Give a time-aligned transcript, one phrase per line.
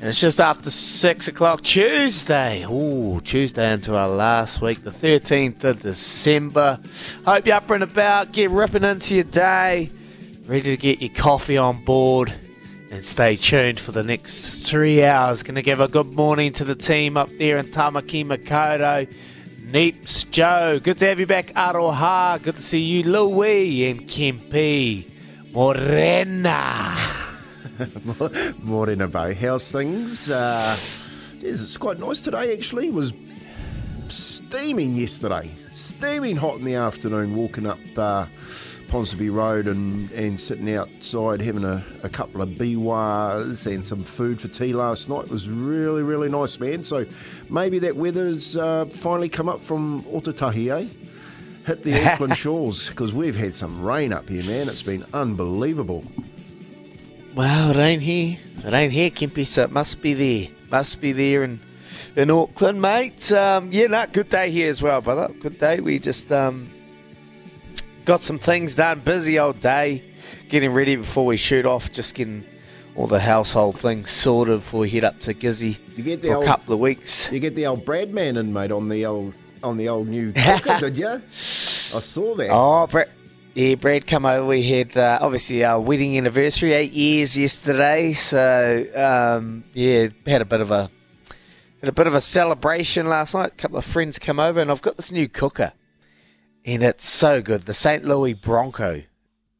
[0.00, 2.64] And it's just after six o'clock Tuesday.
[2.64, 6.80] Ooh, Tuesday into our last week, the 13th of December.
[7.26, 9.90] Hope you're up and about, get ripping into your day,
[10.46, 12.32] ready to get your coffee on board,
[12.90, 15.42] and stay tuned for the next three hours.
[15.42, 19.06] Going to give a good morning to the team up there in Tamaki Makaurau.
[19.70, 22.42] Neeps Joe, good to have you back, Aroha.
[22.42, 25.10] Good to see you, Louis and Kempi.
[25.52, 27.26] Morena.
[28.62, 29.34] Morena Bay.
[29.34, 30.30] How's things?
[30.30, 30.76] Uh,
[31.38, 32.88] geez, it's quite nice today, actually.
[32.88, 33.12] It was
[34.08, 35.50] steaming yesterday.
[35.70, 38.26] Steaming hot in the afternoon, walking up uh,
[38.88, 44.40] Ponsonby Road and, and sitting outside having a, a couple of biwas and some food
[44.40, 45.24] for tea last night.
[45.24, 46.84] It was really, really nice, man.
[46.84, 47.06] So
[47.48, 50.88] maybe that weather's uh, finally come up from Otautahi, eh?
[51.66, 54.68] Hit the Auckland shores because we've had some rain up here, man.
[54.68, 56.04] It's been unbelievable.
[57.34, 58.38] Well, it ain't here.
[58.64, 60.48] It ain't here, Kimpy, so it must be there.
[60.70, 61.60] Must be there in,
[62.16, 63.30] in Auckland, mate.
[63.32, 65.32] Um, yeah, no, good day here as well, brother.
[65.40, 65.80] Good day.
[65.80, 66.70] We just um,
[68.04, 69.00] got some things done.
[69.00, 70.04] Busy old day.
[70.48, 71.92] Getting ready before we shoot off.
[71.92, 72.44] Just getting
[72.96, 76.34] all the household things sorted before we head up to Gizzy You get the for
[76.36, 77.30] old- a couple of weeks.
[77.32, 80.32] You get the old Brad man in, mate, on the old on the old new
[80.36, 81.06] cooker, did you?
[81.94, 82.48] I saw that.
[82.50, 83.08] Oh, Brad.
[83.54, 84.46] Yeah, Brad come over.
[84.46, 88.12] We had uh, obviously our wedding anniversary, eight years yesterday.
[88.12, 90.88] So um, yeah, had a bit of a
[91.80, 93.52] had a bit of a celebration last night.
[93.52, 95.72] A couple of friends come over, and I've got this new cooker,
[96.64, 97.62] and it's so good.
[97.62, 98.04] The St.
[98.04, 99.02] Louis Bronco,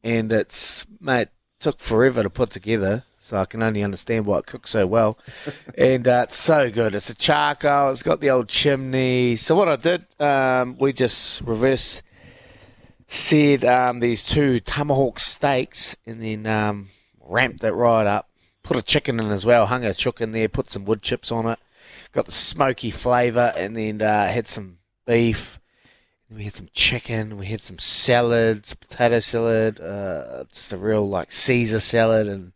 [0.05, 1.27] and it's mate
[1.59, 3.03] took forever to put together.
[3.17, 5.17] So I can only understand why it cooks so well,
[5.77, 6.95] and uh, it's so good.
[6.95, 7.91] It's a charcoal.
[7.91, 9.35] It's got the old chimney.
[9.35, 12.01] So what I did, um, we just reverse
[13.11, 16.89] seared um, these two tomahawk steaks and then um,
[17.19, 18.29] ramped it right up.
[18.63, 21.31] Put a chicken in as well, hung a chook in there, put some wood chips
[21.31, 21.59] on it.
[22.13, 25.59] Got the smoky flavour and then uh, had some beef.
[26.29, 27.37] We had some chicken.
[27.37, 32.53] We had some salads, potato salad, uh, just a real like Caesar salad and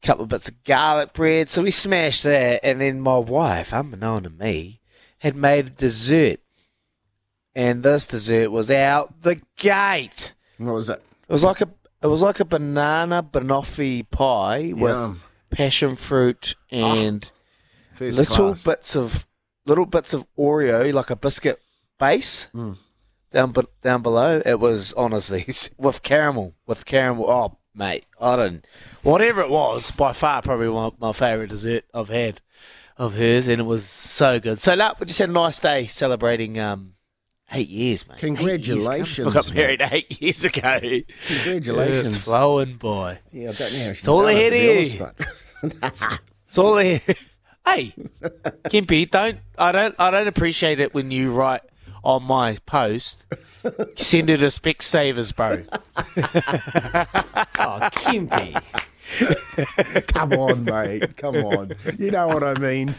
[0.00, 1.50] a couple of bits of garlic bread.
[1.50, 2.60] So we smashed that.
[2.62, 4.80] And then my wife, unbeknown to me,
[5.18, 6.38] had made a dessert
[7.58, 10.34] and this dessert was out the gate.
[10.58, 11.02] What was it?
[11.28, 11.68] It was like a
[12.02, 15.20] it was like a banana banoffee pie with Yum.
[15.50, 17.30] passion fruit and
[17.94, 18.64] First little class.
[18.64, 19.26] bits of
[19.66, 21.60] little bits of Oreo, like a biscuit
[21.98, 22.72] base, Hmm.
[23.32, 24.40] down be- down below.
[24.46, 25.46] It was honestly
[25.76, 27.28] with caramel, with caramel.
[27.28, 28.64] Oh, mate, I don't.
[29.02, 32.40] Whatever it was, by far probably one of my favourite dessert I've had
[32.96, 34.60] of hers, and it was so good.
[34.60, 36.94] So that we just had a nice day celebrating um,
[37.52, 38.14] eight years, mate.
[38.22, 38.38] Eight years.
[38.66, 40.78] Congratulations, We got married eight years ago.
[41.28, 42.16] Congratulations.
[42.16, 43.18] It's flowing boy.
[43.32, 44.72] Yeah, I don't know how she's all done it, ahead to of be you.
[44.72, 45.74] honest, but-
[46.10, 47.00] ah, It's all there.
[47.66, 47.94] hey,
[48.70, 51.62] Kimpy, don't I don't I don't appreciate it when you write
[52.04, 53.26] on my post.
[53.96, 55.64] Send it to Specsavers, bro.
[57.60, 58.54] Oh, Kimpy.
[60.08, 61.16] Come on, mate.
[61.16, 61.72] Come on.
[61.98, 62.94] You know what I mean.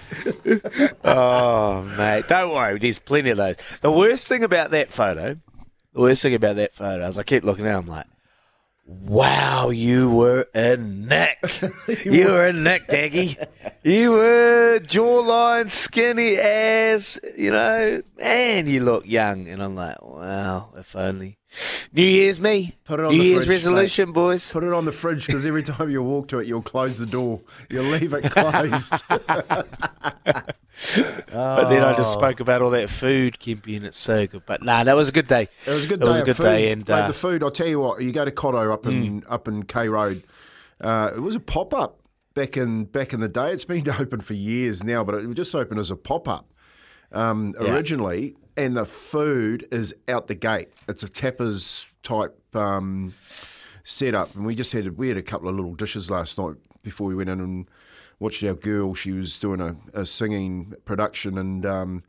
[1.03, 2.79] Oh, mate, don't worry.
[2.79, 3.57] There's plenty of those.
[3.81, 5.37] The worst thing about that photo,
[5.93, 7.75] the worst thing about that photo is I keep looking at.
[7.75, 8.07] it, I'm like,
[8.85, 11.39] wow, you were a neck.
[12.05, 13.43] you were a neck, Daggy.
[13.83, 17.19] You were jawline, skinny ass.
[17.37, 19.47] You know, man, you look young.
[19.47, 21.38] And I'm like, wow, if only.
[21.91, 22.75] New Year's me.
[22.85, 24.51] Put it on New the Year's fridge, resolution, boys.
[24.51, 27.07] Put it on the fridge because every time you walk to it, you'll close the
[27.07, 27.41] door.
[27.69, 29.03] You'll leave it closed.
[31.31, 34.43] But then I just spoke about all that food, Kimpy, and it's so good.
[34.45, 35.49] But nah, that was a good day.
[35.65, 36.05] It was a good day.
[36.05, 36.11] It day.
[36.11, 36.43] was a good food.
[36.43, 37.43] day, and Mate, uh, the food.
[37.43, 38.01] I'll tell you what.
[38.01, 40.23] You go to Cotto up in up in K Road.
[40.79, 41.99] Uh, it was a pop up
[42.33, 43.51] back in back in the day.
[43.51, 46.49] It's been open for years now, but it just opened as a pop up.
[47.11, 50.67] um, originally, and the food is out the gate.
[50.89, 53.13] It's a tapas type um,
[53.85, 57.07] setup, and we just had we had a couple of little dishes last night before
[57.07, 57.69] we went in and
[58.19, 58.93] watched our girl.
[58.93, 62.03] She was doing a, a singing production, and um,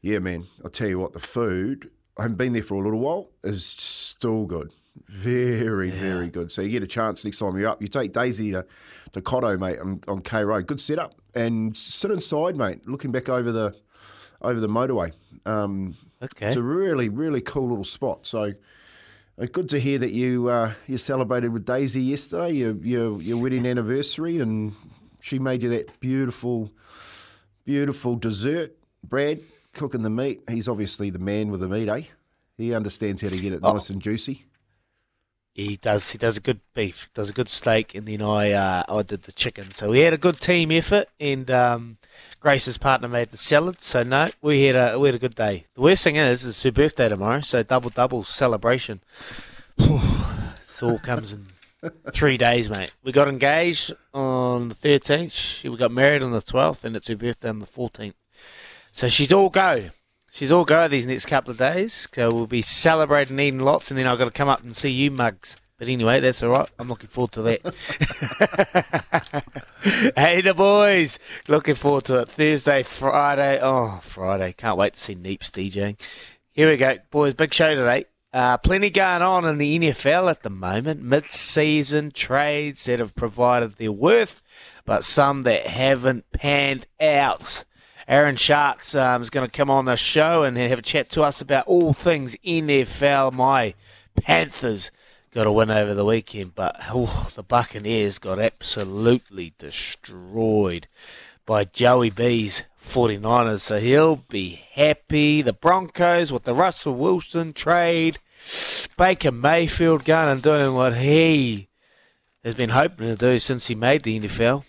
[0.00, 1.90] yeah, man, I'll tell you what, the food.
[2.18, 3.28] I haven't been there for a little while.
[3.44, 4.72] Is still good,
[5.06, 6.50] very very good.
[6.50, 7.82] So you get a chance next time you're up.
[7.82, 8.64] You take Daisy to,
[9.12, 10.66] to Cotto, mate, on, on K Road.
[10.66, 13.76] Good setup, and sit inside, mate, looking back over the
[14.40, 15.12] over the motorway.
[15.46, 16.48] Um, Okay.
[16.48, 18.26] It's a really, really cool little spot.
[18.26, 18.52] So
[19.40, 23.38] uh, good to hear that you uh, you celebrated with Daisy yesterday, your, your your
[23.38, 24.74] wedding anniversary, and
[25.20, 26.70] she made you that beautiful,
[27.64, 28.76] beautiful dessert.
[29.02, 29.40] Brad
[29.72, 30.42] cooking the meat.
[30.50, 32.02] He's obviously the man with the meat, eh?
[32.58, 34.44] He understands how to get it nice and juicy.
[35.52, 36.12] He does.
[36.12, 39.24] He does a good beef, does a good steak, and then I uh, I did
[39.24, 39.72] the chicken.
[39.72, 41.98] So we had a good team effort, and um,
[42.38, 43.80] Grace's partner made the salad.
[43.80, 45.66] So no, we had a we had a good day.
[45.74, 49.00] The worst thing is, it's her birthday tomorrow, so double double celebration.
[49.76, 51.46] it all comes in
[52.12, 52.92] three days, mate.
[53.02, 55.64] We got engaged on the thirteenth.
[55.64, 58.14] We got married on the twelfth, and it's her birthday on the fourteenth.
[58.92, 59.90] So she's all go.
[60.30, 62.08] She's all go these next couple of days.
[62.14, 64.90] So we'll be celebrating, eating lots, and then I've got to come up and see
[64.90, 65.56] you mugs.
[65.80, 66.68] But anyway, that's all right.
[66.78, 67.74] I'm looking forward to that.
[70.16, 71.18] hey, the boys.
[71.48, 72.28] Looking forward to it.
[72.28, 73.58] Thursday, Friday.
[73.62, 74.52] Oh, Friday.
[74.52, 75.98] Can't wait to see Neeps DJing.
[76.52, 77.32] Here we go, boys.
[77.32, 78.04] Big show today.
[78.32, 81.02] Uh, plenty going on in the NFL at the moment.
[81.02, 84.42] Mid-season trades that have provided their worth,
[84.84, 87.64] but some that haven't panned out.
[88.10, 91.22] Aaron Schatz um, is going to come on the show and have a chat to
[91.22, 93.32] us about all things NFL.
[93.32, 93.74] My
[94.20, 94.90] Panthers
[95.30, 100.88] got a win over the weekend, but oh, the Buccaneers got absolutely destroyed
[101.46, 105.40] by Joey B's 49ers, so he'll be happy.
[105.40, 108.18] The Broncos with the Russell Wilson trade.
[108.98, 111.68] Baker Mayfield going and doing what he
[112.42, 114.64] has been hoping to do since he made the NFL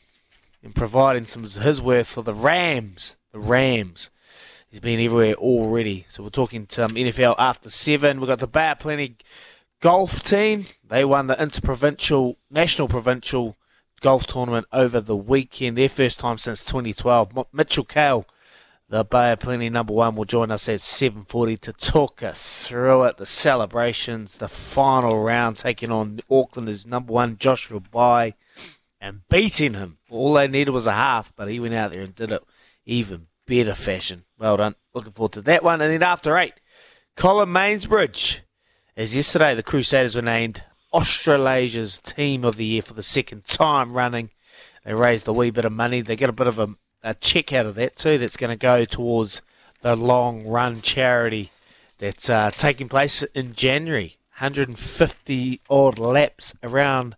[0.62, 3.16] and providing some of his worth for the Rams.
[3.32, 4.10] The Rams.
[4.70, 6.06] He's been everywhere already.
[6.10, 8.20] So we're talking some um, NFL after seven.
[8.20, 9.18] We've got the Bay Plenty
[9.82, 10.66] golf team.
[10.88, 13.58] They won the interprovincial, national provincial
[14.00, 15.78] golf tournament over the weekend.
[15.78, 17.38] Their first time since 2012.
[17.38, 18.26] M- Mitchell Kale,
[18.88, 23.18] the Bay Plenty number one, will join us at 7.40 to talk us through it.
[23.18, 28.36] The celebrations, the final round, taking on Auckland's number one, Joshua Bay,
[29.02, 29.98] and beating him.
[30.10, 32.44] All they needed was a half, but he went out there and did it
[32.86, 34.26] even better fashion.
[34.38, 34.76] Well done.
[34.94, 35.82] Looking forward to that one.
[35.82, 36.54] And then after eight,
[37.16, 38.40] Colin Mansbridge.
[38.98, 40.64] As yesterday, the Crusaders were named
[40.94, 44.32] Australasia's Team of the Year for the second time running.
[44.84, 46.02] They raised a wee bit of money.
[46.02, 48.18] They get a bit of a, a check out of that too.
[48.18, 49.42] That's going to go towards
[49.82, 51.52] the long run charity
[51.98, 54.18] that's uh, taking place in January.
[54.40, 57.16] 150 odd laps around.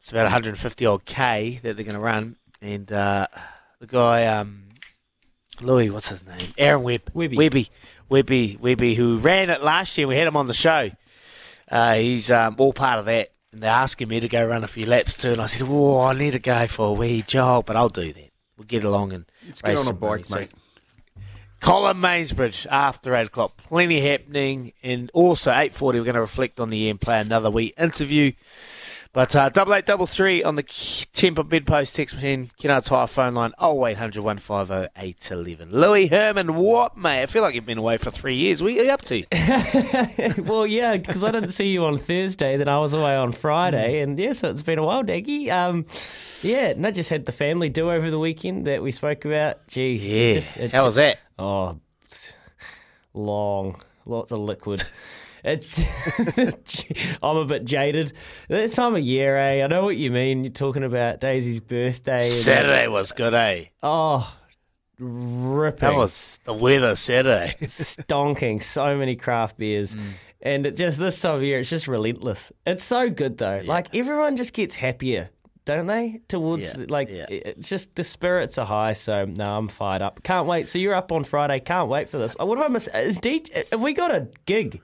[0.00, 3.26] It's about 150 odd k that they're going to run, and uh,
[3.82, 4.62] the guy, um,
[5.60, 6.52] Louis, what's his name?
[6.56, 7.36] Aaron Webb, Webby.
[7.36, 7.68] Webby,
[8.08, 10.06] Webby, Webby, who ran it last year.
[10.06, 10.90] We had him on the show.
[11.68, 13.32] Uh, he's um, all part of that.
[13.52, 15.32] And they're asking me to go run a few laps too.
[15.32, 18.12] And I said, Oh, I need to go for a wee jog, but I'll do
[18.12, 18.30] that.
[18.56, 20.22] We'll get along and Let's get raise on a some money.
[20.22, 20.50] bike, So- mate.
[21.60, 23.56] Colin Mansbridge after 8 o'clock.
[23.56, 24.72] Plenty happening.
[24.82, 28.32] And also 8.40, we're going to reflect on the year and play another wee interview.
[29.14, 33.06] But uh, double eight double three on the timber Temper bedpost text machine, Kennards Hire
[33.06, 35.70] phone line 0800 150 811.
[35.70, 37.20] Louis Herman, what, mate?
[37.22, 38.62] I feel like you've been away for three years.
[38.62, 39.22] What are you up to?
[40.42, 44.00] well, yeah, because I didn't see you on Thursday, then I was away on Friday,
[44.00, 45.50] and yeah, so it's been a while, Daggy.
[45.50, 45.84] Um,
[46.40, 49.68] yeah, and I just had the family do over the weekend that we spoke about.
[49.68, 50.32] Gee, Yeah.
[50.32, 51.18] just, it How was that?
[51.38, 51.78] Oh,
[53.12, 54.84] long, lots of liquid.
[55.44, 55.82] It's
[57.22, 58.12] I'm a bit jaded.
[58.48, 59.64] This time of year, eh?
[59.64, 60.44] I know what you mean.
[60.44, 62.18] You're talking about Daisy's birthday.
[62.20, 63.64] and- Saturday was good, eh?
[63.82, 64.36] Oh,
[64.98, 65.88] ripping.
[65.88, 67.56] That was the weather Saturday.
[67.62, 68.62] stonking.
[68.62, 69.96] So many craft beers,
[70.40, 72.52] and it just this time of year, it's just relentless.
[72.66, 73.62] It's so good though.
[73.64, 75.30] Like everyone just gets happier.
[75.64, 76.20] Don't they?
[76.26, 77.26] Towards Yeah, like yeah.
[77.28, 78.94] it's just the spirits are high.
[78.94, 80.20] So no, I'm fired up.
[80.24, 80.68] Can't wait.
[80.68, 81.60] So you're up on Friday.
[81.60, 82.34] Can't wait for this.
[82.38, 82.88] What have I missed?
[82.94, 84.80] Is DJ, have we got a gig?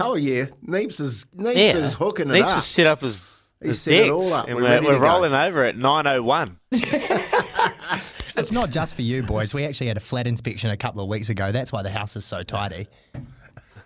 [0.00, 2.54] Oh yeah, Neeps is Neeps is hooking it Needs up.
[2.54, 3.24] to set up his,
[3.62, 4.46] He's set it decks, all up.
[4.46, 5.00] and We're we're, ready we're, go.
[5.00, 6.56] rolling over at 9.01.
[8.38, 9.54] It's not just for you, boys.
[9.54, 11.52] We actually had a flat inspection a couple of weeks ago.
[11.52, 12.86] That's why the house is so tidy.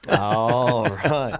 [0.08, 1.38] Oh right.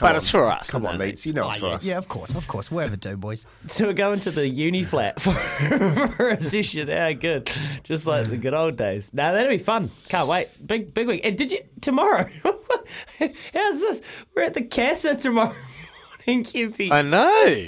[0.00, 0.70] But it's for us.
[0.70, 0.98] Come on, it?
[0.98, 1.26] mates.
[1.26, 1.86] You know Oh, it's for yeah, us.
[1.86, 2.70] yeah, of course, of course.
[2.70, 3.46] Whatever do, boys.
[3.66, 5.32] So we're going to the uni flat for,
[6.16, 6.88] for a session.
[6.88, 7.50] How good.
[7.84, 9.12] Just like the good old days.
[9.12, 9.90] Now that'll be fun.
[10.08, 10.48] Can't wait.
[10.66, 11.20] Big big week.
[11.24, 12.24] And did you tomorrow?
[13.54, 14.00] How's this?
[14.34, 15.54] We're at the Casa tomorrow
[16.26, 16.90] morning, Kimpy.
[16.90, 17.66] I know.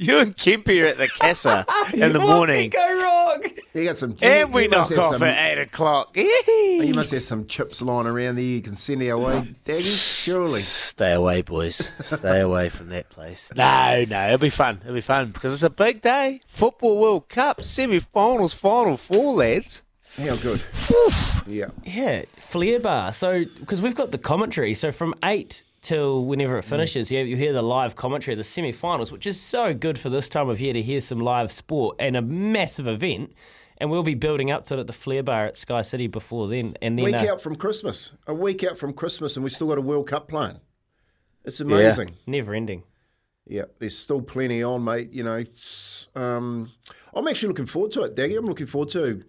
[0.00, 2.20] You and Kempy are at the Casa in the morning.
[2.20, 2.70] What morning.
[2.70, 3.42] could go wrong?
[3.74, 4.16] You got some.
[4.22, 6.16] And you we must knock have off some- at 8 o'clock.
[6.16, 10.22] You must have some chips lying around there you can send our way, Daggy.
[10.24, 10.62] Surely.
[10.62, 11.74] Stay away, boys.
[11.76, 13.50] Stay away from that place.
[13.56, 14.78] No, no, it'll be fun.
[14.82, 16.40] It'll be fun because it's a big day.
[16.46, 19.82] Football World Cup semi-finals, final four, lads.
[20.16, 20.62] How good.
[21.46, 21.66] yeah.
[21.84, 23.12] Yeah, Flair Bar.
[23.12, 27.34] So, because we've got the commentary, so from 8 till whenever it finishes, you, you
[27.34, 30.50] hear the live commentary of the semi finals, which is so good for this time
[30.50, 33.32] of year to hear some live sport and a massive event.
[33.78, 36.48] And we'll be building up to it at the Flair Bar at Sky City before
[36.48, 36.76] then.
[36.82, 38.12] And then Week uh, out from Christmas.
[38.26, 40.58] A week out from Christmas, and we've still got a World Cup playing.
[41.44, 42.10] It's amazing.
[42.26, 42.82] never ending.
[43.46, 45.12] Yeah, there's still plenty on, mate.
[45.12, 45.44] You know,
[46.14, 46.70] um,
[47.14, 48.36] I'm actually looking forward to it, Daggy.
[48.36, 49.24] I'm looking forward to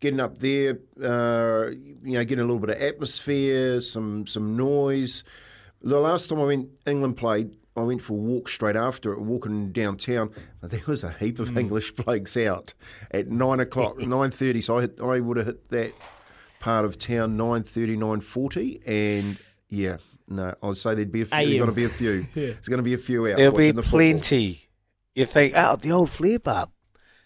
[0.00, 0.78] getting up there.
[1.02, 1.70] Uh,
[2.02, 5.24] you know, getting a little bit of atmosphere, some some noise.
[5.82, 7.56] The last time I went, England played.
[7.74, 10.30] I went for a walk straight after it, walking downtown.
[10.60, 12.74] There was a heap of English blokes out
[13.10, 14.60] at nine o'clock, nine thirty.
[14.60, 15.92] So I hit, I would have hit that
[16.60, 19.36] part of town 9.30, 9.40 and
[19.68, 19.96] yeah,
[20.28, 21.36] no, I'd say there'd be a few.
[21.36, 21.58] There's AM.
[21.58, 22.10] got to be a few.
[22.34, 22.46] yeah.
[22.52, 23.36] There's going to be a few out.
[23.36, 23.98] There'll be watching the football.
[23.98, 24.68] plenty.
[25.14, 26.68] You think, oh, the old Flair Bar,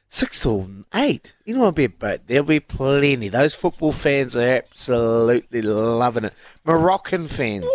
[0.08, 1.34] six till eight.
[1.44, 3.28] You know, a bit, but there'll be plenty.
[3.28, 6.34] Those football fans are absolutely loving it.
[6.64, 7.66] Moroccan fans.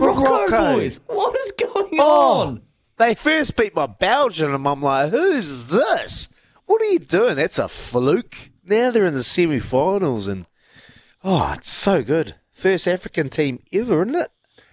[0.00, 0.74] What about Morocco, Morocco.
[0.76, 1.00] boys?
[1.06, 2.62] What is going Oh, on?
[2.98, 6.28] they first beat my Belgian, and I'm like, who's this?
[6.66, 7.36] What are you doing?
[7.36, 8.50] That's a fluke.
[8.64, 10.46] Now they're in the semi-finals, and
[11.22, 12.34] oh, it's so good.
[12.52, 14.30] First African team ever, isn't it?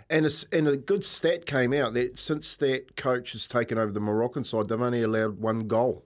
[0.09, 3.91] And, it's, and a good stat came out that since that coach has taken over
[3.91, 6.05] the Moroccan side, they've only allowed one goal.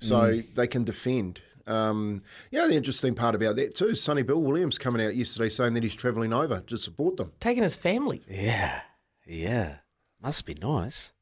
[0.00, 0.54] So Mm.
[0.54, 1.40] they can defend.
[1.66, 5.16] Um, you know, the interesting part about that too is Sonny Bill Williams coming out
[5.16, 7.32] yesterday saying that he's travelling over to support them.
[7.40, 8.22] Taking his family.
[8.28, 8.82] Yeah,
[9.26, 9.76] yeah.
[10.22, 11.12] Must be nice.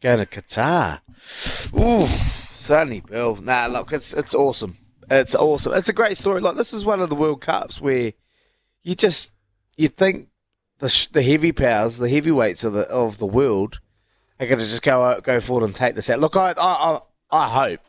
[0.00, 1.00] Going to Qatar.
[1.78, 3.36] Ooh, Sonny Bill.
[3.36, 4.76] Nah, look, it's it's awesome.
[5.10, 5.72] It's awesome.
[5.74, 6.40] It's a great story.
[6.40, 8.12] Like this is one of the World Cups where
[8.82, 9.32] you just
[9.76, 10.28] you think
[10.78, 13.80] the sh- the heavy powers, the heavyweights of the of the world,
[14.38, 16.20] are going to just go go forward and take this out.
[16.20, 17.80] Look, I I I, I hope.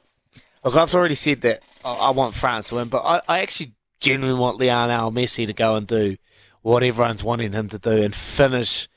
[0.63, 4.39] Look, I've already said that I, want France to win, but I, I actually genuinely
[4.39, 6.17] want Lionel Messi to go and do
[6.61, 8.87] what everyone's wanting him to do and finish.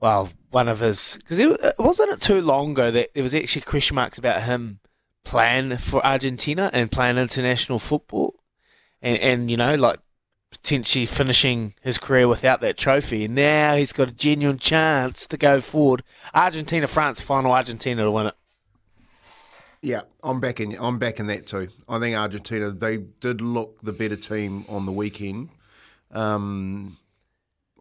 [0.00, 3.62] Well, one of his because it wasn't it too long ago that there was actually
[3.62, 4.80] question marks about him
[5.24, 8.34] playing for Argentina and playing international football,
[9.02, 9.98] and and you know like
[10.50, 13.24] potentially finishing his career without that trophy.
[13.24, 16.02] And now he's got a genuine chance to go forward.
[16.32, 18.34] Argentina, France, final Argentina to win it.
[19.84, 20.78] Yeah, I'm backing.
[20.80, 21.68] I'm backing that too.
[21.86, 25.50] I think Argentina they did look the better team on the weekend.
[26.10, 26.96] Um,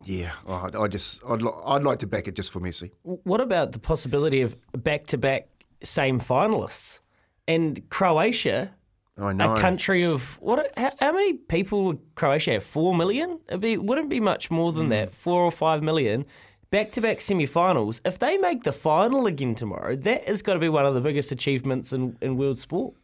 [0.03, 2.91] yeah, I, I just I'd li- I'd like to back it just for Messi.
[3.03, 5.47] What about the possibility of back to back
[5.81, 6.99] same finalists?
[7.47, 8.73] And Croatia,
[9.17, 9.53] I know.
[9.53, 10.71] a country of what?
[10.75, 12.63] How, how many people would Croatia have?
[12.65, 13.39] Four million?
[13.47, 15.15] It'd be wouldn't be much more than that.
[15.15, 16.25] Four or five million.
[16.73, 18.01] Back to back semi-finals.
[18.03, 21.01] If they make the final again tomorrow, that has got to be one of the
[21.01, 22.95] biggest achievements in, in world sport.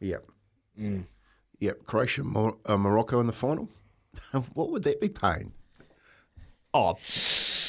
[0.00, 0.24] Yep.
[1.60, 1.84] Yep.
[1.86, 3.68] Croatia, Mor- uh, Morocco in the final.
[4.54, 5.52] what would that be paying?
[6.74, 6.98] Oh,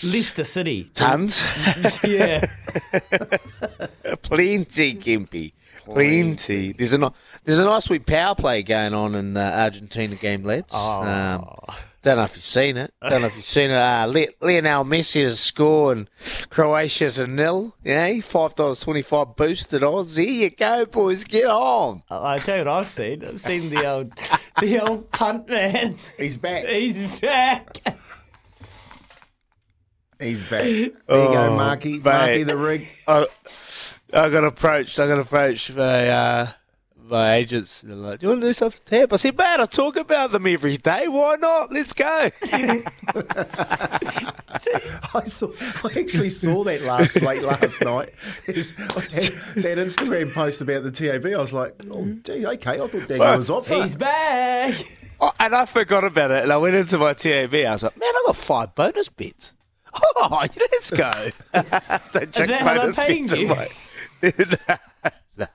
[0.02, 0.86] Leicester City.
[0.96, 1.40] Tons,
[2.04, 2.40] yeah.
[4.24, 5.54] plenty, Gimpy,
[5.86, 6.72] plenty.
[6.72, 10.74] There's a there's a nice sweet power play going on in the Argentina game, lads.
[10.74, 11.46] Um,
[12.06, 12.94] don't know if you've seen it.
[13.02, 13.76] Don't know if you've seen it.
[13.78, 16.10] Uh, Le- Lionel Messi has scored and
[16.52, 17.76] Croatia to nil.
[17.84, 20.16] Yeah, five dollars twenty five boosted odds.
[20.16, 21.24] There you go, boys.
[21.24, 22.04] Get on.
[22.12, 23.26] I tell you what I've seen.
[23.26, 24.14] I've seen the old,
[24.62, 25.98] the old punt man.
[26.18, 26.66] He's back.
[26.66, 27.98] He's back.
[30.20, 30.64] He's back.
[30.64, 31.98] There you go, Marky.
[31.98, 32.88] Marky the rig.
[33.08, 33.26] I,
[34.14, 35.00] I got approached.
[35.00, 36.52] I got approached by uh,
[37.10, 37.82] by agents.
[37.82, 39.96] They're like, "Do you want to do something to tap?" I said, "Man, I talk
[39.96, 41.08] about them every day.
[41.08, 41.72] Why not?
[41.72, 42.30] Let's go."
[45.14, 45.50] I saw.
[45.84, 48.10] I actually saw that last late last night.
[48.46, 51.26] There's- that Instagram post about the TAB.
[51.28, 52.82] I was like, oh, gee, okay.
[52.82, 53.68] I thought Daniel was off.
[53.68, 54.74] He's back.
[55.20, 56.44] Oh, and I forgot about it.
[56.44, 57.54] And I went into my TAB.
[57.54, 59.54] I was like, "Man, I got five bonus bets."
[59.98, 61.10] Oh, let's go.
[61.54, 64.58] They chucked that how they're paying bets in
[65.40, 65.46] you?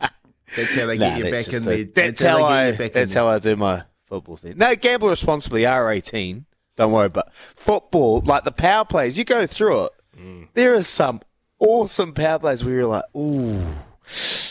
[0.57, 2.07] My- That's how they Nah, get you back in the- there.
[2.07, 2.65] That's how they I.
[2.67, 4.55] get you back That's in how I do my football thing.
[4.57, 5.65] No, gamble responsibly.
[5.67, 6.47] R eighteen.
[6.77, 7.09] Don't worry.
[7.09, 9.93] But football, like the power plays, you go through it.
[10.19, 10.49] Mm.
[10.55, 11.21] There are some
[11.59, 13.61] awesome power plays where you're like, ooh,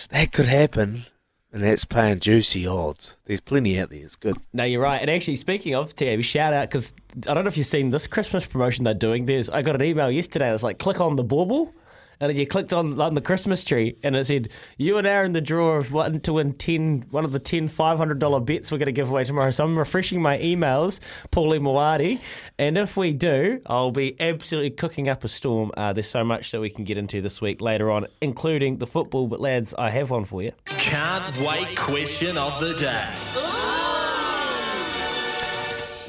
[0.09, 1.03] that could happen.
[1.51, 3.17] And that's paying juicy odds.
[3.25, 4.01] There's plenty out there.
[4.03, 4.37] It's good.
[4.53, 5.01] No, you're right.
[5.01, 6.93] And actually, speaking of TAB, shout out because
[7.27, 9.25] I don't know if you've seen this Christmas promotion they're doing.
[9.25, 10.53] There's I got an email yesterday.
[10.53, 11.73] It's like click on the bauble,
[12.19, 15.11] and then you clicked on, on the Christmas tree, and it said you and I
[15.11, 18.39] are in the draw of one to win ten one of the 10 500 dollar
[18.39, 19.51] bets we're going to give away tomorrow.
[19.51, 20.99] So I'm refreshing my emails,
[21.31, 22.19] Paulie Moati,
[22.57, 25.71] and if we do, I'll be absolutely cooking up a storm.
[25.77, 28.87] Uh, there's so much that we can get into this week later on, including the
[28.87, 29.27] football.
[29.27, 30.51] But lads, I have one for you.
[30.65, 33.09] Can't wait question of the day.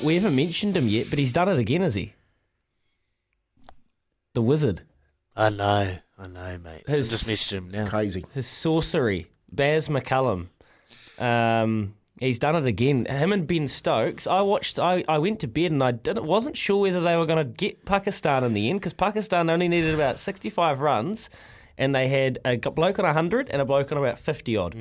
[0.02, 2.14] We haven't mentioned him yet, but he's done it again, has he?
[4.32, 4.82] The wizard.
[5.36, 5.96] I know.
[6.18, 6.82] I know, mate.
[6.88, 7.86] I His- just messaged him now.
[7.86, 8.24] Crazy.
[8.34, 10.48] His sorcery, Baz McCullum.
[11.18, 13.06] Um, he's done it again.
[13.06, 14.26] Him and Ben Stokes.
[14.26, 14.78] I watched.
[14.78, 17.52] I, I went to bed and I didn't wasn't sure whether they were going to
[17.52, 21.30] get Pakistan in the end because Pakistan only needed about sixty five runs,
[21.78, 24.74] and they had a g- bloke on hundred and a bloke on about fifty odd.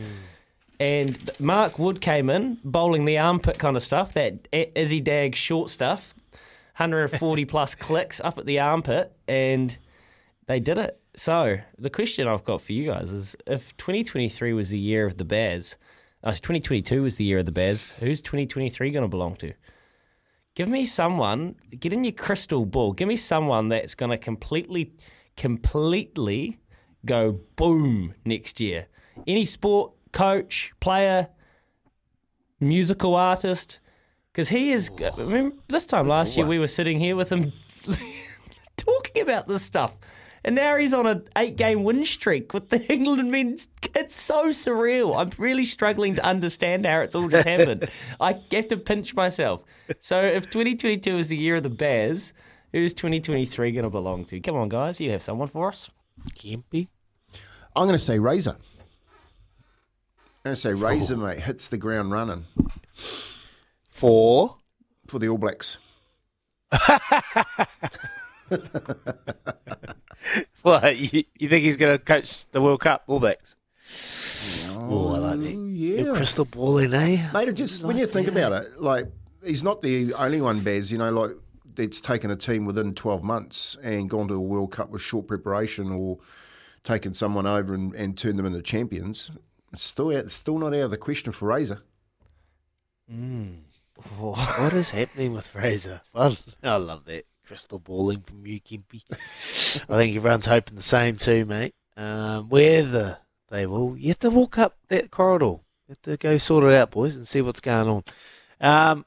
[0.80, 5.36] And Mark Wood came in bowling the armpit kind of stuff, that I- Izzy Dag
[5.36, 6.16] short stuff,
[6.78, 9.78] 140 plus clicks up at the armpit, and
[10.50, 11.00] they did it.
[11.16, 15.18] So the question I've got for you guys is: If 2023 was the year of
[15.18, 15.78] the Bears,
[16.24, 19.54] uh, 2022 was the year of the Bears, who's 2023 going to belong to?
[20.56, 21.56] Give me someone.
[21.80, 22.94] Get in your crystal ball.
[22.94, 24.92] Give me someone that's going to completely,
[25.38, 26.58] completely
[27.06, 28.88] go boom next year.
[29.28, 31.30] Any sport, coach, player,
[32.60, 33.80] musical artist.
[34.32, 34.90] Because he is.
[35.16, 37.54] Remember, this time last year, we were sitting here with him
[38.78, 39.98] talking about this stuff.
[40.44, 43.58] And now he's on an eight game win streak with the England men.
[43.96, 45.18] It's so surreal.
[45.18, 47.90] I'm really struggling to understand how it's all just happened.
[48.20, 49.64] I have to pinch myself.
[50.00, 52.34] So if 2022 is the year of the Bears,
[52.72, 54.40] who's 2023 going to belong to?
[54.40, 55.02] Come on, guys.
[55.02, 55.90] You have someone for us?
[56.32, 56.90] Kempy.
[57.76, 58.52] I'm going to say Razor.
[58.52, 58.58] I'm
[60.44, 62.46] going to say Razor, mate, hits the ground running
[63.90, 64.58] Four.
[65.08, 65.78] for the All Blacks.
[70.64, 70.98] What?
[70.98, 73.56] You, you think he's going to coach the World Cup All Blacks?
[74.72, 75.50] Oh, I like that.
[75.50, 76.02] yeah.
[76.04, 77.30] Your crystal balling, eh?
[77.34, 79.06] Mate, it just when you think about it, like
[79.44, 80.92] he's not the only one, Bez.
[80.92, 81.32] You know, like
[81.76, 85.28] that's taken a team within twelve months and gone to a World Cup with short
[85.28, 86.20] preparation, or
[86.84, 89.32] taken someone over and, and turned them into champions.
[89.72, 91.82] It's still, out, still not out of the question for Razor.
[94.18, 96.02] What is happening with Fraser?
[96.16, 99.02] I, I love that crystal balling from you, Kimpy.
[99.90, 101.74] I think everyone's hoping the same too, mate.
[101.98, 103.18] Um, whether
[103.50, 105.58] they will, you have to walk up that corridor.
[105.88, 108.04] You have to go sort it out, boys, and see what's going on.
[108.62, 109.06] Um,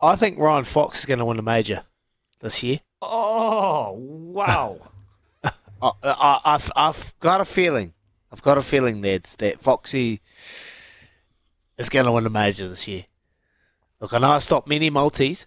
[0.00, 1.82] I think Ryan Fox is going to win a major
[2.38, 2.78] this year.
[3.02, 4.78] Oh, wow.
[5.44, 7.94] I, I, I've, I've got a feeling.
[8.30, 10.20] I've got a feeling that that Foxy
[11.78, 13.06] is going to win a major this year.
[14.00, 15.46] Look, I know I stopped many multis,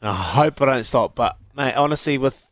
[0.00, 1.14] and I hope I don't stop.
[1.14, 2.46] But mate, honestly, with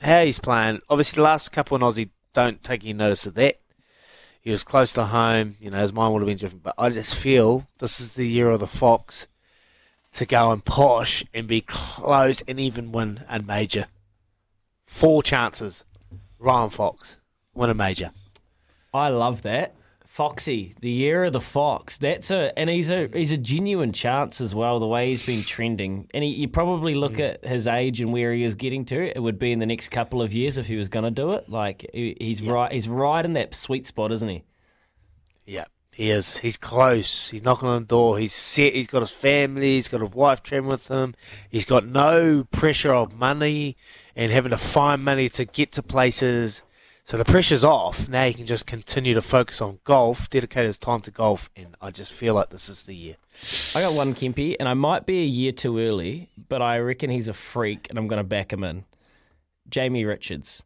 [0.00, 3.60] how he's playing, obviously the last couple in Aussie don't take any notice of that.
[4.40, 6.64] He was close to home, you know, his mind would have been different.
[6.64, 9.28] But I just feel this is the year of the Fox
[10.14, 13.86] to go and push and be close and even win a major.
[14.84, 15.84] Four chances.
[16.38, 17.16] Ryan Fox
[17.54, 18.10] win a major.
[18.92, 19.74] I love that.
[20.12, 21.96] Foxy, the year of the fox.
[21.96, 24.78] That's a and he's a he's a genuine chance as well.
[24.78, 27.30] The way he's been trending, and he, you probably look mm.
[27.30, 29.16] at his age and where he is getting to.
[29.16, 31.32] It would be in the next couple of years if he was going to do
[31.32, 31.48] it.
[31.48, 34.44] Like he, he's right, he's right in that sweet spot, isn't he?
[35.46, 36.36] Yeah, he is.
[36.36, 37.30] He's close.
[37.30, 38.18] He's knocking on the door.
[38.18, 38.74] He's set.
[38.74, 39.76] He's got his family.
[39.76, 41.14] He's got a wife traveling with him.
[41.48, 43.78] He's got no pressure of money
[44.14, 46.62] and having to find money to get to places.
[47.04, 48.08] So the pressure's off.
[48.08, 51.74] Now he can just continue to focus on golf, dedicate his time to golf, and
[51.80, 53.16] I just feel like this is the year.
[53.74, 57.10] I got one Kempy, and I might be a year too early, but I reckon
[57.10, 58.84] he's a freak, and I'm going to back him in.
[59.68, 60.62] Jamie Richards,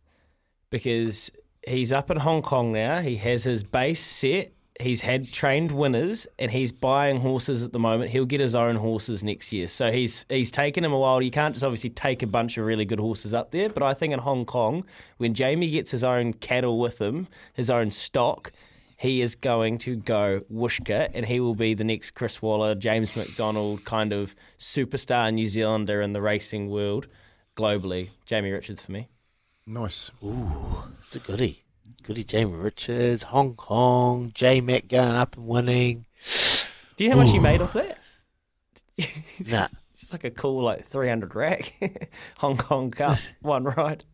[0.70, 1.30] because
[1.66, 3.00] he's up in Hong Kong now.
[3.00, 4.52] He has his base set.
[4.80, 8.10] He's had trained winners, and he's buying horses at the moment.
[8.10, 9.68] He'll get his own horses next year.
[9.68, 11.22] So he's he's taken him a while.
[11.22, 13.94] You can't just obviously take a bunch of really good horses up there, but I
[13.94, 14.84] think in Hong Kong,
[15.16, 18.52] when Jamie gets his own cattle with him, his own stock,
[18.96, 23.16] he is going to go whooshka and he will be the next Chris Waller, James
[23.16, 27.06] McDonald kind of superstar New Zealander in the racing world
[27.56, 28.10] globally.
[28.24, 29.08] Jamie Richards for me.
[29.66, 30.10] Nice.
[30.22, 31.65] Ooh, it's a goodie.
[32.06, 36.06] Goodie Jamie Richards, Hong Kong, J Mac going up and winning.
[36.94, 37.98] Do you know how much he made off that?
[39.50, 39.66] Nah.
[39.92, 41.72] It's like a cool like 300 rack.
[42.38, 44.04] Hong Kong Cup, one ride.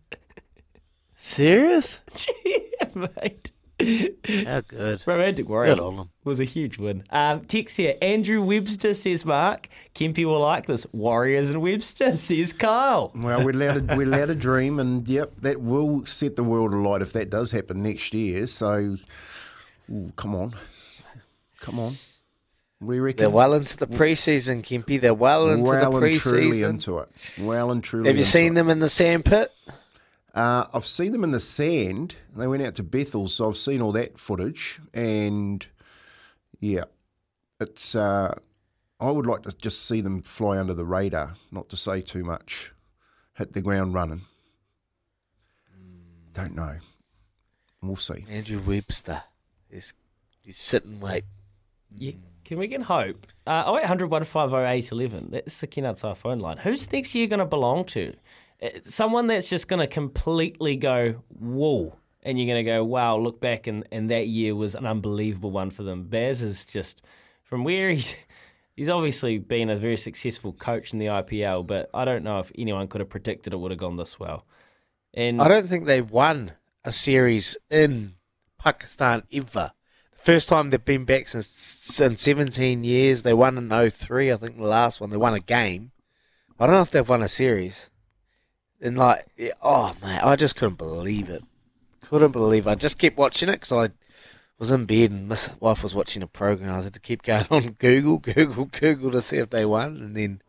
[1.16, 2.00] Serious?
[2.46, 3.50] yeah, mate.
[4.46, 5.02] How good.
[5.06, 6.10] Romantic Warrior Good on 'em.
[6.24, 7.04] was a huge win.
[7.10, 7.96] Um, text here.
[8.02, 9.68] Andrew Webster says Mark.
[9.94, 10.86] Kempy will like this.
[10.92, 13.12] Warriors and Webster says Kyle.
[13.14, 16.72] Well, we're allowed to, we're allowed to dream, and yep, that will set the world
[16.72, 18.46] alight if that does happen next year.
[18.46, 18.96] So,
[19.90, 20.54] ooh, come on,
[21.60, 21.96] come on.
[22.80, 25.00] We reckon They're well into the preseason, Kimpy.
[25.00, 27.08] They're well into well the and truly into it.
[27.40, 28.08] Well and truly.
[28.08, 28.54] Have you into seen it.
[28.56, 29.52] them in the sandpit?
[30.34, 32.16] Uh, I've seen them in the sand.
[32.34, 34.80] They went out to Bethel, so I've seen all that footage.
[34.94, 35.66] And
[36.60, 36.84] yeah,
[37.60, 37.94] it's.
[37.94, 38.34] Uh,
[39.00, 42.22] I would like to just see them fly under the radar, not to say too
[42.22, 42.72] much.
[43.34, 44.22] Hit the ground running.
[46.32, 46.76] Don't know.
[47.82, 48.24] We'll see.
[48.30, 49.24] Andrew Webster.
[49.68, 49.92] He's,
[50.44, 51.24] he's sitting wait.
[51.90, 52.12] Yeah,
[52.44, 53.26] can we get hope?
[53.46, 55.30] Uh, 0800 150 811.
[55.32, 56.58] That's the Kennards Hire phone line.
[56.58, 58.14] Who's next year going to belong to?
[58.84, 61.96] Someone that's just going to completely go, whoa.
[62.22, 65.50] And you're going to go, wow, look back, and, and that year was an unbelievable
[65.50, 66.04] one for them.
[66.04, 67.04] Baz is just,
[67.42, 68.24] from where he's,
[68.76, 72.52] he's obviously been a very successful coach in the IPL, but I don't know if
[72.56, 74.46] anyone could have predicted it would have gone this well.
[75.14, 76.52] And I don't think they've won
[76.84, 78.14] a series in
[78.58, 79.72] Pakistan ever.
[80.14, 83.22] First time they've been back since in 17 years.
[83.22, 85.10] They won in 03, I think the last one.
[85.10, 85.90] They won a game.
[86.58, 87.90] I don't know if they've won a series.
[88.82, 89.26] And like,
[89.62, 91.44] oh man, I just couldn't believe it.
[92.00, 92.70] Couldn't believe it.
[92.70, 93.94] I just kept watching it because I
[94.58, 96.74] was in bed and my wife was watching a program.
[96.74, 100.16] I had to keep going on Google, Google, Google to see if they won, and
[100.16, 100.42] then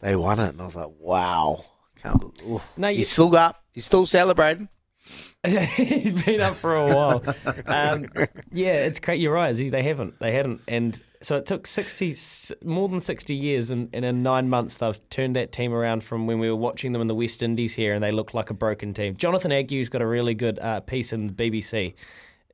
[0.00, 1.64] they won it, and I was like, wow,
[2.02, 2.62] can't believe.
[2.76, 3.62] No, you- he's still up.
[3.72, 4.68] He's still celebrating.
[5.46, 7.22] He's been up for a while.
[7.66, 8.06] Um,
[8.52, 9.20] yeah, it's great.
[9.20, 9.52] You're right.
[9.54, 10.18] They haven't.
[10.18, 10.60] They hadn't.
[10.66, 14.76] And so it took 60, s- more than 60 years, and, and in nine months,
[14.78, 17.74] they've turned that team around from when we were watching them in the West Indies
[17.74, 19.16] here, and they looked like a broken team.
[19.16, 21.94] Jonathan Agnew's got a really good uh, piece in the BBC.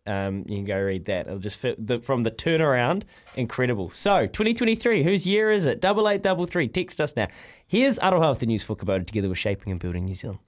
[0.05, 1.29] Um, you can go read that.
[1.29, 3.05] It'll just fit the, from the turnaround,
[3.37, 3.91] incredible.
[3.95, 5.81] So, 2023, whose year is it?
[5.81, 6.67] Double eight, double three.
[6.69, 7.29] Text us now.
[7.67, 10.41] Here's Aroha with the news for Kubota together with Shaping and Building New Zealand.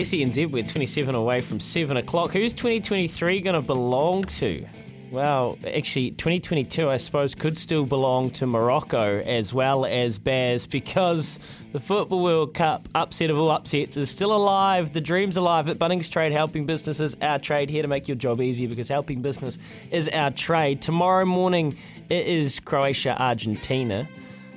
[0.00, 2.32] SENZ, we're 27 away from 7 o'clock.
[2.32, 4.66] Who's 2023 going to belong to?
[5.10, 11.38] Well, actually, 2022, I suppose, could still belong to Morocco as well as Baz because
[11.72, 14.94] the Football World Cup upset of all upsets is still alive.
[14.94, 18.40] The dream's alive at Bunnings Trade, helping businesses, our trade, here to make your job
[18.40, 19.58] easier because helping business
[19.90, 20.80] is our trade.
[20.80, 21.76] Tomorrow morning,
[22.08, 24.08] it is Croatia, Argentina,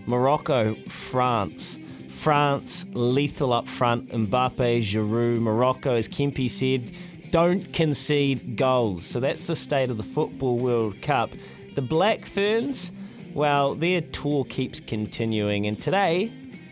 [0.05, 1.79] Morocco, France.
[2.23, 4.07] France lethal up front.
[4.07, 6.93] Mbappe, Giroud, Morocco, as Kempe said,
[7.31, 9.05] don't concede goals.
[9.05, 11.31] So that's the state of the Football World Cup.
[11.75, 12.93] The Black Ferns,
[13.33, 16.31] well, their tour keeps continuing, and today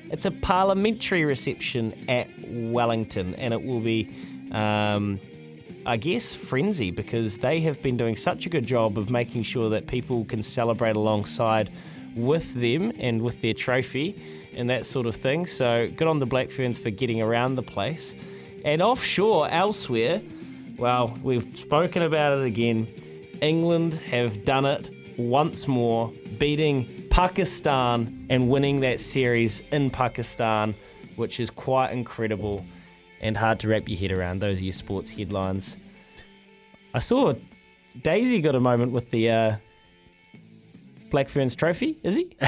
[0.10, 4.10] it's a parliamentary reception at Wellington, and it will be.
[4.54, 5.20] Um,
[5.84, 9.68] I guess, frenzy because they have been doing such a good job of making sure
[9.72, 11.72] that people can celebrate alongside
[12.16, 14.22] with them and with their trophy
[14.56, 15.46] and that sort of thing.
[15.46, 18.16] So good on the Black Ferns for getting around the place.
[18.64, 20.22] And offshore, elsewhere,
[20.78, 22.88] well, we've spoken about it again.
[23.42, 30.76] England have done it once more, beating Pakistan and winning that series in Pakistan,
[31.16, 32.66] which is quite incredible
[33.20, 34.40] and hard to wrap your head around.
[34.40, 35.78] Those are your sports headlines.
[36.94, 37.34] I saw
[38.02, 39.56] Daisy got a moment with the uh,
[41.10, 42.36] Black Ferns trophy, is he?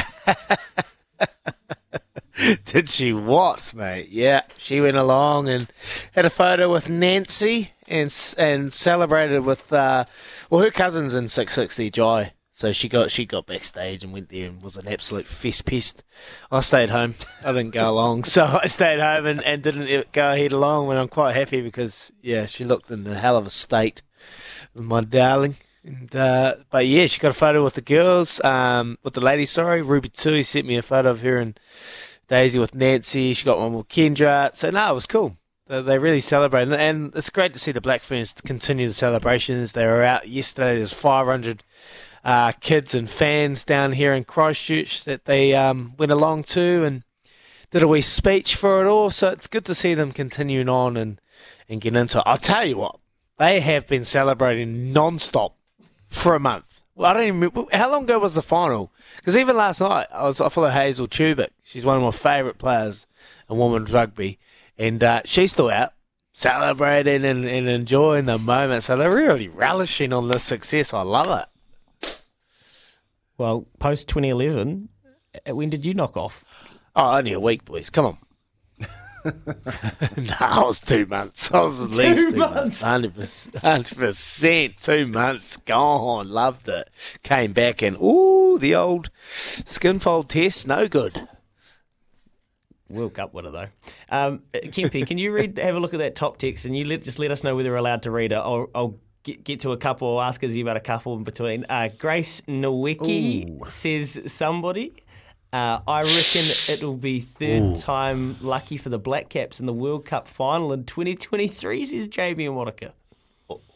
[2.66, 4.10] Did she what, mate?
[4.10, 5.68] Yeah, she went along and
[6.14, 10.06] had a photo with Nancy and and celebrated with uh,
[10.50, 12.34] well her cousins in 660 Joy.
[12.56, 16.04] So she got she got backstage and went there and was an absolute fest pest.
[16.52, 17.16] I stayed home.
[17.44, 20.90] I didn't go along, so I stayed home and, and didn't go ahead along.
[20.90, 24.02] And I'm quite happy because yeah, she looked in a hell of a state,
[24.74, 25.58] my darling.
[25.86, 29.52] And, uh, but yeah, she got a photo with the girls, um, with the ladies.
[29.52, 30.10] Sorry, Ruby.
[30.16, 31.60] He sent me a photo of her and
[32.28, 33.34] Daisy with Nancy.
[33.34, 34.56] She got one with Kendra.
[34.56, 35.38] So no, it was cool.
[35.68, 39.72] They, they really celebrated, and it's great to see the Black Ferns continue the celebrations.
[39.72, 40.78] They were out yesterday.
[40.78, 41.64] There's 500
[42.24, 47.04] uh, kids and fans down here in Christchurch that they um, went along to and
[47.72, 49.10] did a wee speech for it all.
[49.10, 51.20] So it's good to see them continuing on and,
[51.68, 52.24] and get into it.
[52.26, 53.00] I'll tell you what,
[53.38, 55.58] they have been celebrating non-stop
[56.08, 56.73] for a month.
[56.96, 58.92] Well, I don't even remember, how long ago was the final?
[59.18, 61.50] Because even last night, I was I follow Hazel Tubic.
[61.64, 63.08] She's one of my favourite players
[63.50, 64.38] in women's rugby,
[64.78, 65.94] and uh, she's still out.
[66.34, 68.84] celebrating and, and enjoying the moment.
[68.84, 70.94] So they're really relishing on this success.
[70.94, 71.46] I love
[72.02, 72.16] it.
[73.38, 74.90] Well, post 2011,
[75.48, 76.44] uh, when did you knock off?
[76.96, 77.90] Oh, only a week, boys.
[77.90, 78.18] Come on.
[80.18, 81.52] no, I was two months.
[81.52, 82.82] I was at least two, months.
[82.82, 83.16] Hundred
[83.98, 86.30] percent, two months gone.
[86.30, 86.90] Loved it.
[87.24, 91.28] Came back and ooh, the old skinfold test, no good.
[92.90, 93.68] World Cup winner though.
[94.10, 95.58] Um, Kempy, can you read?
[95.58, 97.72] Have a look at that top text, and you let, just let us know whether
[97.72, 98.36] we're allowed to read it.
[98.36, 100.20] I'll, I'll get, get to a couple.
[100.20, 101.66] I'll ask us about a couple in between.
[101.70, 104.94] Uh, Grace Nowicki says somebody.
[105.54, 107.76] Uh, I reckon it'll be third Ooh.
[107.76, 112.48] time lucky for the Black Caps in the World Cup final in 2023, says Jamie
[112.48, 112.96] and Monica.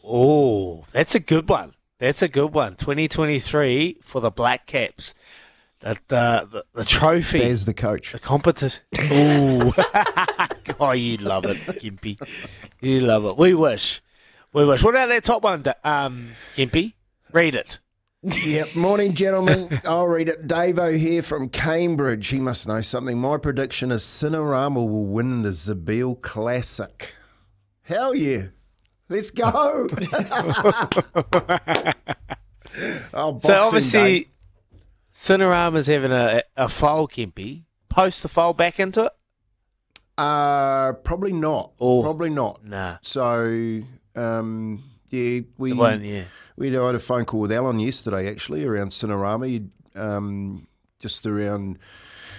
[0.04, 1.74] Oh, that's a good one.
[2.00, 2.74] That's a good one.
[2.74, 5.14] 2023 for the Black Caps.
[5.78, 7.38] The, the, the, the trophy.
[7.38, 8.10] There's the coach.
[8.10, 8.82] The competition.
[9.12, 9.72] Ooh.
[10.80, 12.18] oh, you love it, Gimpy.
[12.80, 13.36] You love it.
[13.36, 14.02] We wish.
[14.52, 14.82] We wish.
[14.82, 16.94] What about that top one, um, Gimpy?
[17.30, 17.78] Read it.
[18.22, 18.74] Yep.
[18.74, 19.80] Morning, gentlemen.
[19.84, 20.46] I'll read it.
[20.46, 22.28] Davo here from Cambridge.
[22.28, 23.18] He must know something.
[23.18, 27.14] My prediction is Cinerama will win the Zabeel Classic.
[27.82, 28.46] Hell yeah.
[29.08, 29.46] Let's go.
[33.14, 34.28] oh, so obviously, day.
[35.14, 37.62] Cinerama's having a, a foal, Kempy.
[37.88, 39.12] Post the foal back into it?
[40.18, 41.72] Uh, probably not.
[41.80, 42.64] Oh, probably not.
[42.64, 42.98] Nah.
[43.00, 43.80] So,
[44.16, 46.24] um, yeah, we one, yeah.
[46.56, 50.66] we had a phone call with Alan yesterday actually around Cinerama, um,
[50.98, 51.78] just around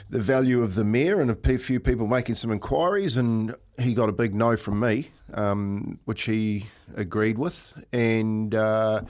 [0.10, 4.10] the value of the mare and a few people making some inquiries, and he got
[4.10, 9.02] a big no from me, um, which he agreed with, and uh,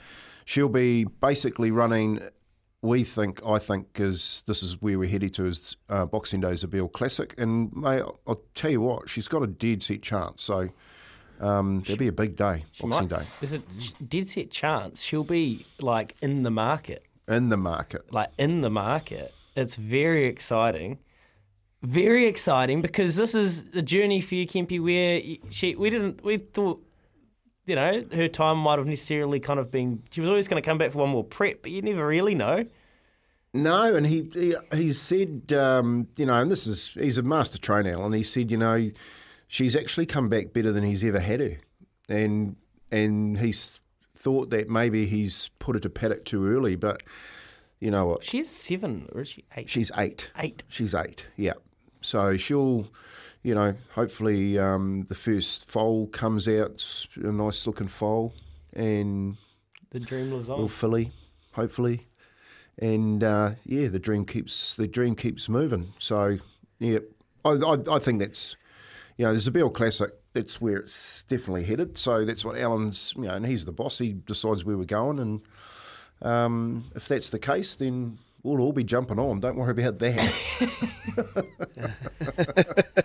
[0.44, 2.20] she'll be basically running.
[2.82, 6.56] We think, I think, because this is where we're heading to is uh, Boxing Day
[6.68, 10.42] Bill Classic, and mate, I'll tell you what, she's got a dead set chance.
[10.42, 10.70] So
[11.40, 13.26] um, there'll be a big day, she Boxing might, Day.
[13.40, 13.58] There's a
[14.02, 17.04] dead set chance she'll be like in the market.
[17.26, 18.12] In the market.
[18.12, 19.34] Like in the market.
[19.56, 20.98] It's very exciting.
[21.82, 26.36] Very exciting because this is a journey for you, Kempy, where she we didn't we
[26.36, 26.84] thought
[27.66, 30.66] you know, her time might have necessarily kind of been she was always going to
[30.66, 32.66] come back for one more prep, but you never really know.
[33.54, 37.58] No, and he he, he said, um, you know, and this is he's a master
[37.58, 38.90] trainer, and he said, you know,
[39.50, 41.58] she's actually come back better than he's ever had her,
[42.08, 42.56] and
[42.90, 43.80] and he's
[44.14, 47.02] thought that maybe he's put her to paddock too early, but
[47.80, 48.22] you know what?
[48.22, 49.68] She's seven, or is she eight?
[49.68, 50.30] She's eight.
[50.38, 50.62] Eight.
[50.68, 51.26] She's eight.
[51.36, 51.54] Yeah.
[52.00, 52.86] So she'll,
[53.42, 58.32] you know, hopefully um, the first foal comes out, a nice looking foal,
[58.72, 59.36] and
[59.90, 60.56] the dream lives on.
[60.56, 61.10] Little filly,
[61.52, 62.06] hopefully,
[62.78, 65.92] and uh, yeah, the dream keeps the dream keeps moving.
[65.98, 66.38] So
[66.78, 67.00] yeah,
[67.44, 68.56] I, I, I think that's
[69.20, 70.10] you know, there's a Bill Classic.
[70.32, 71.98] That's where it's definitely headed.
[71.98, 73.98] So that's what Alan's, you know, and he's the boss.
[73.98, 75.42] He decides where we're going, and
[76.22, 79.40] um, if that's the case, then we'll all be jumping on.
[79.40, 80.24] Don't worry about that.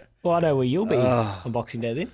[0.23, 2.12] well, I know where you'll be uh, on Boxing Day then.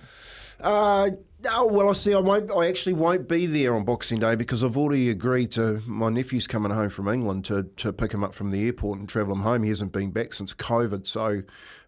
[0.60, 1.12] Uh,
[1.52, 2.16] oh, well, I see.
[2.16, 2.50] I won't.
[2.50, 6.48] I actually won't be there on Boxing Day because I've already agreed to my nephew's
[6.48, 9.42] coming home from England to to pick him up from the airport and travel him
[9.42, 9.62] home.
[9.62, 11.44] He hasn't been back since COVID, so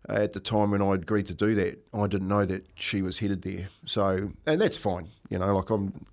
[0.09, 3.19] at the time when I agreed to do that, I didn't know that she was
[3.19, 3.67] headed there.
[3.85, 5.07] So, and that's fine.
[5.29, 6.05] You know, like I'm,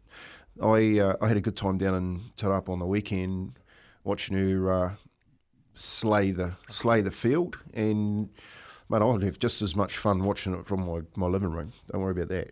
[0.62, 3.58] I uh, I had a good time down in Te on the weekend
[4.04, 4.92] watching her uh,
[5.74, 8.28] slay the slay the field, and
[8.88, 11.72] mate, I'd have just as much fun watching it from my, my living room.
[11.90, 12.50] Don't worry about that.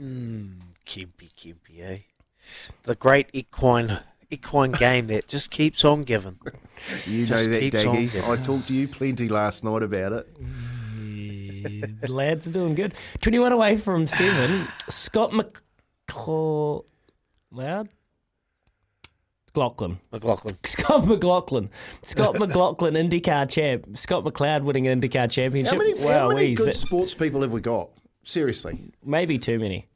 [0.00, 1.98] Mm, Kimpy, Kimpy, eh?
[2.84, 6.38] The great equine equine game that just keeps on giving.
[7.06, 8.28] You just know that, Daggy.
[8.28, 12.00] I talked to you plenty last night about it.
[12.00, 12.94] the lads are doing good.
[13.20, 14.68] 21 away from seven.
[14.88, 16.84] Scott McLeod.
[17.50, 17.88] Loud?
[19.48, 19.98] McLaughlin.
[20.12, 20.56] McLaughlin.
[20.64, 21.70] Scott McLaughlin.
[22.02, 23.96] Scott McLaughlin, IndyCar champ.
[23.96, 25.72] Scott McLeod winning an IndyCar championship.
[25.72, 27.90] How many, wow, how many good that, sports people have we got?
[28.24, 28.92] Seriously.
[29.04, 29.88] Maybe too many.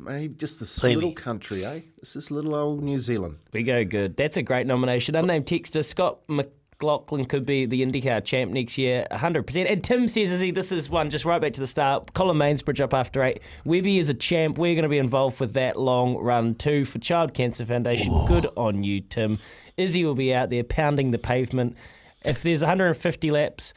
[0.00, 1.80] Maybe just this little country, eh?
[1.98, 3.36] This is little old New Zealand.
[3.52, 4.16] We go good.
[4.16, 5.14] That's a great nomination.
[5.14, 9.70] Unnamed texter Scott McLaughlin could be the IndyCar champ next year, 100%.
[9.70, 12.14] And Tim says, Izzy, this is one just right back to the start.
[12.14, 13.40] Colin Mansbridge up after eight.
[13.66, 14.56] Webby is a champ.
[14.56, 18.10] We're going to be involved with that long run too for Child Cancer Foundation.
[18.10, 18.26] Whoa.
[18.26, 19.38] Good on you, Tim.
[19.76, 21.76] Izzy will be out there pounding the pavement.
[22.24, 23.74] If there's 150 laps,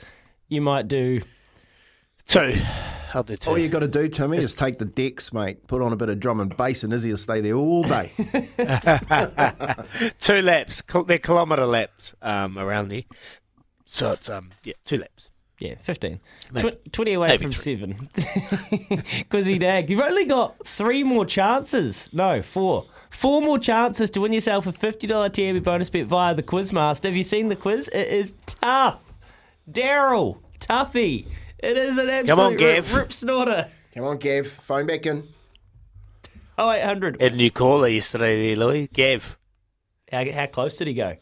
[0.48, 1.22] you might do
[2.28, 2.60] two.
[3.14, 3.50] I'll do two.
[3.52, 5.68] All you got to do, Timmy, is take the decks, mate.
[5.68, 8.12] Put on a bit of drum and bass, and Izzy will stay there all day.
[10.20, 10.82] two laps.
[11.06, 13.04] They're kilometre laps um, around there.
[13.86, 15.30] So it's um yeah, two laps.
[15.60, 16.20] Yeah, 15.
[16.58, 17.78] Tw- 20 away maybe from three.
[17.78, 18.10] 7.
[19.30, 19.90] Quizzy Dag.
[19.90, 22.10] You've only got three more chances.
[22.12, 22.86] No, four.
[23.12, 27.06] Four more chances to win yourself a $50 TAB bonus bet via the Quizmaster.
[27.06, 27.88] Have you seen the quiz?
[27.94, 29.18] It is tough.
[29.72, 31.28] Daryl, toughy.
[31.64, 32.94] It is an absolute on, rip, Gav.
[32.94, 33.66] rip snorter.
[33.94, 34.48] Come on, Gav.
[34.48, 35.24] Phone back in.
[36.60, 37.22] 0800.
[37.22, 38.88] Had a new caller yesterday there, Louis.
[38.88, 39.38] Gav.
[40.12, 41.16] How, how close did he go?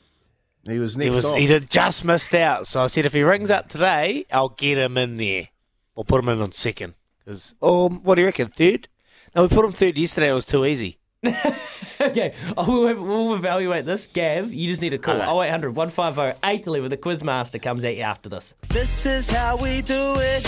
[0.63, 1.37] He was He was off.
[1.37, 2.65] he had just missed out.
[2.65, 5.49] So I said if he rings up today, I'll get him in there.
[5.95, 6.95] We'll put him in on second.
[7.19, 8.47] Because oh, um, what do you reckon?
[8.47, 8.87] Third?
[9.35, 10.29] No, we put him third yesterday.
[10.29, 10.97] It was too easy.
[12.01, 14.07] Okay, oh, we'll, we'll evaluate this.
[14.07, 15.17] Gav, you just need a call.
[15.43, 16.89] 0800 150 811.
[16.89, 18.55] The Quizmaster comes at you after this.
[18.69, 20.41] This is how we do it.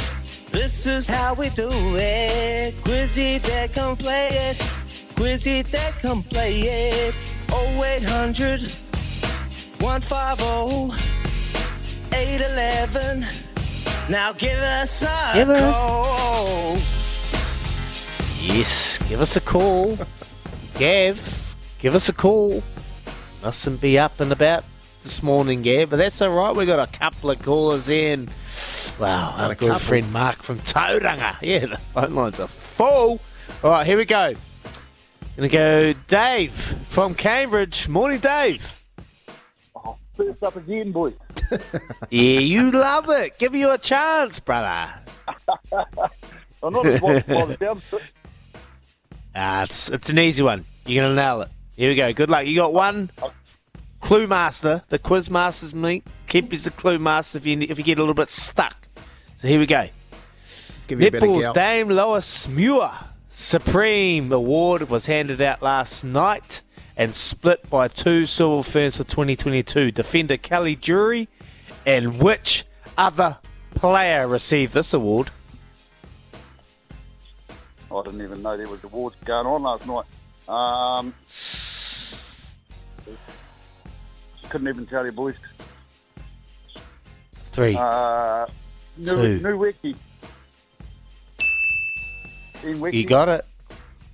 [0.52, 2.74] This is how we do it.
[2.84, 4.58] Quizzy that come play it.
[5.16, 7.16] Quizzy that come play it.
[7.52, 8.62] 0800
[9.80, 10.98] 150
[12.18, 13.26] 811.
[14.10, 16.78] Now give us a Give us- call.
[18.42, 20.00] Yes, give us a call.
[20.78, 22.64] Gav, give us a call.
[23.44, 24.64] Mustn't be up and about
[25.02, 26.56] this morning, Gav, but that's all right.
[26.56, 28.30] We've got a couple of callers in.
[29.00, 29.80] Wow, our a good couple.
[29.80, 31.36] friend Mark from Tauranga.
[31.42, 33.20] Yeah, the phone lines are full.
[33.64, 34.34] All right, here we go.
[35.36, 37.88] Gonna go Dave from Cambridge.
[37.88, 38.84] Morning, Dave.
[39.76, 41.14] Oh, First up again, boys.
[42.10, 43.38] Yeah, you love it.
[43.40, 44.94] Give you a chance, brother.
[46.64, 47.82] I'm not as bothered by the sound.
[49.36, 50.66] Ah, it's it's an easy one.
[50.86, 51.50] You're gonna nail it.
[51.76, 52.14] Here we go.
[52.14, 52.46] Good luck.
[52.46, 53.10] You got one
[54.00, 54.84] clue master.
[54.90, 56.06] The quiz masters meet.
[56.28, 58.88] Keep is the clue master if you if you get a little bit stuck.
[59.38, 59.88] So here we go.
[60.88, 61.54] Give Netball's.
[61.54, 62.92] Dame Lois Muir
[63.30, 66.62] Supreme Award was handed out last night
[66.96, 69.92] and split by two silver ferns for 2022.
[69.92, 71.28] Defender Kelly Jury
[71.86, 72.66] and which
[72.98, 73.40] other
[73.74, 75.32] player received this award?
[77.96, 80.06] I didn't even know there was awards going on last night.
[80.48, 81.14] Um,
[84.50, 85.36] couldn't even tell you, boys.
[87.52, 87.76] Three.
[87.78, 88.48] Uh,
[89.04, 89.16] Two.
[89.16, 89.96] new, new wiki.
[92.64, 92.98] Wiki.
[92.98, 93.46] You got it.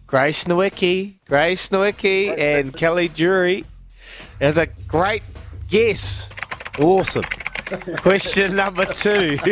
[0.08, 3.64] Grace Nowicki, Grace Nowicki, and Kelly Jury.
[4.40, 5.22] That's a great
[5.70, 6.28] guess.
[6.80, 7.26] Awesome.
[7.98, 9.38] Question number two.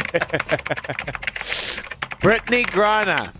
[2.22, 3.32] Brittany Griner.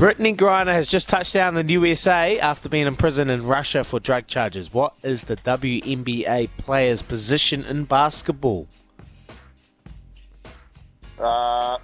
[0.00, 3.84] Brittany Griner has just touched down in the USA after being in prison in Russia
[3.84, 4.72] for drug charges.
[4.72, 8.66] What is the WNBA player's position in basketball?
[11.18, 11.76] Uh,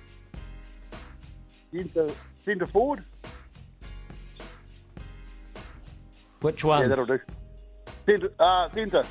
[1.71, 2.11] centre,
[2.43, 3.05] centre forward.
[6.41, 6.79] Which one?
[6.79, 6.89] Yeah, one?
[6.89, 7.21] that'll do.
[8.07, 8.33] Centre.
[8.41, 9.03] Uh, centre.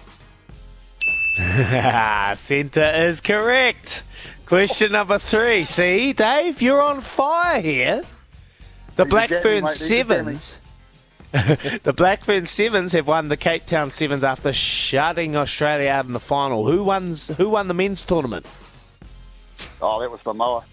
[2.36, 4.02] Centre is correct.
[4.48, 5.64] Question number three.
[5.64, 8.02] See, Dave, you're on fire here.
[8.96, 10.40] The Black Ferns jamming, mate, these are jamming.
[10.40, 10.60] Sevens.
[11.84, 16.14] the Black Ferns Sevens have won the Cape Town Sevens after shutting Australia out in
[16.14, 16.66] the final.
[16.66, 17.28] Who wins?
[17.36, 18.46] Who won the men's tournament?
[19.82, 20.64] Oh, that was Samoa.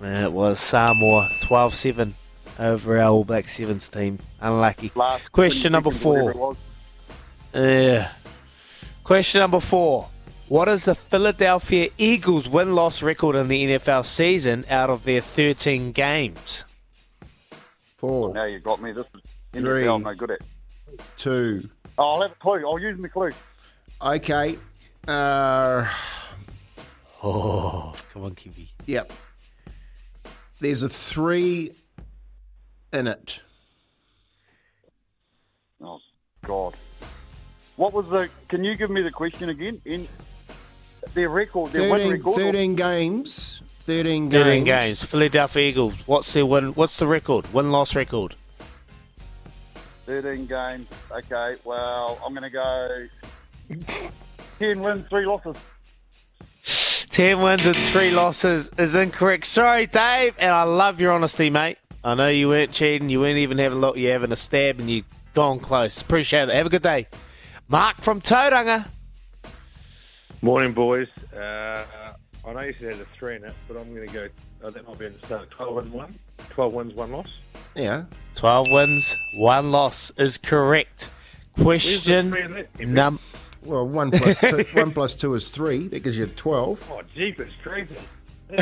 [0.00, 2.12] It was Samoa, 12-7
[2.60, 4.18] over our All Black Sevens team.
[4.40, 4.92] Unlucky.
[4.94, 6.56] Last Question number four.
[7.52, 8.12] Yeah.
[9.02, 10.08] Question number four.
[10.48, 15.20] What is the Philadelphia Eagles win loss record in the NFL season out of their
[15.20, 16.64] 13 games?
[17.98, 18.92] Four, Now you got me.
[18.92, 19.20] This is
[19.52, 19.82] Three.
[19.82, 19.94] NFL.
[19.96, 20.40] I'm no good at.
[21.16, 21.68] two.
[21.98, 22.64] Oh, I'll have a clue.
[22.66, 23.30] I'll use my clue.
[24.00, 24.56] Okay.
[25.06, 25.86] Uh,
[27.20, 28.70] Oh, come on, Kiwi.
[28.86, 29.12] yep.
[30.60, 31.72] There's a three
[32.92, 33.40] in it.
[35.82, 35.98] Oh
[36.44, 36.74] God.
[37.74, 38.28] What was the?
[38.48, 39.80] Can you give me the question again?
[39.84, 40.06] In
[41.14, 42.34] their record, their win 13, record.
[42.36, 43.62] 13 games.
[43.88, 44.44] 13 games.
[44.44, 45.02] 13 games.
[45.02, 46.06] Philadelphia Eagles.
[46.06, 46.74] What's their win?
[46.74, 47.50] What's the record?
[47.54, 48.34] Win loss record.
[50.04, 50.86] 13 games.
[51.10, 51.56] Okay.
[51.64, 53.06] Well, I'm going to go
[54.58, 55.56] 10 wins, three losses.
[57.08, 59.46] 10 wins and 3 losses is incorrect.
[59.46, 61.78] Sorry, Dave, and I love your honesty, mate.
[62.04, 63.08] I know you weren't cheating.
[63.08, 63.96] You weren't even having a look.
[63.96, 66.02] You're having a stab and you gone close.
[66.02, 66.54] Appreciate it.
[66.54, 67.06] Have a good day.
[67.68, 68.86] Mark from Tauranga.
[70.42, 71.08] Morning, boys.
[71.34, 71.84] Uh,
[72.48, 74.28] I know you said there's a three in it, but I'm going to go.
[74.62, 75.50] Oh, that might be in the start.
[75.50, 76.14] 12 wins, one.
[76.50, 77.38] 12 wins, one loss.
[77.76, 78.04] Yeah.
[78.34, 81.10] 12 wins, 1 loss is correct.
[81.60, 82.78] Question three in that?
[82.80, 83.18] num.
[83.64, 85.88] Well, one plus two, one plus two is three.
[85.88, 86.90] That gives you 12.
[86.90, 87.96] Oh, jeepers, crazy.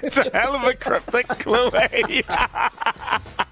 [0.00, 2.22] It's a hell of a cryptic clue, eh?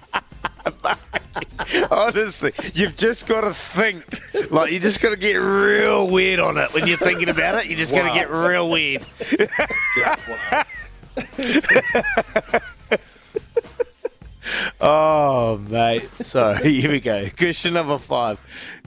[1.91, 4.03] Honestly, you've just got to think.
[4.51, 7.67] Like, you just got to get real weird on it when you're thinking about it.
[7.67, 9.03] You just got to get real weird.
[14.81, 16.09] oh, mate.
[16.21, 17.27] So, here we go.
[17.37, 18.39] Question number five.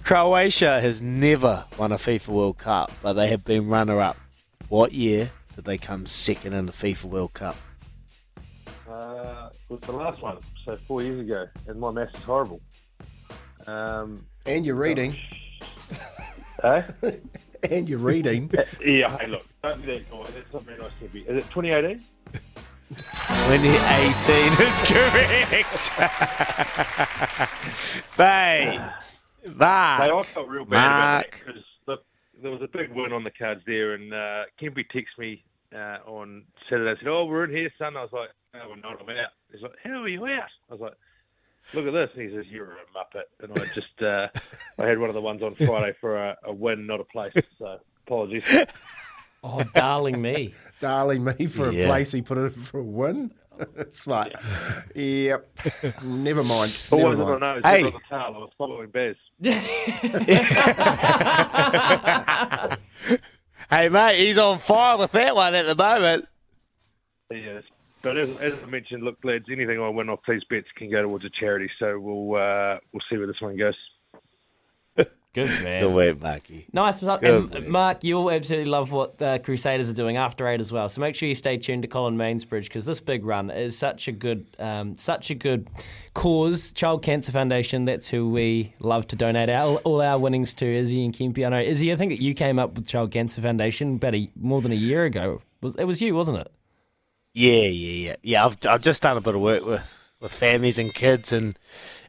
[0.02, 4.16] Croatia has never won a FIFA World Cup, but they have been runner up.
[4.68, 7.56] What year did they come second in the FIFA World Cup?
[8.88, 12.60] Uh, it was the last one, so four years ago, and my maths is horrible.
[13.66, 15.16] Um, And you're reading.
[16.64, 16.82] eh?
[17.70, 18.50] And you're reading.
[18.84, 20.22] yeah, hey, look, don't be that guy.
[20.22, 21.20] That's not very nice to be.
[21.20, 22.02] Is it 2018?
[22.96, 25.90] 2018 is correct.
[28.16, 28.78] Bay.
[29.56, 30.00] Mark.
[30.00, 31.62] Hey, I felt real bad about that because
[32.42, 35.44] there was a big win on the cards there, and uh, Kempy texted me
[35.74, 36.98] uh, on Saturday.
[37.00, 39.00] said, "Oh, we're in here, son." I was like, "No, we're not.
[39.00, 40.94] I'm out." He's like, "How are you out?" I was like,
[41.74, 44.28] "Look at this." And he says, "You're a muppet." And I just, uh,
[44.82, 47.32] I had one of the ones on Friday for a, a win, not a place.
[47.58, 48.44] So apologies.
[49.42, 50.54] Oh, darling me.
[50.80, 51.84] Darling me for Yeah.
[51.84, 53.32] a place, he put it for a win.
[53.76, 54.32] it's like,
[54.94, 55.50] yep.
[56.02, 56.78] Never mind.
[56.90, 57.40] All Never I mind.
[57.40, 57.78] know Hey.
[57.80, 57.84] hey.
[57.84, 58.18] on the tail.
[58.18, 59.16] I was following Bez.
[63.70, 66.26] Hey, mate, he's on fire with that one at the moment.
[67.30, 67.62] Yes.
[68.02, 71.02] But as, as I mentioned, look, lads, anything I win off these bets can go
[71.02, 71.70] towards a charity.
[71.78, 73.76] So we'll uh, we'll see where this one goes.
[75.32, 75.84] Good man.
[75.84, 76.66] Good work, Marky.
[76.72, 77.00] Nice.
[77.02, 77.20] Mark.
[77.20, 80.88] Good And Mark, you'll absolutely love what the Crusaders are doing after eight as well.
[80.88, 84.08] So make sure you stay tuned to Colin Mansbridge because this big run is such
[84.08, 85.68] a good, um, such a good
[86.14, 86.72] cause.
[86.72, 87.84] Child Cancer Foundation.
[87.84, 90.66] That's who we love to donate our, all our winnings to.
[90.66, 91.46] Izzy and Kempy.
[91.46, 91.92] I know Izzy.
[91.92, 95.04] I think you came up with Child Cancer Foundation about a, more than a year
[95.04, 95.42] ago.
[95.78, 96.50] It was you, wasn't it?
[97.34, 98.16] Yeah, yeah, yeah.
[98.22, 101.56] Yeah, I've, I've just done a bit of work with, with families and kids and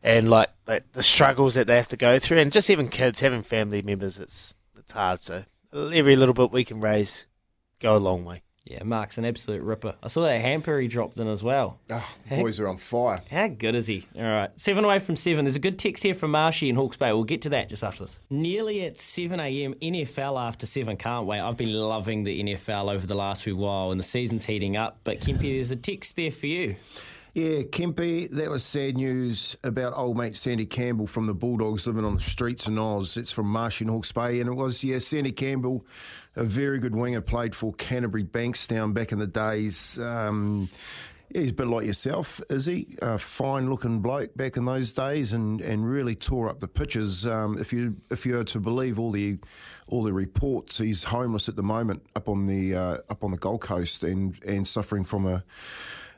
[0.04, 3.20] and like, like the struggles that they have to go through and just even kids
[3.20, 5.44] having family members it's it's hard so
[5.74, 7.26] every little bit we can raise
[7.82, 8.44] go a long way.
[8.64, 9.96] Yeah, Mark's an absolute ripper.
[10.04, 11.80] I saw that hamper he dropped in as well.
[11.90, 13.20] Oh, the boys are on fire.
[13.32, 14.06] How good is he?
[14.16, 14.52] All right.
[14.56, 15.46] Seven away from seven.
[15.46, 17.12] There's a good text here from Marshy in Hawke's Bay.
[17.12, 18.20] We'll get to that just after this.
[18.30, 19.74] Nearly at 7 a.m.
[19.74, 20.96] NFL after seven.
[20.96, 21.40] Can't wait.
[21.40, 25.00] I've been loving the NFL over the last few while and the season's heating up.
[25.04, 26.76] But Kempy, there's a text there for you.
[27.34, 32.04] Yeah, Kempe, that was sad news about old mate Sandy Campbell from the Bulldogs living
[32.04, 33.16] on the streets in Oz.
[33.16, 34.42] It's from Marsh in Hawke's Bay.
[34.42, 35.86] And it was, yeah, Sandy Campbell,
[36.36, 39.98] a very good winger, played for Canterbury Bankstown back in the days.
[39.98, 40.68] Um,
[41.30, 42.98] yeah, he's a bit like yourself, is he?
[43.02, 47.26] A fine looking bloke back in those days and, and really tore up the pitches.
[47.26, 49.38] Um, if you if you are to believe all the
[49.88, 53.38] all the reports, he's homeless at the moment up on the uh, up on the
[53.38, 55.42] Gold Coast and, and suffering from a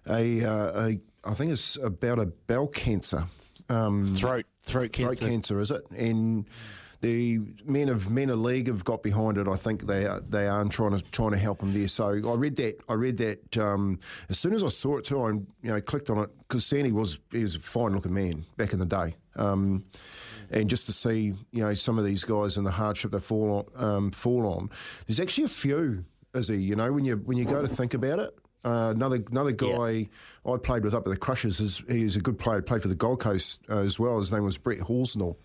[0.07, 3.25] a, uh, a I think it's about a bowel cancer.
[3.69, 5.15] Um, Throat throat cancer.
[5.15, 5.89] throat cancer, is it?
[5.91, 6.45] And
[7.03, 9.47] the men of men of league have got behind it.
[9.47, 11.87] I think they are, they are trying to trying to help him there.
[11.89, 12.77] So I read that.
[12.87, 13.99] I read that um,
[14.29, 15.21] as soon as I saw it too.
[15.21, 18.45] I you know clicked on it because Sandy was he was a fine looking man
[18.55, 19.15] back in the day.
[19.35, 19.83] Um,
[20.51, 23.67] and just to see you know some of these guys and the hardship they fall
[23.75, 24.69] on, um, fall on.
[25.05, 26.05] There's actually a few.
[26.33, 26.55] Is he?
[26.55, 28.33] You know when you when you go to think about it.
[28.65, 30.07] Uh, another another guy
[30.45, 32.61] I played with up at the Crushers is he's a good player.
[32.61, 34.19] Played for the Gold Coast uh, as well.
[34.19, 35.35] His name was Brett Horsnell,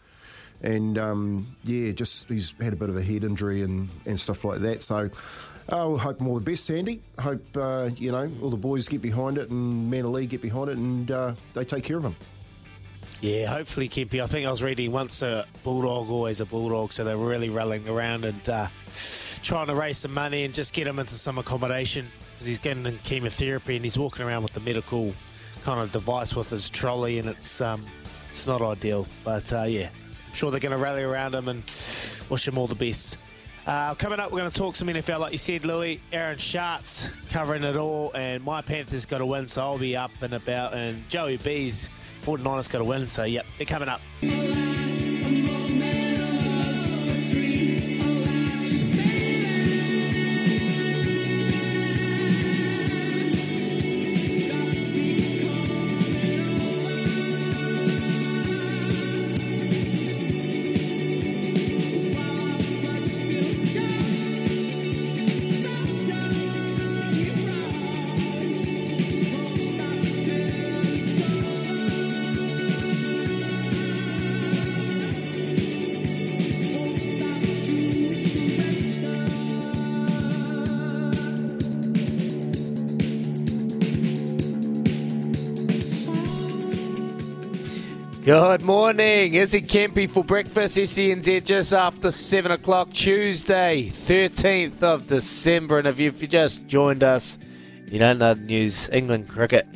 [0.62, 4.44] and um, yeah, just he's had a bit of a head injury and, and stuff
[4.44, 4.84] like that.
[4.84, 5.10] So
[5.68, 7.02] I will hope him all the best, Sandy.
[7.18, 10.42] Hope uh, you know all the boys get behind it and Man of League get
[10.42, 12.16] behind it and uh, they take care of him.
[13.20, 14.22] Yeah, hopefully, Kempy.
[14.22, 16.92] I think I was reading once a bulldog, always a bulldog.
[16.92, 18.68] So they're really rallying around and uh,
[19.42, 22.06] trying to raise some money and just get him into some accommodation
[22.39, 25.12] because he's getting in chemotherapy and he's walking around with the medical
[25.64, 27.84] kind of device with his trolley, and it's um,
[28.30, 29.09] it's not ideal.
[29.24, 29.89] But uh, yeah,
[30.28, 31.64] I'm sure they're going to rally around him and
[32.30, 33.18] wish him all the best.
[33.66, 36.01] Uh, coming up, we're going to talk some NFL, like you said, Louis.
[36.12, 40.12] Aaron Schatz covering it all, and my Panthers got to win, so I'll be up
[40.22, 40.74] and about.
[40.74, 41.91] And Joey B's
[42.22, 44.01] 49ers got to win, so yep, they're coming up.
[88.29, 89.33] Good morning.
[89.33, 90.76] Izzy Kempy for breakfast.
[90.76, 95.79] SENZ just after 7 o'clock Tuesday, 13th of December.
[95.79, 97.39] And if you've just joined us,
[97.87, 98.91] you don't know the news.
[98.91, 99.66] England cricket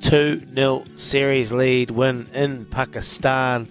[0.00, 3.68] 2 0 series lead win in Pakistan,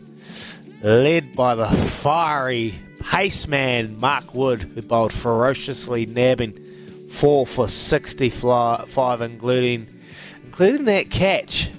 [0.82, 9.90] led by the fiery paceman Mark Wood, who bowled ferociously, nabbing 4 for 65, including,
[10.46, 11.70] including that catch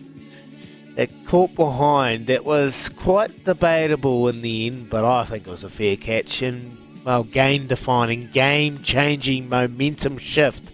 [0.97, 5.64] that caught behind that was quite debatable in the end, but I think it was
[5.64, 10.72] a fair catch and well game defining, game changing momentum shift.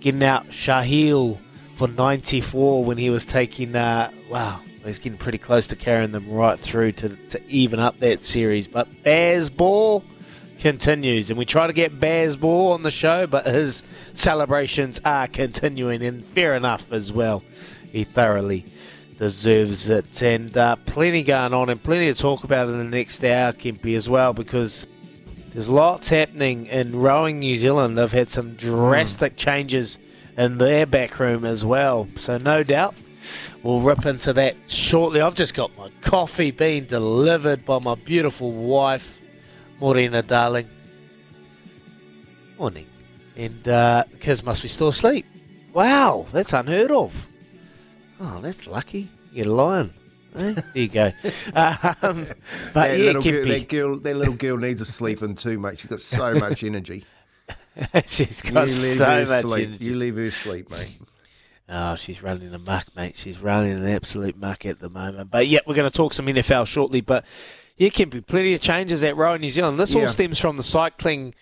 [0.00, 1.38] Getting out Shakeel
[1.74, 6.12] for 94 when he was taking uh wow, he was getting pretty close to carrying
[6.12, 8.66] them right through to, to even up that series.
[8.66, 10.04] But Baz Ball
[10.58, 13.84] continues and we try to get Baz Ball on the show, but his
[14.14, 17.42] celebrations are continuing and fair enough as well.
[17.92, 18.66] He thoroughly
[19.18, 20.22] deserves it.
[20.22, 23.96] And uh, plenty going on and plenty to talk about in the next hour, Kempy,
[23.96, 24.86] as well, because
[25.52, 27.96] there's lots happening in rowing New Zealand.
[27.96, 29.98] They've had some drastic changes
[30.36, 32.08] in their back room as well.
[32.16, 32.94] So, no doubt,
[33.62, 35.20] we'll rip into that shortly.
[35.20, 39.20] I've just got my coffee being delivered by my beautiful wife,
[39.80, 40.68] Morena, darling.
[42.58, 42.86] Morning.
[43.36, 45.26] And uh, kids must be still asleep.
[45.72, 47.28] Wow, that's unheard of.
[48.20, 49.08] Oh, that's lucky.
[49.32, 49.92] You're lying.
[50.36, 50.54] Eh?
[50.74, 51.10] There you go.
[51.54, 52.26] Um,
[52.72, 55.78] but that, yeah, little girl, that girl, that little girl needs a sleeping too, mate.
[55.78, 57.04] She's got so much energy.
[58.06, 59.68] she's You got leave so her much sleep.
[59.68, 59.84] energy.
[59.84, 60.98] You leave her sleep, mate.
[61.68, 63.16] Oh, she's running a muck, mate.
[63.16, 65.30] She's running an absolute muck at the moment.
[65.30, 67.00] But yeah, we're going to talk some NFL shortly.
[67.00, 67.24] But
[67.76, 69.78] yeah, be plenty of changes at Row New Zealand.
[69.80, 71.34] This all stems from the Cycling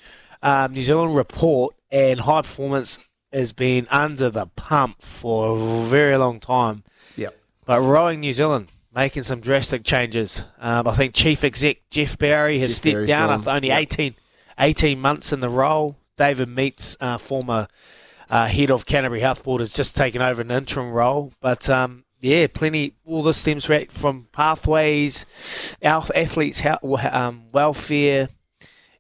[0.42, 2.98] um, New Zealand report, and high performance
[3.32, 6.84] has been under the pump for a very long time.
[7.16, 7.36] Yep.
[7.64, 10.44] But Rowing New Zealand making some drastic changes.
[10.60, 13.38] Um, I think Chief Exec Jeff Barry has Jeff stepped Barry's down gone.
[13.38, 13.78] after only Yep.
[13.80, 14.14] 18,
[14.58, 15.96] 18 months in the role.
[16.18, 17.68] David Meates, uh, former
[18.28, 21.32] uh, head of Canterbury Health Board, has just taken over an interim role.
[21.40, 22.94] But um, yeah, plenty.
[23.06, 26.78] All this stems from pathways, athletes' hel-
[27.10, 28.28] um, welfare,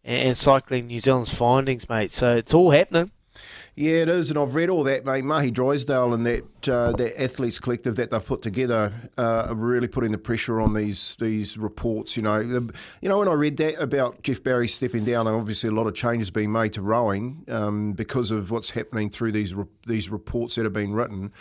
[0.04, 2.10] and, and cycling New Zealand's findings, mate.
[2.10, 3.10] So it's all happening.
[3.74, 5.24] Yeah, it is, and I've read all that, mate.
[5.24, 9.88] Mahi Drysdale and that uh, that athletes collective that they've put together uh, are really
[9.88, 12.14] putting the pressure on these these reports.
[12.14, 15.34] You know, the, you know when I read that about Jeff Barry stepping down, and
[15.34, 19.32] obviously a lot of changes being made to rowing um, because of what's happening through
[19.32, 21.32] these re- these reports that have been written.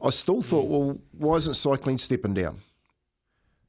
[0.00, 2.60] I still thought, well, why isn't cycling stepping down?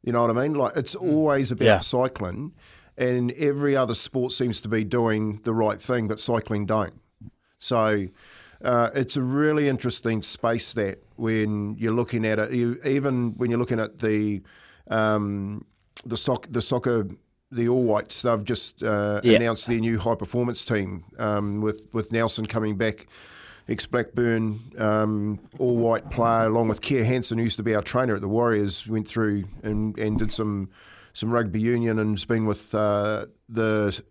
[0.03, 0.53] You know what I mean?
[0.53, 1.80] Like it's always about Yeah.
[1.80, 2.53] cycling,
[2.99, 6.93] and every other sport seems to be doing the right thing, but cycling don't.
[7.62, 8.07] So
[8.64, 13.49] uh, it's a really interesting space that when you're looking at it, you, even when
[13.49, 14.41] you're looking at the
[14.89, 15.64] um,
[16.05, 17.07] the soc- the soccer.
[17.53, 19.36] The All Whites, they've just uh, Yeah.
[19.36, 23.07] announced their new high performance team um, with, with Nelsen coming back,
[23.68, 27.82] ex Blackburn um, All White player, along with Keir Hansen, who used to be our
[27.82, 30.70] trainer at the Warriors, went through and, and did some
[31.12, 34.01] some rugby union and has been with uh, the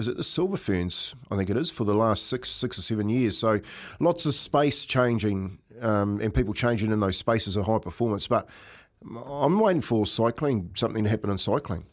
[0.00, 1.14] is it the Silver Ferns?
[1.30, 3.38] I think it is for the last six six or seven years.
[3.38, 3.60] So
[4.00, 8.26] lots of space changing um, and people changing in those spaces of high performance.
[8.26, 8.48] But
[9.26, 11.84] I'm waiting for cycling something to happen in cycling.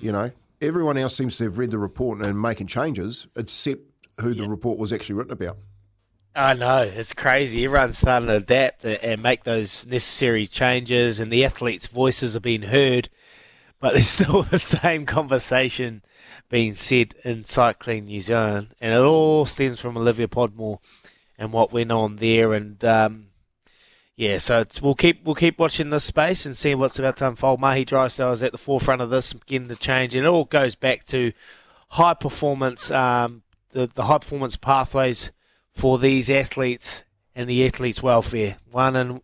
[0.00, 0.30] You know,
[0.60, 3.80] everyone else seems to have read the report and making changes, except
[4.20, 5.56] who the report was actually written about.
[6.36, 7.64] I know it's crazy.
[7.64, 12.62] Everyone's starting to adapt and make those necessary changes, and the athletes' voices are being
[12.62, 13.08] heard.
[13.78, 16.02] But there's still the same conversation
[16.54, 20.78] being said in cycling New Zealand, and it all stems from Olivia Podmore
[21.36, 22.52] and what went on there.
[22.54, 23.26] And um,
[24.14, 27.58] yeah, so we'll keep we'll keep watching this space and seeing what's about to unfold.
[27.58, 30.76] Mahi Drysdale is at the forefront of this, getting the change, and it all goes
[30.76, 31.32] back to
[31.88, 33.42] high performance, um,
[33.72, 35.32] the the high performance pathways
[35.72, 37.02] for these athletes
[37.34, 38.58] and the athletes' welfare.
[38.70, 39.22] One and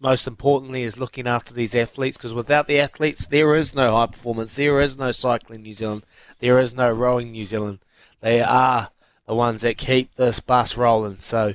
[0.00, 4.06] most importantly is looking after these athletes because without the athletes, there is no high
[4.06, 6.04] performance, there is no cycling New Zealand,
[6.38, 7.80] there is no rowing New Zealand.
[8.20, 8.90] They are
[9.26, 11.20] the ones that keep this bus rolling.
[11.20, 11.54] So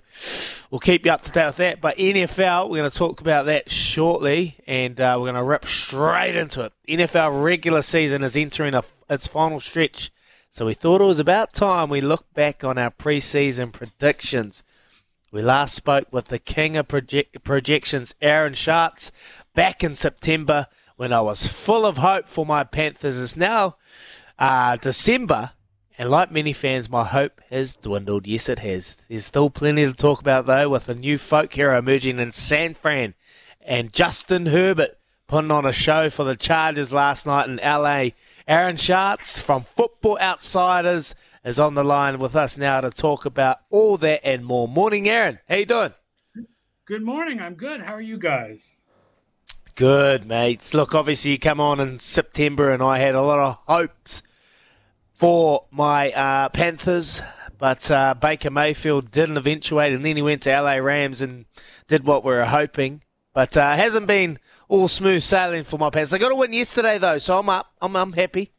[0.72, 1.82] we'll keep you up to date with that.
[1.82, 5.66] But NFL, we're going to talk about that shortly, and uh, we're going to rip
[5.66, 6.74] straight into it.
[6.88, 10.12] NFL regular season is entering a, its final stretch.
[10.52, 14.64] So we thought it was about time we looked back on our preseason predictions.
[15.36, 19.12] We last spoke with the king of project- projections, Aaron Schatz,
[19.54, 23.22] back in September when I was full of hope for my Panthers.
[23.22, 23.76] It's now
[24.40, 25.52] uh, December,
[25.98, 28.28] and like many fans, my hope has dwindled.
[28.28, 28.96] Yes, it has.
[29.10, 32.74] There's still plenty to talk about, though, with a new folk hero emerging in San
[32.74, 33.14] Fran
[33.60, 38.12] and Justin Herbert putting on a show for the Chargers last night in LA.
[38.48, 41.14] Aaron Schatz from Football Outsiders
[41.46, 44.68] is on the line with us now to talk about all that and more.
[44.68, 45.39] Morning, Aaron.
[45.48, 45.93] How you doing?
[46.88, 47.39] Good morning.
[47.39, 47.82] I'm good.
[47.82, 48.72] How are you guys?
[49.76, 50.74] Good, mates.
[50.74, 54.24] Look, obviously you come on in September, and I had a lot of hopes
[55.14, 57.22] for my uh, Panthers,
[57.60, 61.46] but uh, Baker Mayfield didn't eventuate, and then he went to LA Rams and
[61.88, 63.04] did what we were hoping.
[63.34, 66.14] But uh, hasn't been all smooth sailing for my Panthers.
[66.14, 67.68] I got a win yesterday though, so I'm up.
[67.82, 68.55] I'm, I'm happy.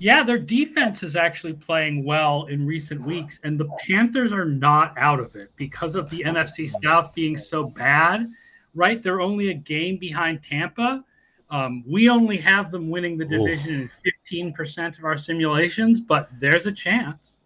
[0.00, 4.94] Yeah, their defense is actually playing well in recent weeks, and the Panthers are not
[4.96, 8.30] out of it because of the NFC South being so bad.
[8.74, 11.04] Right, they're only a game behind Tampa.
[11.50, 16.28] Um, we only have them winning the division in fifteen percent of our simulations, but
[16.38, 17.36] there's a chance.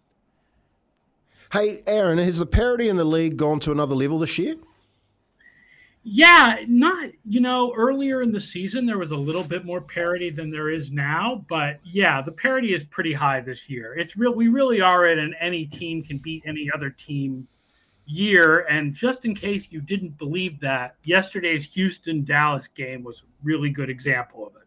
[1.51, 4.55] Hey, Aaron, has the parity in the league gone to another level this year?
[6.05, 10.29] Yeah, not you know earlier in the season there was a little bit more parity
[10.29, 13.97] than there is now, but yeah, the parity is pretty high this year.
[13.97, 14.33] It's real.
[14.33, 17.47] We really are at an any team can beat any other team
[18.05, 18.65] year.
[18.69, 23.69] And just in case you didn't believe that, yesterday's Houston Dallas game was a really
[23.69, 24.61] good example of it.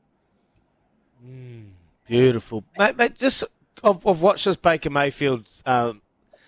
[2.06, 2.96] Beautiful, mate.
[2.96, 3.44] mate just
[3.82, 6.00] I've watched this Baker Mayfield um,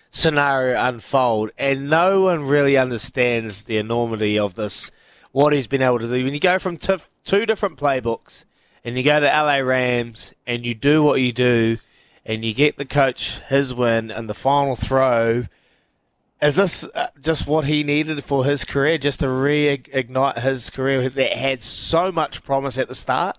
[0.09, 4.91] scenario unfold, and no one really understands the enormity of this.
[5.31, 8.45] What he's been able to do when you go from t- two different playbooks,
[8.83, 11.77] and you go to LA Rams, and you do what you do,
[12.25, 15.45] and you get the coach his win and the final throw.
[16.41, 21.09] Is this uh, just what he needed for his career, just to reignite his career
[21.09, 23.37] that had so much promise at the start?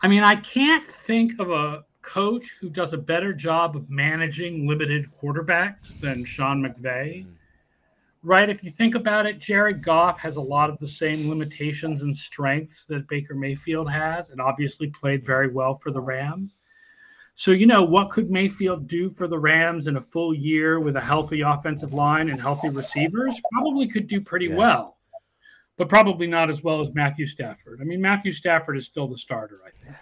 [0.00, 4.66] I mean, I can't think of a coach who does a better job of managing
[4.66, 7.24] limited quarterbacks than Sean McVay.
[7.24, 7.34] Mm.
[8.22, 8.48] Right?
[8.48, 12.16] If you think about it, Jared Goff has a lot of the same limitations and
[12.16, 16.56] strengths that Baker Mayfield has, and obviously played very well for the Rams.
[17.34, 20.96] So, you know, what could Mayfield do for the Rams in a full year with
[20.96, 23.40] a healthy offensive line and healthy receivers?
[23.52, 24.96] Probably could do pretty well,
[25.76, 27.80] but probably not as well as Matthew Stafford.
[27.80, 29.96] I mean, Matthew Stafford is still the starter, I think.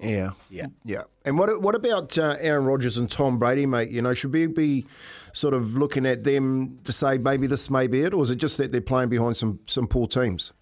[0.00, 1.02] Yeah, yeah, yeah.
[1.24, 3.90] And what what about uh, Aaron Rodgers and Tom Brady, mate?
[3.90, 4.86] You know, should we be
[5.32, 8.36] sort of looking at them to say maybe this may be it, or is it
[8.36, 10.52] just that they're playing behind some some poor teams?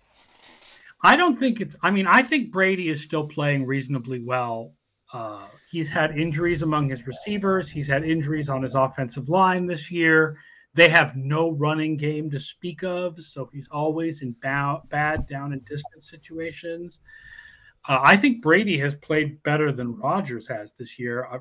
[1.03, 1.76] I don't think it's.
[1.82, 4.72] I mean, I think Brady is still playing reasonably well.
[5.12, 7.70] Uh, he's had injuries among his receivers.
[7.70, 10.39] He's had injuries on his offensive line this year.
[10.74, 15.53] They have no running game to speak of, so he's always in ba- bad down
[15.53, 16.99] and distance situations.
[17.89, 21.26] Uh, I think Brady has played better than Rodgers has this year.
[21.26, 21.39] I,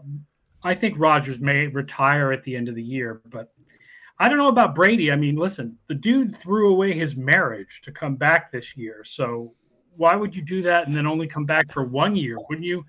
[0.64, 3.52] I think Rodgers may retire at the end of the year, but
[4.20, 5.12] I don't know about Brady.
[5.12, 9.04] I mean, listen, the dude threw away his marriage to come back this year.
[9.04, 9.54] So
[9.98, 12.38] why would you do that and then only come back for one year?
[12.50, 12.86] Wouldn't you?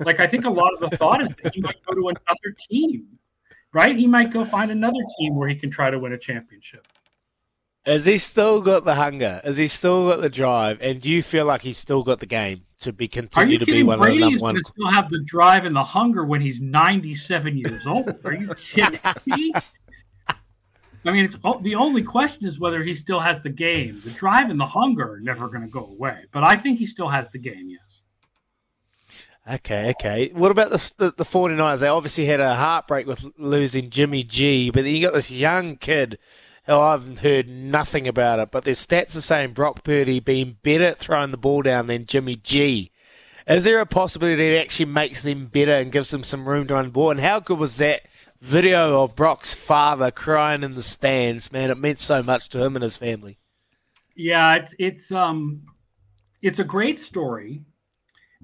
[0.00, 2.54] Like, I think a lot of the thought is that he might go to another
[2.68, 3.06] team,
[3.72, 3.96] right?
[3.96, 6.86] He might go find another team where he can try to win a championship.
[7.86, 9.40] Has he still got the hunger?
[9.44, 10.78] Has he still got the drive?
[10.82, 13.84] And do you feel like he's still got the game to be continue to be
[13.84, 14.54] one of the Brady number one?
[14.54, 18.08] going to still have the drive and the hunger when he's 97 years old.
[18.24, 19.52] Are you kidding me?
[21.04, 24.00] I mean, it's oh, the only question is whether he still has the game.
[24.02, 26.86] The drive and the hunger are never going to go away, but I think he
[26.86, 27.68] still has the game.
[27.68, 28.02] Yes.
[29.48, 30.32] Okay, okay.
[30.34, 31.78] What about the, the the 49ers?
[31.78, 35.76] They obviously had a heartbreak with losing Jimmy G, but then you got this young
[35.76, 36.18] kid
[36.66, 40.86] who I've heard nothing about it, but their stats are saying Brock Purdy being better
[40.86, 42.90] at throwing the ball down than Jimmy G.
[43.46, 46.66] Is there a possibility that it actually makes them better and gives them some room
[46.66, 47.12] to run the ball?
[47.12, 48.02] And how good was that
[48.40, 51.52] video of Brock's father crying in the stands?
[51.52, 53.38] Man, it meant so much to him and his family.
[54.16, 55.62] Yeah, it's it's um
[56.42, 57.62] it's a great story,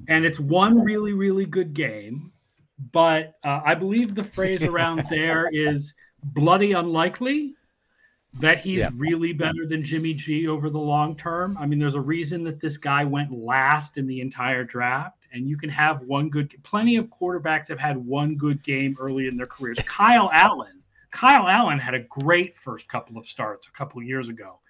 [0.06, 2.30] and it's one really really good game.
[2.92, 7.56] But uh, I believe the phrase around there is bloody unlikely
[8.40, 8.90] that he's Yeah.
[8.96, 11.56] really better than Jimmy G over the long term.
[11.58, 15.46] I mean, there's a reason that this guy went last in the entire draft, and
[15.46, 16.52] you can have one good.
[16.62, 19.78] Plenty of quarterbacks have had one good game early in their careers.
[19.86, 24.28] Kyle Allen, Kyle Allen had a great first couple of starts a couple of years
[24.28, 24.60] ago.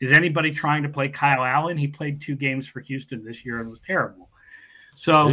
[0.00, 1.76] Is anybody trying to play Kyle Allen?
[1.76, 4.30] He played two games for Houston this year and was terrible.
[4.94, 5.32] So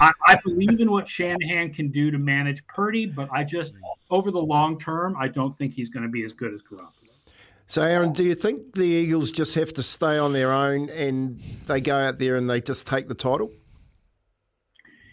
[0.00, 3.80] I, I believe in what Shanahan can do to manage Purdy, but I just mm.
[4.10, 7.05] over the long term, I don't think he's going to be as good as Garoppolo.
[7.68, 11.40] So, Aaron, do you think the Eagles just have to stay on their own and
[11.66, 13.50] they go out there and they just take the title?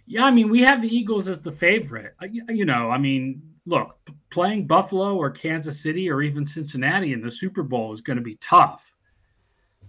[0.05, 2.13] Yeah, I mean, we have the Eagles as the favorite.
[2.21, 3.97] You know, I mean, look,
[4.31, 8.23] playing Buffalo or Kansas City or even Cincinnati in the Super Bowl is going to
[8.23, 8.93] be tough.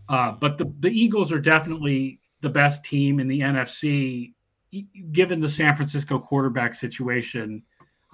[0.09, 4.33] Uh, but the, the Eagles are definitely the best team in the NFC,
[5.13, 7.63] given the San Francisco quarterback situation.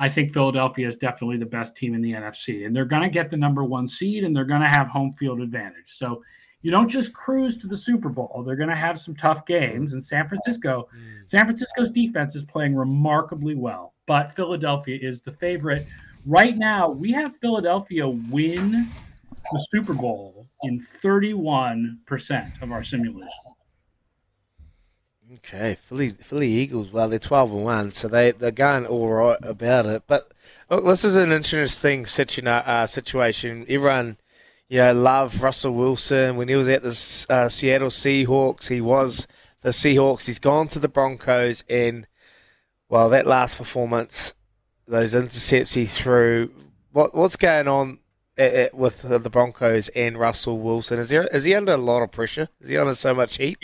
[0.01, 3.11] I think Philadelphia is definitely the best team in the NFC, and they're going to
[3.11, 5.95] get the number one seed, and they're going to have home field advantage.
[5.95, 6.25] So
[6.63, 8.43] you don't just cruise to the Super Bowl.
[8.45, 11.29] They're going to have some tough games, and San Francisco, mm.
[11.29, 15.87] San Francisco's defense is playing remarkably well, but Philadelphia is the favorite.
[16.25, 18.89] Right now, we have Philadelphia win
[19.53, 23.50] the Super Bowl in 31% of our simulation.
[25.33, 26.91] Okay, Philly, Philly Eagles.
[26.91, 30.03] Well, they're twelve and one, so they they're going all right about it.
[30.09, 30.33] But
[30.69, 33.65] look, this is an interesting situ- uh, situation.
[33.69, 34.17] Everyone,
[34.69, 38.69] you know, loved Russell Wilson when he was at the uh, Seattle Seahawks.
[38.69, 39.29] He was
[39.63, 40.27] the Seahawks.
[40.27, 42.09] He's gone to the Broncos, and
[42.89, 44.35] well, that last performance,
[44.89, 46.51] those intercepts he threw.
[46.91, 48.01] What what's going on
[48.37, 50.99] at, at, with the Broncos and Russell Wilson?
[50.99, 52.49] Is there is he under a lot of pressure?
[52.61, 53.59] Is he under so much heat?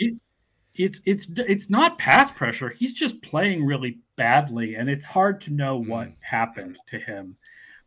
[0.77, 2.69] It's it's it's not pass pressure.
[2.69, 5.89] He's just playing really badly, and it's hard to know hmm.
[5.89, 7.35] what happened to him.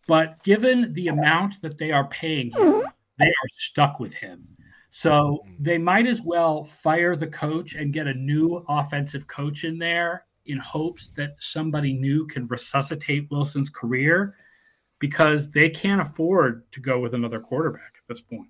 [0.06, 2.82] But given the amount that they are paying him,
[3.18, 4.46] they are stuck with him.
[4.88, 5.62] So hmm.
[5.62, 10.24] they might as well fire the coach and get a new offensive coach in there
[10.46, 14.34] in hopes that somebody new can resuscitate Wilson's career
[14.98, 18.48] because they can't afford to go with another quarterback at this point.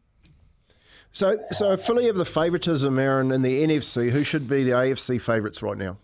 [1.12, 4.10] So, so Philly have the favouritism, Aaron, in the NFC.
[4.10, 5.98] Who should be the AFC favourites right now?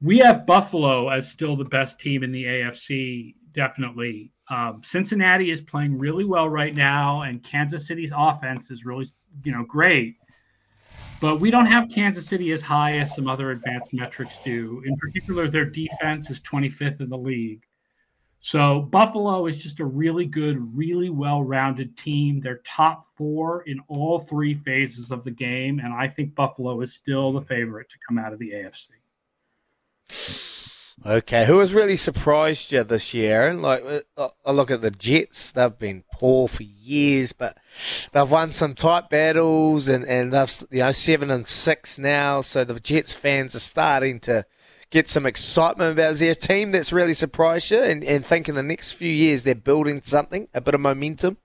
[0.00, 4.32] We have Buffalo as still the best team in the AFC, definitely.
[4.48, 9.06] Um, Cincinnati is playing really well right now, and Kansas City's offense is really,
[9.44, 10.16] you know, great.
[11.20, 14.82] But we don't have Kansas City as high as some other advanced metrics do.
[14.86, 17.62] In particular, their defense is 25th in the league.
[18.40, 22.40] So Buffalo is just a really good, really well-rounded team.
[22.40, 26.94] They're top four in all three phases of the game, and I think Buffalo is
[26.94, 28.90] still the favorite to come out of the AFC.
[31.06, 33.42] Okay, who has really surprised you this year?
[33.42, 33.62] Aaron?
[33.62, 33.84] Like,
[34.16, 37.56] uh, I look at the Jets; they've been poor for years, but
[38.12, 42.40] they've won some tight battles, and and they've you know seven and six now.
[42.40, 44.44] So the Jets fans are starting to
[44.90, 46.12] get some excitement about.
[46.12, 49.12] Is there a team that's really surprised you, and and think in the next few
[49.12, 51.38] years they're building something, a bit of momentum?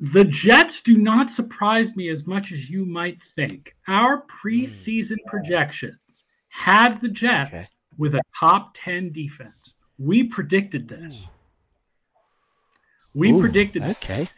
[0.00, 3.76] The Jets do not surprise me as much as you might think.
[3.86, 5.30] Our preseason hmm.
[5.30, 7.66] projections had the Jets Okay.
[7.96, 9.74] with a top 10 defense.
[9.98, 11.22] We predicted this.
[13.14, 13.96] We Ooh, predicted this.
[13.98, 14.28] Okay.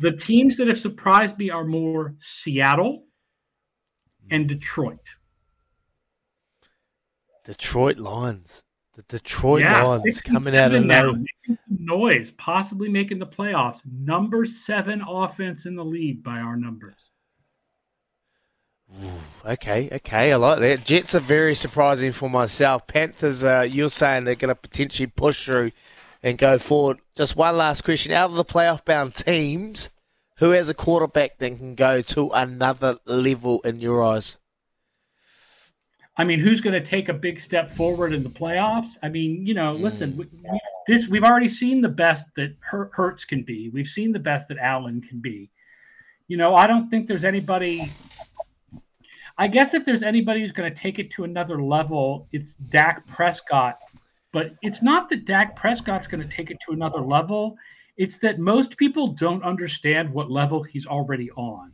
[0.00, 3.04] The teams that have surprised me are more Seattle
[4.30, 5.00] and Detroit.
[7.44, 8.62] Detroit Lions.
[8.96, 11.24] The Detroit yeah, Lions coming out of now, nowhere.
[11.68, 13.80] noise, possibly making the playoffs.
[13.84, 17.10] Number seven offense in the league by our numbers.
[19.44, 20.84] Okay, okay, I like that.
[20.84, 22.86] Jets are very surprising for myself.
[22.86, 25.72] Panthers, uh, you're saying they're going to potentially push through
[26.22, 26.98] and go forward.
[27.16, 29.90] Just one last question: out of the playoff bound teams,
[30.36, 34.38] who has a quarterback that can go to another level in your eyes?
[36.16, 38.96] I mean, who's going to take a big step forward in the playoffs?
[39.02, 40.16] I mean, you know, listen, mm.
[40.18, 43.68] we, we, this we've already seen the best that Hurts can be.
[43.70, 45.50] We've seen the best that Allen can be.
[46.28, 47.92] You know, I don't think there's anybody.
[49.36, 53.04] I guess if there's anybody who's going to take it to another level, it's Dak
[53.08, 53.78] Prescott.
[54.30, 57.56] But it's not that Dak Prescott's going to take it to another level.
[57.96, 61.72] It's that most people don't understand what level he's already on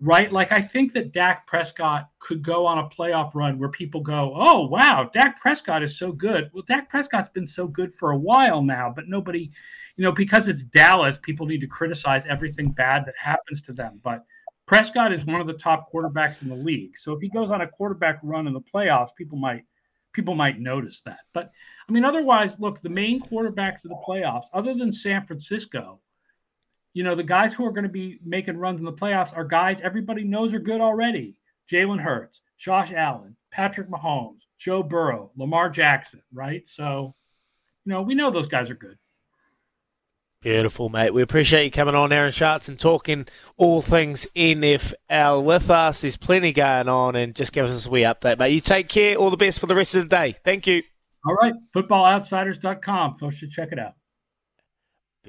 [0.00, 0.32] right?
[0.32, 4.32] Like I think that Dak Prescott could go on a playoff run where people go,
[4.34, 8.18] "Oh, wow, Dak Prescott is so good." Well, Dak Prescott's been so good for a
[8.18, 9.50] while now, but nobody,
[9.96, 14.00] you know, because it's Dallas, people need to criticize everything bad that happens to them.
[14.02, 14.24] But
[14.66, 16.96] Prescott is one of the top quarterbacks in the league.
[16.96, 19.64] So if he goes on a quarterback run in the playoffs, people might
[20.12, 21.20] people might notice that.
[21.32, 21.50] But
[21.88, 26.00] I mean, otherwise, look, the main quarterbacks of the playoffs, other than San Francisco,
[26.94, 29.44] you know, the guys who are going to be making runs in the playoffs are
[29.44, 31.38] guys everybody knows are good already.
[31.70, 36.66] Jalen Hurts, Josh Allen, Patrick Mahomes, Joe Burrow, Lamar Jackson, right?
[36.66, 37.14] So,
[37.84, 38.96] you know, we know those guys are good.
[40.40, 41.12] Beautiful, mate.
[41.12, 43.26] We appreciate you coming on, Aaron Schatz, and talking
[43.56, 46.02] all things NFL with us.
[46.02, 48.52] There's plenty going on, and just give us a wee update, mate.
[48.52, 49.16] You take care.
[49.16, 50.36] All the best for the rest of the day.
[50.44, 50.82] Thank you.
[51.26, 53.14] All right, footballoutsiders.com.
[53.14, 53.94] Folks should check it out.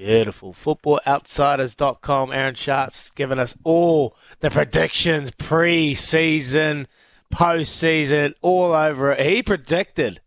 [0.00, 0.54] Beautiful.
[0.54, 2.32] FootballOutsiders.com.
[2.32, 6.88] Aaron Schatz giving us all the predictions pre-season,
[7.30, 9.20] post-season, all over it.
[9.20, 10.22] He predicted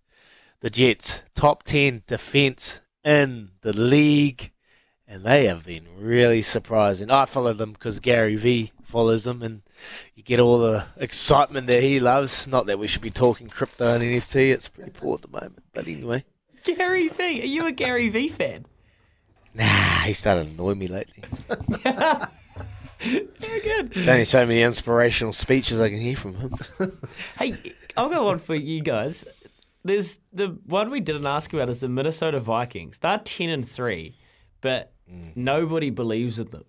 [0.59, 4.51] the Jets top 10 defense in the league,
[5.07, 7.09] and they have been really surprising.
[7.09, 9.63] I followed them because Gary V follows them, and
[10.13, 12.45] you get all the excitement that he loves.
[12.45, 15.63] Not that we should be talking crypto and NFT; it's pretty poor at the moment.
[15.73, 16.25] But anyway,
[16.63, 17.41] Gary V.
[17.41, 18.67] Are you a Gary V fan?
[19.53, 21.23] Nah, he's started to annoy me lately.
[23.03, 23.91] Very good.
[23.91, 26.55] There's only so many inspirational speeches I can hear from him.
[27.37, 27.53] Hey,
[27.97, 29.25] I'll go on for you guys.
[29.83, 32.99] There's the one we didn't ask about is the Minnesota Vikings.
[32.99, 34.17] They're ten and three,
[34.61, 35.35] but mm.
[35.35, 36.63] nobody believes in them.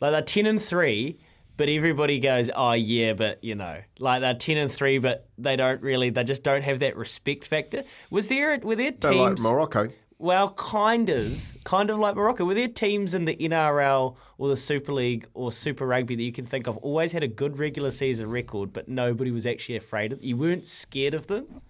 [0.00, 1.20] Like they're ten and three,
[1.56, 5.54] but everybody goes, "Oh yeah," but you know, like they're ten and three, but they
[5.54, 6.10] don't really.
[6.10, 7.84] They just don't have that respect factor.
[8.10, 9.38] Was there were there They're like?
[9.38, 9.88] Morocco.
[10.18, 12.46] Well, kind of, kind of like Morocco.
[12.46, 16.32] Were there teams in the NRL or the Super League or Super Rugby that you
[16.32, 20.12] can think of always had a good regular season record, but nobody was actually afraid
[20.12, 20.20] of?
[20.20, 20.28] Them?
[20.28, 21.60] You weren't scared of them.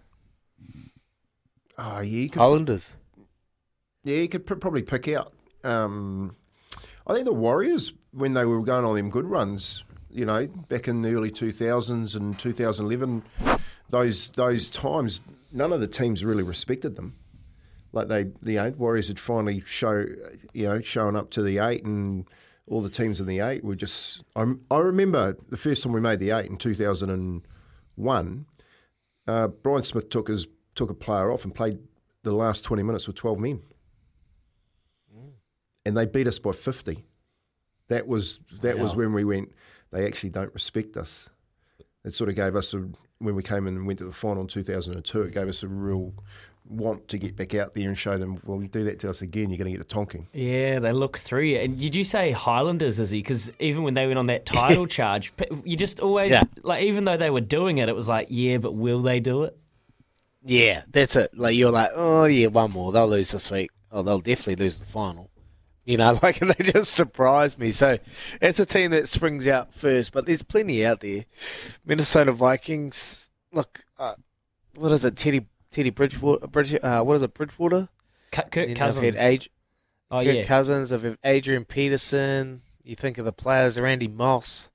[1.77, 2.95] Oh, yeah, you could, Islanders.
[4.05, 5.33] yeah, you could pr- probably pick out.
[5.65, 6.37] Um,
[7.07, 10.89] I think the Warriors, when they were going on them good runs, you know, back
[10.89, 13.23] in the early 2000s and 2011,
[13.91, 15.23] those those times,
[15.53, 17.15] none of the teams really respected them.
[17.97, 20.05] Like they, the eight Warriors had finally show,
[20.53, 22.29] you know, showing up to the eight, and
[22.67, 24.23] all the teams in the eight were just.
[24.37, 28.47] I, I remember the first time we made the eight in 2001.
[29.27, 31.79] Uh, Brian Smith took his took a player off and played
[32.23, 33.63] the last 20 minutes with 12 men.
[35.87, 37.03] And they beat us by 50.
[37.89, 39.53] That was that was when we went,
[39.91, 41.31] they actually don't respect us.
[42.05, 42.87] It sort of gave us a,
[43.21, 45.69] when we came in and went to the final in 2002, it gave us a
[45.69, 46.13] real
[46.69, 49.23] want to get back out there and show them, well, you do that to us
[49.23, 50.27] again, you're going to get a tonking.
[50.33, 51.59] Yeah, they look through you.
[51.59, 53.19] And did you say Highlanders, Izzy?
[53.19, 55.33] Because even when they went on that title charge,
[55.65, 56.43] you just always, Yeah.
[56.63, 59.45] like, even though they were doing it, it was like, yeah, but will they do
[59.45, 59.57] it?
[60.45, 61.37] Yeah, that's it.
[61.37, 62.93] Like you're like, oh yeah, one more.
[62.93, 63.71] They'll lose this week.
[63.91, 65.29] Oh, they'll definitely lose the final.
[65.85, 67.73] You know, like they just surprised me.
[67.73, 67.99] So
[68.41, 71.25] it's a team that springs out first, but there's plenty out there.
[71.85, 73.29] Minnesota Vikings.
[73.53, 74.15] Look, uh,
[74.77, 75.17] what is it?
[75.17, 75.47] Teddy
[75.77, 76.47] Teddy Bridgewater.
[76.47, 77.35] Bridge, uh, what is it?
[77.35, 77.91] Bridgewater.
[78.31, 79.05] Kirk Cousins.
[79.05, 79.49] had Ad-
[80.11, 80.43] oh, Kirk yeah.
[80.45, 80.89] Cousins.
[80.89, 82.63] They've had Adrian Peterson.
[82.83, 84.71] You think of the players, Randy Moss.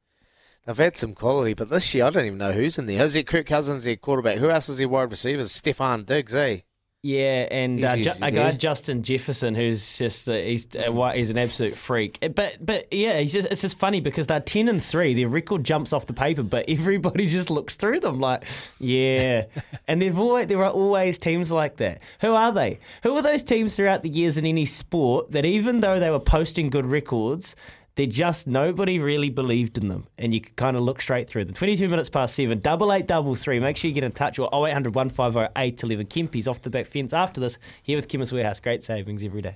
[0.64, 3.04] They've had some quality, but this year I don't even know who's in there.
[3.04, 4.38] Is it Kirk Cousins, their quarterback?
[4.38, 5.52] Who else is their wide receivers?
[5.52, 6.60] Stefon Diggs, eh?
[7.04, 8.52] Yeah, and uh, ju- a guy.
[8.52, 12.20] Justin Jefferson, who's just uh, he's uh, he's an absolute freak.
[12.36, 15.16] But but yeah, he's just, it's just funny because they're ten and three.
[15.16, 18.46] Their record jumps off the paper, but everybody just looks through them like,
[18.78, 19.46] yeah.
[19.88, 22.04] and they've always there are always teams like that.
[22.22, 22.80] Who are they?
[23.02, 26.20] Who are those teams throughout the years in any sport that even though they were
[26.20, 27.56] posting good records,
[28.02, 31.46] they just nobody really believed in them, and you could kind of look straight through
[31.46, 31.54] them.
[31.54, 33.60] Twenty-two minutes past seven, double eight, double three.
[33.60, 36.08] Make sure you get in touch or 0800 150 811.
[36.08, 38.60] Kempy's off the back fence after this here with Chemist Warehouse.
[38.60, 39.54] Great savings every day.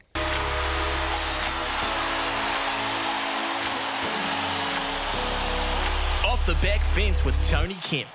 [6.24, 8.10] Off the back fence with Tony Kemp.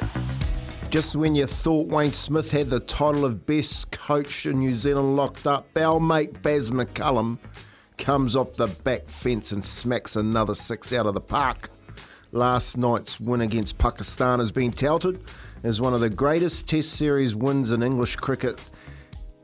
[0.90, 5.16] Just when you thought Wayne Smith had the title of best coach in New Zealand
[5.16, 7.38] locked up, our mate Baz McCullum
[8.00, 11.70] comes off the back fence and smacks another six out of the park.
[12.32, 15.22] Last night's win against Pakistan has been touted
[15.62, 18.60] as one of the greatest Test Series wins in English cricket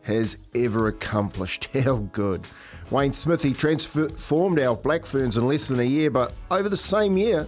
[0.02, 1.64] has ever accomplished.
[1.84, 2.46] How good.
[2.90, 7.16] Wayne Smithy transformed our Black Ferns in less than a year, but over the same
[7.16, 7.46] year,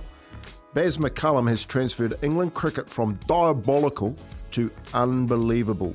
[0.75, 4.17] Baz McCullum has transferred England cricket from diabolical
[4.51, 5.95] to unbelievable.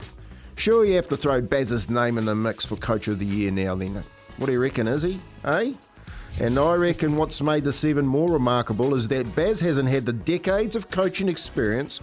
[0.55, 3.51] Sure, you have to throw Baz's name in the mix for Coach of the Year
[3.51, 4.03] now, then.
[4.37, 5.19] What do you reckon, is he?
[5.45, 5.73] Eh?
[6.39, 10.13] And I reckon what's made this even more remarkable is that Baz hasn't had the
[10.13, 12.01] decades of coaching experience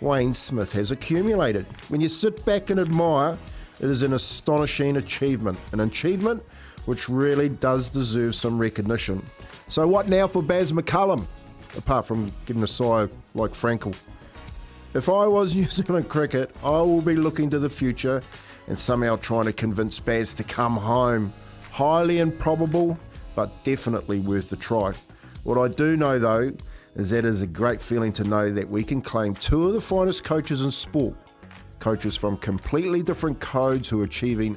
[0.00, 1.64] Wayne Smith has accumulated.
[1.88, 3.38] When you sit back and admire,
[3.80, 5.58] it is an astonishing achievement.
[5.72, 6.42] An achievement
[6.86, 9.24] which really does deserve some recognition.
[9.68, 11.24] So, what now for Baz McCullum?
[11.76, 13.96] Apart from giving a sigh like Frankel.
[14.94, 18.22] If I was New Zealand cricket, I will be looking to the future
[18.68, 21.32] and somehow trying to convince Baz to come home.
[21.72, 22.98] Highly improbable,
[23.34, 24.92] but definitely worth the try.
[25.42, 26.52] What I do know though
[26.96, 29.72] is that it is a great feeling to know that we can claim two of
[29.72, 31.16] the finest coaches in sport.
[31.78, 34.56] Coaches from completely different codes who are achieving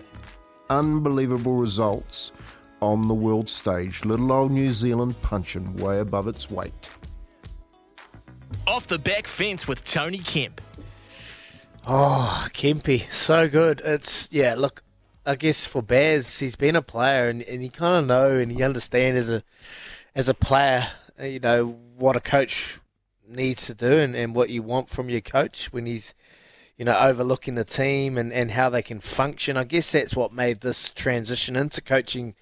[0.69, 2.33] unbelievable results
[2.81, 4.03] on the world stage.
[4.03, 6.89] Little old New Zealand punching way above its weight.
[8.67, 10.59] Off the back fence with Tony Kemp.
[11.87, 13.81] Oh, Kempy, so good.
[13.85, 14.55] It's yeah.
[14.55, 14.83] Look,
[15.27, 18.51] I guess for Baz, he's been a player, and, and you kind of know and
[18.51, 19.43] you understand as a
[20.13, 22.79] as a player, uh, you know what a coach
[23.27, 26.13] needs to do and, and what you want from your coach when he's
[26.77, 29.57] you know overlooking the team and, and how they can function.
[29.57, 32.35] I guess that's what made this transition into coaching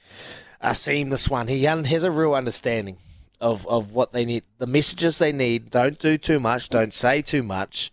[0.59, 1.47] a seamless one.
[1.47, 2.97] He un- has a real understanding
[3.39, 5.71] of, of what they need, the messages they need.
[5.71, 6.69] Don't do too much.
[6.69, 7.91] Don't say too much.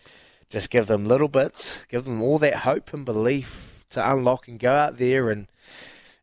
[0.49, 1.85] Just give them little bits.
[1.89, 5.47] Give them all that hope and belief to unlock and go out there and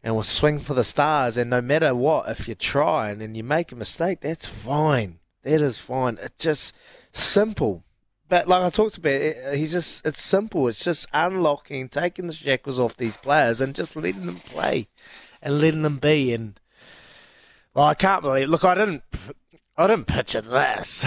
[0.04, 1.38] and we'll swing for the stars.
[1.38, 5.20] And no matter what, if you're trying and you make a mistake, that's fine.
[5.44, 6.18] That is fine.
[6.22, 6.76] It's just
[7.12, 7.84] simple.
[8.30, 10.68] But like I talked about, it, uh, he's just it's simple.
[10.68, 14.88] It's just unlocking, taking the shackles off these players, and just letting them play,
[15.42, 16.34] and letting them be.
[16.34, 16.60] And
[17.74, 18.50] well, I can't believe.
[18.50, 19.04] Look, I didn't.
[19.80, 21.06] I didn't picture this.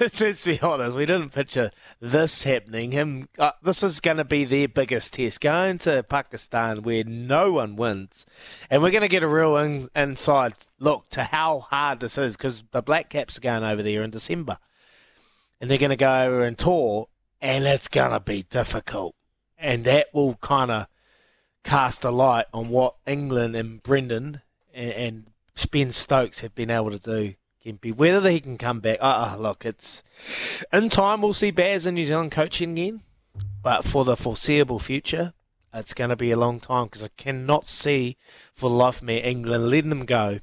[0.00, 0.96] Let's be honest.
[0.96, 2.92] We didn't picture this happening.
[2.92, 3.28] Him.
[3.38, 5.42] Uh, this is going to be their biggest test.
[5.42, 8.24] Going to Pakistan where no one wins,
[8.70, 12.34] and we're going to get a real in, inside look to how hard this is
[12.38, 14.56] because the Black Caps are going over there in December,
[15.60, 17.08] and they're going to go over and tour,
[17.42, 19.16] and it's going to be difficult,
[19.58, 20.86] and that will kind of
[21.62, 24.40] cast a light on what England and Brendon
[24.72, 25.26] and, and
[25.70, 27.34] Ben Stokes have been able to do.
[27.72, 30.02] Whether he can come back, uh, uh, look, it's
[30.72, 33.02] in time we'll see Baz in New Zealand coaching again,
[33.62, 35.32] but for the foreseeable future,
[35.74, 38.16] it's going to be a long time because I cannot see
[38.54, 40.40] for the life of me England letting them go.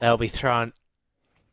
[0.00, 0.72] They'll be throwing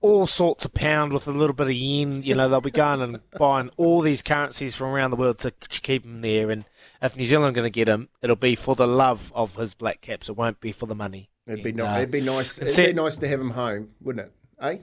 [0.01, 2.23] all sorts of pound with a little bit of yen.
[2.23, 5.51] You know, they'll be going and buying all these currencies from around the world to
[5.51, 6.49] keep him there.
[6.49, 6.65] And
[7.01, 9.73] if New Zealand are going to get him, it'll be for the love of his
[9.73, 10.29] black caps.
[10.29, 11.29] It won't be for the money.
[11.45, 12.59] It'd be, And, ni- uh, it'd be nice.
[12.59, 14.33] It'd be nice to have him home, wouldn't it?
[14.61, 14.77] Eh?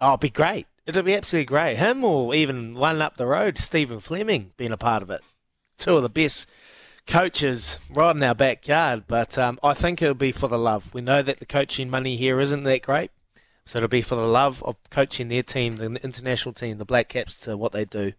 [0.00, 0.66] Oh, it'd be great.
[0.86, 1.76] It'll be absolutely great.
[1.76, 5.20] Him or even one up the road, Stephen Fleming, being a part of it.
[5.78, 6.48] Two of the best
[7.06, 9.04] coaches right in our backyard.
[9.06, 10.92] But um, I think it'll be for the love.
[10.92, 13.10] We know that the coaching money here isn't that great.
[13.64, 17.08] So it'll be for the love of coaching their team, the international team, the Black
[17.08, 18.12] Caps, to what they do.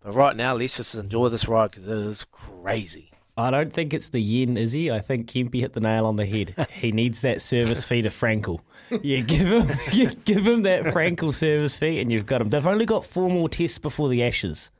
[0.00, 3.13] But right now, let's just enjoy this ride because it is crazy.
[3.36, 4.90] I don't think it's the yen, is he?
[4.90, 6.54] I think Kempy hit the nail on the head.
[6.70, 8.60] he needs that service fee to Frankel.
[9.02, 12.50] You give him, you give him that Frankel service fee, and you've got him.
[12.50, 14.70] They've only got four more tests before the Ashes.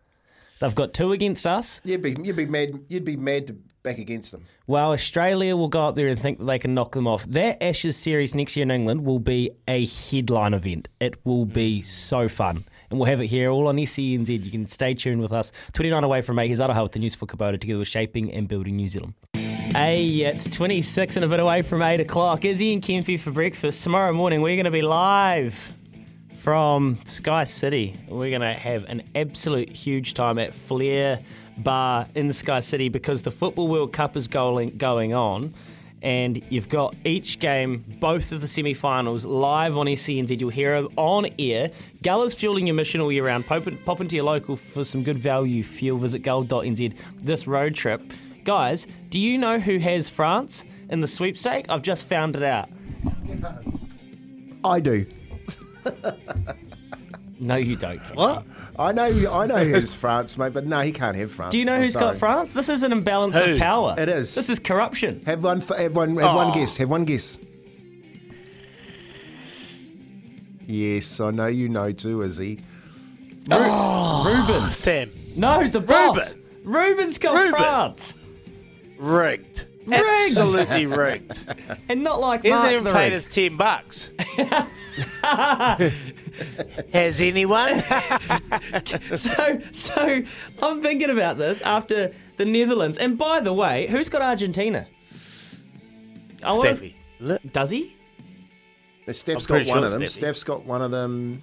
[0.60, 1.80] They've got two against us.
[1.84, 2.80] You'd be you'd be mad.
[2.88, 4.46] You'd be mad to back against them.
[4.66, 7.24] Well, Australia will go up there and think that they can knock them off.
[7.26, 10.88] That Ashes series next year in England will be a headline event.
[11.00, 12.64] It will be so fun.
[12.94, 14.44] And we'll have it here all on SENZ.
[14.44, 15.50] You can stay tuned with us.
[15.72, 16.46] 29 away from 8.
[16.46, 19.14] Here's Aroha with the news for Kubota together with Shaping and Building New Zealand.
[19.32, 22.44] Hey, it's 26 and a bit away from 8 o'clock.
[22.44, 23.82] Izzy and Kempy for breakfast.
[23.82, 25.72] Tomorrow morning, we're going to be live
[26.36, 27.98] from Sky City.
[28.06, 31.18] We're going to have an absolute huge time at Flair
[31.58, 35.52] Bar in Sky City because the Football World Cup is going, going on.
[36.04, 40.38] And you've got each game, both of the semi finals, live on SENZ.
[40.38, 41.70] You'll hear it on air.
[42.02, 43.46] Gulla's fueling your mission all year round.
[43.46, 45.98] Pop, pop into your local for some good value fuel.
[45.98, 48.02] Visit gull.nz this road trip.
[48.44, 51.64] Guys, do you know who has France in the sweepstake?
[51.70, 52.68] I've just found it out.
[54.62, 55.06] I do.
[57.40, 58.00] No, you don't.
[58.14, 58.44] What?
[58.78, 59.04] I know.
[59.32, 61.52] I know who's France, mate, but no, he can't have France.
[61.52, 62.06] Do you know I'm who's sorry.
[62.06, 62.52] got France?
[62.52, 63.52] This is an imbalance Who?
[63.52, 63.94] of power.
[63.96, 64.34] It is.
[64.34, 65.22] This is corruption.
[65.26, 65.60] Have one.
[65.60, 66.16] Have one.
[66.16, 66.54] Have one Oh.
[66.54, 66.76] guess.
[66.78, 67.38] Have one guess.
[70.66, 72.60] Yes, I know you know too, Izzy.
[73.50, 74.46] Oh.
[74.48, 74.72] Ruben.
[74.72, 76.34] Sam, No, the boss.
[76.64, 77.50] Ruben's got Ruben.
[77.54, 78.16] France.
[78.98, 79.66] rigged.
[79.86, 80.38] Rigged.
[80.38, 81.46] Absolutely rigged.
[81.88, 83.18] And not like He hasn't Mark even the paid Rig.
[83.18, 84.10] us 10 bucks.
[86.92, 87.80] Has anyone?
[89.16, 90.22] so, so
[90.62, 92.98] I'm thinking about this after the Netherlands.
[92.98, 94.86] And by the way, who's got Argentina?
[96.42, 97.52] I wanna- Steffi.
[97.52, 97.96] Does he?
[99.10, 100.02] Steph's I'm got pretty one sure of them.
[100.02, 100.08] Steffi.
[100.08, 101.42] Steph's got one of them.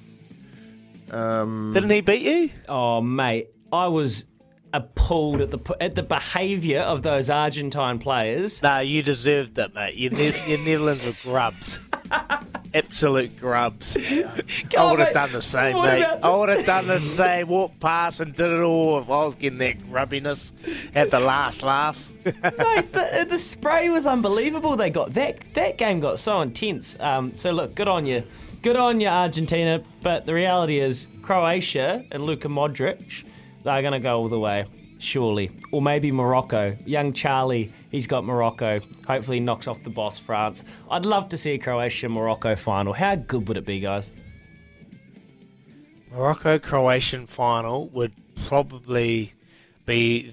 [1.12, 2.50] Um, Didn't he beat you?
[2.70, 4.26] Oh, mate, I was
[4.74, 8.62] appalled at the at the behaviour of those Argentine players.
[8.64, 9.96] No, you deserved it, mate.
[9.96, 11.80] Your, ne- your Netherlands were grubs.
[12.74, 13.98] Absolute grubs.
[14.78, 16.04] I would have done the same, what mate.
[16.04, 17.48] I would have done the same.
[17.48, 20.54] Walked past and did it all if I was getting that grubbiness
[20.96, 22.10] at the last laugh.
[22.26, 24.78] Mate, the, the spray was unbelievable.
[24.78, 26.96] They got that that game got so intense.
[27.00, 28.24] Um, so look, good on you,
[28.62, 29.84] good on you, Argentina.
[30.02, 33.26] But the reality is, Croatia and Luka Modric,
[33.64, 34.66] they're going to go all the way,
[34.98, 35.52] surely.
[35.72, 36.78] Or maybe Morocco.
[36.86, 38.80] Young Charlie, he's got Morocco.
[39.08, 40.64] Hopefully, he knocks off the boss France.
[40.90, 42.94] I'd love to see a Croatia Morocco final.
[42.94, 44.12] How good would it be, guys?
[46.12, 48.14] Morocco Croatian final would
[48.48, 49.34] probably
[49.86, 50.32] be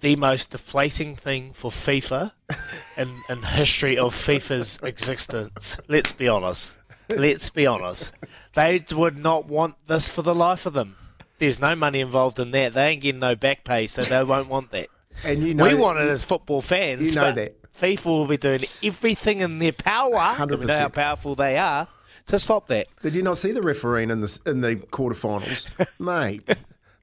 [0.00, 2.32] the most deflating thing for FIFA
[2.96, 5.76] in, in history of FIFA's existence.
[5.88, 6.78] Let's be honest.
[7.10, 8.12] Let's be honest.
[8.54, 10.96] They would not want this for the life of them.
[11.38, 12.72] There's no money involved in that.
[12.74, 14.88] They ain't getting no back pay, so they won't want that.
[15.24, 17.14] and you know, we want it as football fans.
[17.14, 17.62] You know that.
[17.74, 20.16] FIFA will be doing everything in their power.
[20.38, 21.88] and We know how powerful they are
[22.28, 22.86] to stop that.
[23.02, 26.42] Did you not see the refereeing in the in the quarterfinals, mate?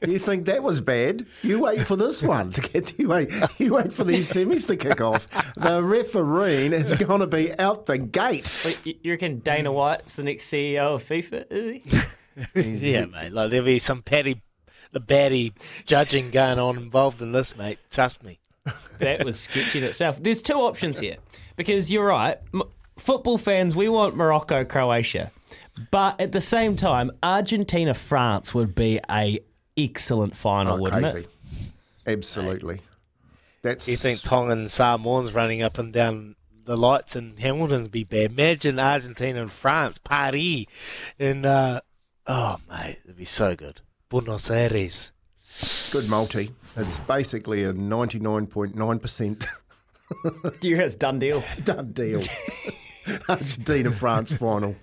[0.01, 1.25] Do you think that was bad?
[1.43, 3.31] You wait for this one to get to you wait.
[3.57, 5.27] You wait for these semis to kick off.
[5.55, 8.51] The refereeing is going to be out the gate.
[8.65, 11.45] Wait, you- you reckon Dana White's the next CEO of FIFA?
[11.51, 11.99] Is he?
[12.55, 13.31] yeah, mate.
[13.31, 14.41] Like there'll be some patty,
[14.91, 15.53] the baddie
[15.85, 17.79] judging going on involved in this, mate.
[17.91, 18.39] Trust me.
[18.99, 20.21] that was sketchy in itself.
[20.23, 21.17] There's two options here
[21.55, 22.37] because you're right.
[22.53, 22.63] M-
[22.97, 25.31] football fans, we want Morocco, Croatia,
[25.91, 29.39] but at the same time, Argentina, France would be a
[29.77, 31.19] excellent final, Oh, wouldn't crazy.
[31.19, 31.27] it?
[32.07, 32.79] Absolutely.
[33.63, 38.03] That's You think Tongan and Samoans running up and down the lights in Hamilton's be
[38.03, 38.31] bad?
[38.31, 40.65] Imagine Argentina and France, Paris,
[41.19, 41.81] and uh,
[42.27, 43.81] oh mate, it'd be so good.
[44.09, 45.11] Buenos Aires.
[45.91, 46.51] good multi.
[46.75, 49.45] It's basically a ninety nine point nine percent
[50.61, 51.43] Do you reckon it's done deal?
[51.63, 52.19] done deal.
[53.29, 54.75] Argentina France final.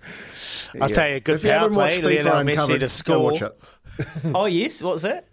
[0.81, 2.81] I'll tell you, good if you power haven't watched play, FIFA Lionel Messi Uncovered, to
[2.81, 3.23] go score.
[3.23, 3.63] watch it.
[4.35, 5.27] oh yes, what's that?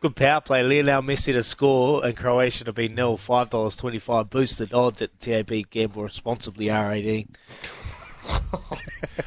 [0.00, 0.62] Good power play.
[0.62, 3.16] Lionel Messi to score and Croatia to be nil.
[3.16, 4.30] Five dollars twenty five.
[4.30, 5.50] Boosted odds at TAB.
[5.70, 6.70] Gamble responsibly.
[6.70, 7.34] R eighteen.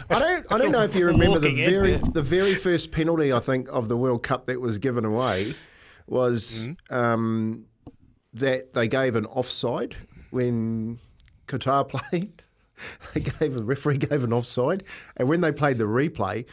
[0.10, 0.46] I don't.
[0.52, 3.88] I don't know if you remember the very the very first penalty I think of
[3.88, 5.54] the World Cup that was given away
[6.08, 7.66] was um,
[8.34, 9.96] that they gave an offside
[10.32, 11.00] when
[11.48, 12.44] Qatar played.
[13.14, 14.84] They gave a referee gave an offside,
[15.18, 16.46] and when they played the replay,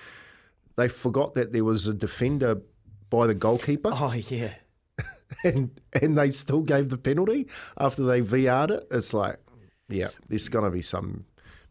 [0.76, 2.61] they forgot that there was a defender
[3.11, 4.53] by the goalkeeper, Oh yeah.
[5.45, 8.86] and and they still gave the penalty after they VR'd it.
[8.91, 9.39] It's like,
[9.89, 11.24] yeah, there's going to be some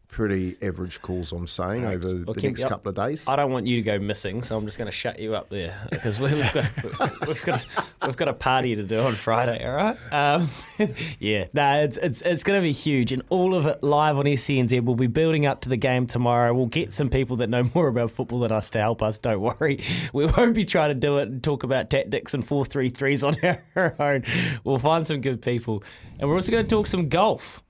[0.08, 1.32] pretty average calls.
[1.32, 3.28] I'm saying over Well, the next couple of days.
[3.28, 5.48] I don't want you to go missing, so I'm just going to shut you up
[5.50, 6.70] there because we've got
[7.28, 7.62] we've got
[8.04, 9.64] we've got a party to do on Friday.
[9.64, 9.96] All right?
[10.12, 10.48] Um,
[11.18, 14.24] yeah, no, it's it's it's going to be huge, and all of it live on
[14.24, 14.82] SENZ.
[14.82, 16.52] We'll be building up to the game tomorrow.
[16.54, 19.18] We'll get some people that know more about football than us to help us.
[19.18, 19.80] Don't worry,
[20.12, 23.22] we won't be trying to do it and talk about tactics and four three threes
[23.22, 23.36] on
[23.76, 24.24] our own.
[24.64, 25.84] We'll find some good people,
[26.18, 27.62] and we're also going to talk some golf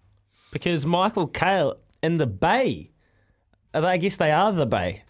[0.51, 2.91] because Michael Kale in the Bay.
[3.73, 5.05] They- I guess they are the Bay.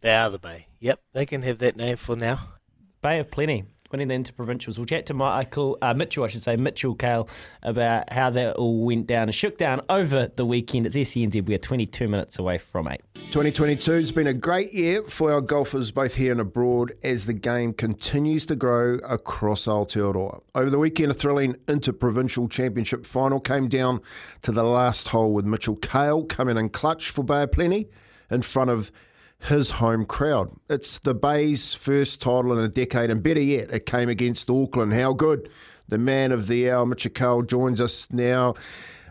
[0.00, 0.66] They are the Bay.
[0.80, 2.54] Yep, they can have that name for now.
[3.02, 4.78] Bay of Plenty, winning the interprovincials.
[4.78, 7.28] We'll chat to Michael, uh, Mitchell, I should say, Mitchell Kale,
[7.62, 10.86] about how that all went down and shook down over the weekend.
[10.86, 11.46] It's SENZ.
[11.46, 13.00] We are 22 minutes away from 8.
[13.14, 17.34] 2022 has been a great year for our golfers both here and abroad as the
[17.34, 20.42] game continues to grow across Aotearoa.
[20.54, 24.00] Over the weekend, a thrilling interprovincial championship final came down
[24.42, 27.88] to the last hole with Mitchell Kale coming in clutch for Bay of Plenty
[28.30, 28.92] in front of
[29.40, 30.50] his home crowd.
[30.68, 34.92] It's the Bay's first title in a decade, and better yet, it came against Auckland.
[34.92, 35.50] How good!
[35.88, 38.54] The man of the hour, Mitchell Kale, joins us now.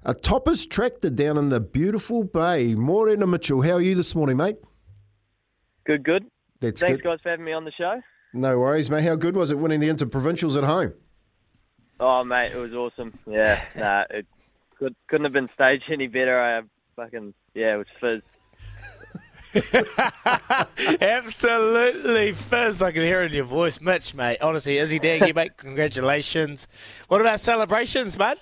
[0.03, 2.75] A topper's tractor down in the beautiful bay.
[2.75, 4.57] Morena Mitchell, how are you this morning, mate?
[5.85, 6.25] Good, good.
[6.59, 7.03] That's Thanks, good.
[7.03, 8.01] guys, for having me on the show.
[8.33, 9.03] No worries, mate.
[9.03, 10.93] How good was it winning the interprovincials at home?
[11.99, 13.17] Oh, mate, it was awesome.
[13.25, 14.27] Yeah, nah, it
[14.77, 16.39] could, couldn't have been staged any better.
[16.39, 16.61] I
[16.95, 18.21] fucking yeah, it was fizz.
[21.01, 22.81] Absolutely, Fizz.
[22.81, 24.37] I can hear it in your voice, Mitch, mate.
[24.41, 26.67] Honestly, Izzy Daggy, mate, congratulations.
[27.07, 28.37] What about celebrations, mate?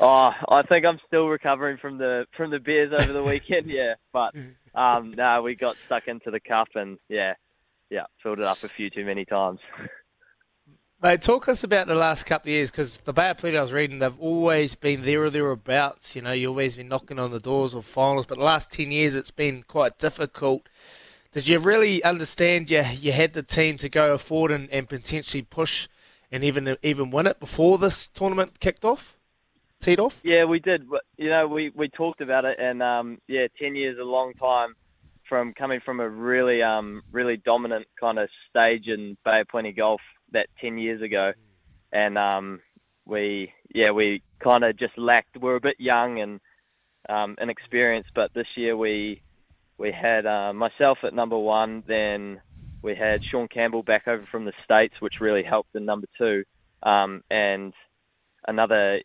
[0.00, 3.66] Oh, I think I'm still recovering from the from the beers over the weekend.
[3.66, 4.34] Yeah, but
[4.74, 7.34] um, no, we got stuck into the cup and yeah,
[7.90, 9.60] yeah, filled it up a few too many times.
[11.02, 13.60] Mate, talk us about the last couple of years because the Bay of Plenty I
[13.60, 16.16] was reading, they've always been there or thereabouts.
[16.16, 18.90] You know, you've always been knocking on the doors of finals, but the last 10
[18.90, 20.66] years it's been quite difficult.
[21.32, 25.42] Did you really understand you, you had the team to go forward and, and potentially
[25.42, 25.86] push
[26.32, 29.18] and even even win it before this tournament kicked off?
[29.82, 30.22] Teed off?
[30.24, 30.86] Yeah, we did.
[31.18, 34.32] You know, we, we talked about it, and um, yeah, ten years is a long
[34.32, 34.74] time
[35.28, 39.72] from coming from a really um really dominant kind of stage in Bay of Plenty
[39.72, 40.00] golf
[40.32, 41.32] that ten years ago,
[41.92, 42.60] and um
[43.04, 45.36] we yeah we kind of just lacked.
[45.40, 46.40] We are a bit young and
[47.08, 49.22] um, inexperienced, but this year we
[49.78, 52.40] we had uh, myself at number one, then
[52.82, 56.44] we had Sean Campbell back over from the states, which really helped in number two,
[56.82, 57.74] um, and
[58.48, 59.00] another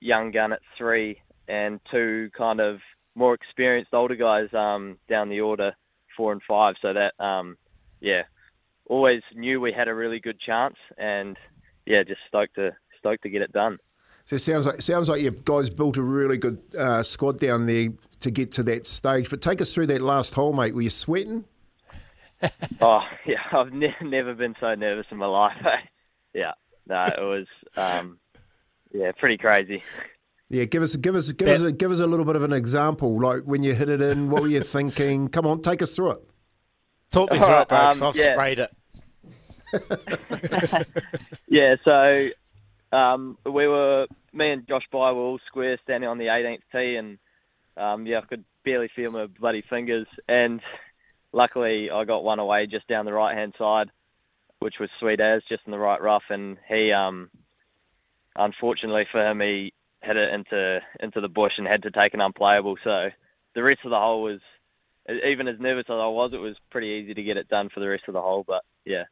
[0.00, 2.80] young gun at three, and two kind of
[3.14, 5.74] more experienced older guys um, down the order,
[6.16, 6.76] four and five.
[6.82, 7.56] So that um,
[8.00, 8.22] yeah,
[8.90, 11.38] always knew we had a really good chance, and
[11.86, 13.78] yeah, just stoked to stoked to get it done.
[14.26, 17.66] So it sounds like sounds like you guys built a really good uh, squad down
[17.66, 17.88] there
[18.20, 19.30] to get to that stage.
[19.30, 20.74] But take us through that last hole, mate.
[20.74, 21.44] Were you sweating?
[22.80, 25.56] oh yeah, I've ne- never been so nervous in my life.
[26.34, 26.52] yeah,
[26.86, 27.46] no, it was
[27.76, 28.18] um,
[28.92, 29.82] yeah, pretty crazy.
[30.48, 32.52] Yeah, give us give us give us a, give us a little bit of an
[32.52, 33.20] example.
[33.20, 35.28] Like when you hit it in, what were you thinking?
[35.28, 36.18] Come on, take us through it.
[37.12, 38.34] Talk me All through right, it, bro, 'cause um, I've yeah.
[38.34, 38.70] sprayed it.
[41.48, 42.30] yeah, so
[42.92, 46.96] um, we were me and Josh By were all square standing on the 18th tee,
[46.96, 47.18] and
[47.76, 50.06] um, yeah, I could barely feel my bloody fingers.
[50.28, 50.60] And
[51.32, 53.90] luckily, I got one away just down the right hand side,
[54.58, 56.24] which was sweet as just in the right rough.
[56.30, 57.30] And he, um,
[58.36, 59.72] unfortunately for him, he
[60.02, 62.76] hit it into into the bush and had to take an unplayable.
[62.84, 63.10] So
[63.54, 64.40] the rest of the hole was,
[65.08, 67.80] even as nervous as I was, it was pretty easy to get it done for
[67.80, 68.44] the rest of the hole.
[68.46, 69.04] But yeah.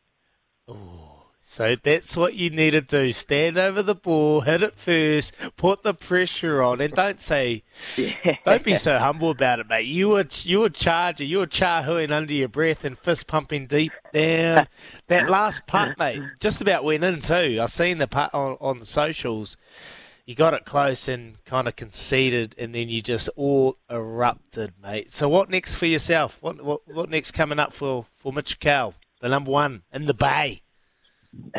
[1.51, 3.11] So that's what you need to do.
[3.11, 7.63] Stand over the ball, hit it first, put the pressure on, and don't say,
[8.45, 9.87] don't be so humble about it, mate.
[9.87, 13.93] You were you were charging, you were charhooing under your breath and fist pumping deep
[14.13, 14.69] down.
[15.07, 17.59] that last putt, mate, just about went in too.
[17.63, 19.57] I've seen the putt on, on the socials.
[20.27, 25.11] You got it close and kind of conceded, and then you just all erupted, mate.
[25.11, 26.43] So what next for yourself?
[26.43, 30.15] What what, what next coming up for for Mitch Cow, the number one in the
[30.15, 30.63] Bay?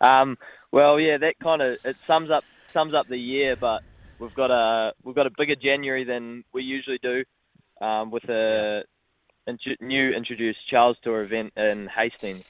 [0.00, 0.38] Um,
[0.70, 3.82] well, yeah, that kind of it sums up sums up the year, but
[4.20, 7.24] we've got a we've got a bigger January than we usually do,
[7.80, 8.84] um, with a
[9.48, 12.44] intro- new introduced Charles Tour event in Hastings.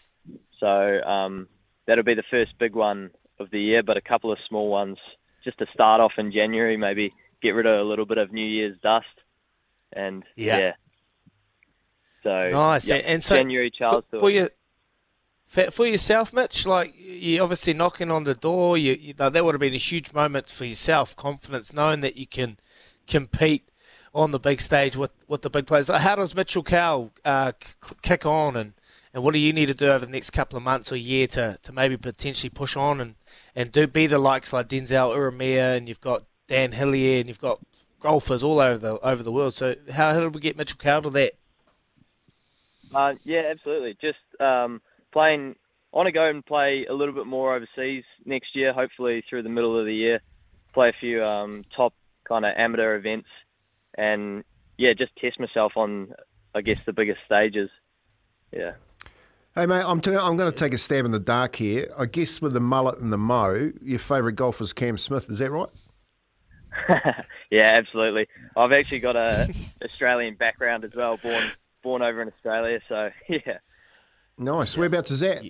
[0.60, 1.48] So um,
[1.86, 4.98] that'll be the first big one of the year, but a couple of small ones
[5.42, 8.44] just to start off in January, maybe get rid of a little bit of New
[8.44, 9.06] Year's dust,
[9.94, 10.58] and Yeah.
[10.58, 10.72] yeah.
[12.22, 12.88] So Nice.
[12.88, 14.48] yep, and so January Charles for, you,
[15.48, 18.76] for, yourself, Mitch, like you obviously knocking on the door.
[18.76, 22.26] You, you that would have been a huge moment for yourself, confidence, knowing that you
[22.26, 22.58] can
[23.06, 23.68] compete
[24.14, 25.88] on the big stage with, with the big players.
[25.88, 27.52] How does Mitchell Cow uh,
[28.02, 28.72] kick on, and,
[29.14, 31.26] and what do you need to do over the next couple of months or year
[31.28, 33.14] to, to maybe potentially push on and,
[33.54, 37.40] and do be the likes like Denzel Ieremia, and you've got Dan Hillier, and you've
[37.40, 37.60] got
[38.00, 39.54] golfers all over the over the world.
[39.54, 41.34] So how, how did we get Mitchell Cow to that?
[42.94, 43.96] Uh, yeah, absolutely.
[44.00, 44.80] Just um,
[45.12, 45.54] playing.
[45.92, 48.72] I want to go and play a little bit more overseas next year.
[48.72, 50.20] Hopefully through the middle of the year,
[50.74, 51.94] play a few um, top
[52.24, 53.28] kind of amateur events,
[53.94, 54.44] and
[54.76, 56.12] yeah, just test myself on,
[56.54, 57.70] I guess, the biggest stages.
[58.52, 58.72] Yeah.
[59.54, 61.92] Hey mate, I'm t- I'm going to take a stab in the dark here.
[61.98, 65.28] I guess with the mullet and the mo, your favourite golfer is Cam Smith.
[65.28, 65.68] Is that right?
[67.50, 68.28] yeah, absolutely.
[68.56, 69.52] I've actually got a
[69.84, 71.16] Australian background as well.
[71.16, 71.42] Born
[71.88, 73.58] born over in Australia, so yeah.
[74.36, 74.76] Nice.
[74.76, 75.42] Whereabouts is that?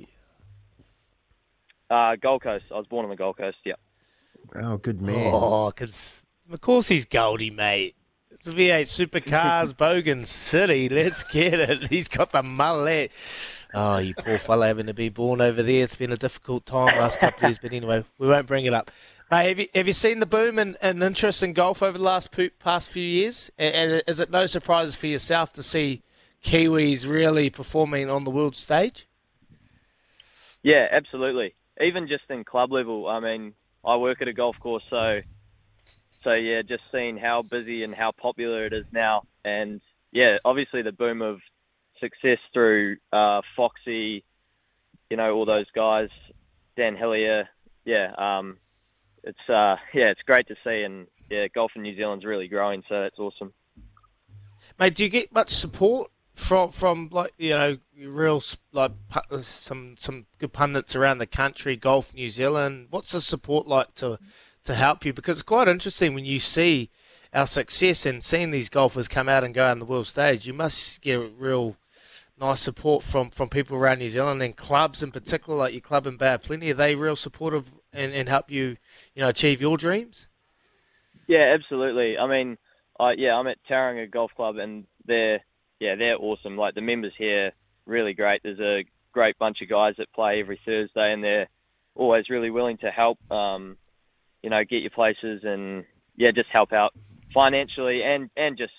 [1.91, 2.65] Uh, Gold Coast.
[2.71, 3.57] I was born on the Gold Coast.
[3.65, 3.75] Yeah.
[4.55, 5.31] Oh, good man.
[5.35, 7.97] Oh, 'cause- of course he's Goldie, mate.
[8.31, 10.89] It's V8 Supercars, Bogan City.
[10.89, 11.89] Let's get it.
[11.91, 13.11] He's got the mullet.
[13.75, 15.83] Oh, you poor fella having to be born over there.
[15.83, 18.73] It's been a difficult time last couple of years, but anyway, we won't bring it
[18.73, 18.93] up.
[19.31, 22.05] Mate, have you, have you seen the boom and, and interest in golf over the
[22.05, 23.51] last past few years?
[23.59, 26.03] And, and is it no surprises for yourself to see
[26.43, 29.07] Kiwis really performing on the world stage?
[30.63, 31.55] Yeah, absolutely.
[31.81, 33.55] Even just in club level, I mean,
[33.85, 35.21] I work at a golf course, so
[36.25, 40.83] so yeah, just seeing how busy and how popular it is now, and yeah, obviously
[40.83, 41.41] the boom of
[42.01, 44.25] success through uh, Foxy,
[45.11, 46.11] you know, all those guys,
[46.77, 47.49] Dan Hillier,
[47.85, 48.59] yeah, um,
[49.23, 52.83] it's uh, yeah, it's great to see, and yeah, golf in New Zealand's really growing,
[52.89, 53.53] so that's awesome.
[54.79, 58.41] Mate, do you get much support from from like you know real
[58.73, 58.93] like
[59.31, 62.87] uh, some some good pundits around the country, Golf New Zealand?
[62.91, 64.19] What's the support like to
[64.65, 65.13] to help you?
[65.13, 66.91] Because it's quite interesting when you see
[67.35, 70.47] our success and seeing these golfers come out and go on the world stage.
[70.47, 71.77] You must get real
[72.41, 76.07] nice support from from people around New Zealand and clubs in particular, like your club
[76.07, 76.71] in of Plenty.
[76.71, 78.77] Are they real supportive and, and help you
[79.15, 80.29] you know achieve your dreams?
[81.27, 82.17] Yeah, absolutely.
[82.17, 82.59] I mean,
[83.01, 85.41] I yeah, I'm at Tauranga Golf Club, and they're
[85.81, 86.57] yeah, they're awesome.
[86.57, 87.53] Like the members here,
[87.87, 88.43] really great.
[88.43, 91.49] There's a great bunch of guys that play every Thursday, and they're
[91.95, 93.19] always really willing to help.
[93.33, 93.77] Um,
[94.43, 95.85] you know, get your places and
[96.17, 96.95] yeah, just help out
[97.35, 98.73] financially and and just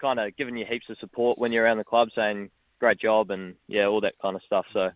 [0.00, 2.50] kind of giving you heaps of support when you're around the club, saying
[2.80, 4.66] great job and yeah, all that kind of stuff.
[4.72, 4.90] So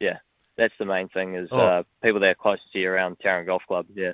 [0.00, 0.18] yeah,
[0.56, 1.58] that's the main thing is Oh.
[1.58, 3.86] uh, people that are close to you around Tauranga Golf Club.
[3.94, 4.12] Yeah.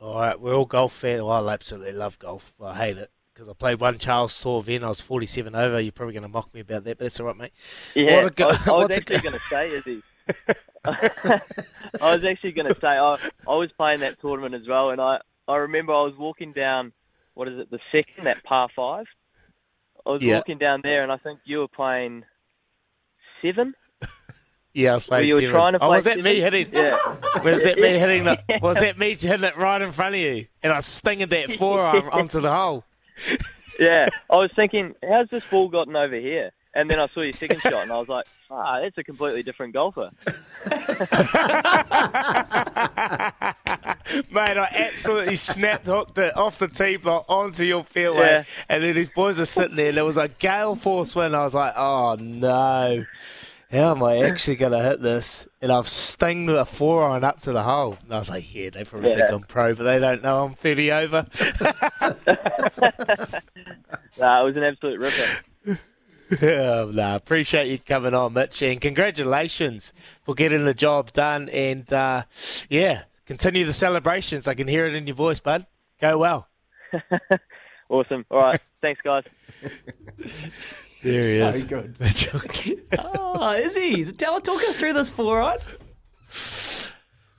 [0.00, 1.22] All right, we're all golf fans.
[1.22, 2.54] Well, I absolutely love golf.
[2.62, 4.82] I hate it because I played one Charles Tour event.
[4.82, 5.80] I was 47 over.
[5.80, 7.52] You're probably going to mock me about that, but that's all right, mate.
[7.94, 10.02] Yeah, What a go- I, was- I was actually going to say, Izzy.
[10.84, 13.16] I was actually going to say I,
[13.46, 16.92] I was playing that tournament as well, and I, I remember I was walking down,
[17.34, 19.06] what is it, the second, that par five.
[20.04, 20.36] I was Yeah.
[20.36, 22.24] walking down there, and I think you were playing
[23.40, 23.72] seven.
[24.74, 26.68] Yeah, I'll say Well, you were trying to oh, play was that me hitting?
[26.72, 26.98] Yeah.
[27.42, 28.24] Was that me hitting?
[28.24, 30.46] The, was that me hitting it right in front of you?
[30.62, 32.84] And I stinged that forearm onto the hole.
[33.78, 36.50] Yeah, I was thinking, how's this ball gotten over here?
[36.74, 39.42] And then I saw your second shot, and I was like, ah, that's a completely
[39.42, 40.10] different golfer.
[44.30, 48.20] Mate, I absolutely snapped hooked it off the tee block onto your fairway.
[48.20, 48.44] Yeah.
[48.68, 51.34] And then these boys were sitting there, and there was a gale force wind.
[51.34, 53.04] I was like, oh no.
[53.70, 55.46] How am I actually going to hit this?
[55.60, 57.98] And I've stinged a four iron up to the hole.
[58.02, 60.52] And I was like, yeah, they probably think I'm pro, but they don't know I'm
[60.52, 61.26] 30 over.
[64.18, 65.78] Nah, it was an absolute ripper.
[66.42, 69.92] oh, nah, appreciate you coming on, Mitch, and congratulations
[70.22, 71.48] for getting the job done.
[71.50, 72.22] And uh,
[72.68, 74.48] yeah, continue the celebrations.
[74.48, 75.66] I can hear it in your voice, bud.
[76.00, 76.48] Go well.
[77.88, 78.24] Awesome.
[78.30, 78.60] All right.
[78.82, 79.24] Thanks, guys.
[81.02, 81.64] There he So is.
[81.64, 81.96] good.
[82.00, 82.28] Mitch.
[82.98, 84.04] oh, is he?
[84.04, 85.62] Tell, talk us through this four right?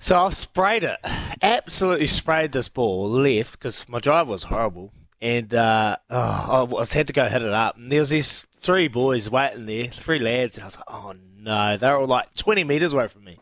[0.02, 0.98] So I sprayed it,
[1.42, 4.92] absolutely sprayed this ball left because my drive was horrible,
[5.22, 7.76] and uh, oh, I was had to go hit it up.
[7.78, 11.14] And there was these three boys waiting there, three lads, and I was like, oh
[11.38, 13.38] no, they were all like 20 meters away from me,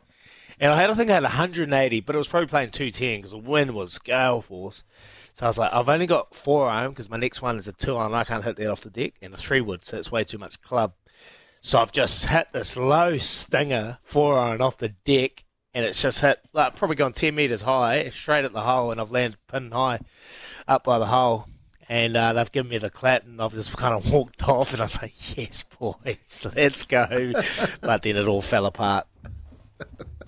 [0.60, 3.32] and I had I think I had 180, but it was probably playing 210 because
[3.32, 4.84] the wind was gale force.
[5.38, 7.72] So I was like, I've only got four iron because my next one is a
[7.72, 8.16] two iron.
[8.16, 10.40] I can't hit that off the deck, and a three wood, so it's way too
[10.40, 10.94] much club.
[11.62, 15.46] So I've just hit this low stinger four iron off the deck,
[15.76, 19.00] and it's just hit like probably gone ten meters high, straight at the hole, and
[19.00, 20.00] I've landed pin high
[20.68, 21.46] up by the hole.
[21.88, 24.82] And uh, they've given me the clap, and I've just kind of walked off, and
[24.82, 27.34] I was like, "Yes, boys, let's go."
[27.82, 29.06] but then it all fell apart.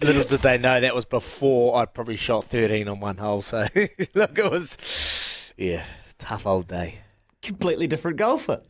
[0.01, 3.41] Little did they know that was before I'd probably shot 13 on one hole.
[3.41, 3.65] So
[4.13, 5.83] look, it was yeah,
[6.17, 6.99] tough old day.
[7.41, 8.61] Completely different golfer.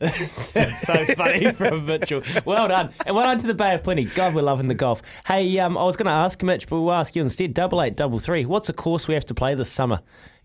[0.80, 2.22] So funny from Mitchell.
[2.44, 2.90] Well done.
[3.06, 4.04] And well done to the Bay of Plenty.
[4.06, 5.02] God, we're loving the golf.
[5.26, 7.54] Hey, um, I was going to ask Mitch, but we'll ask you instead.
[7.54, 8.44] Double eight, double three.
[8.44, 10.00] What's a course we have to play this summer?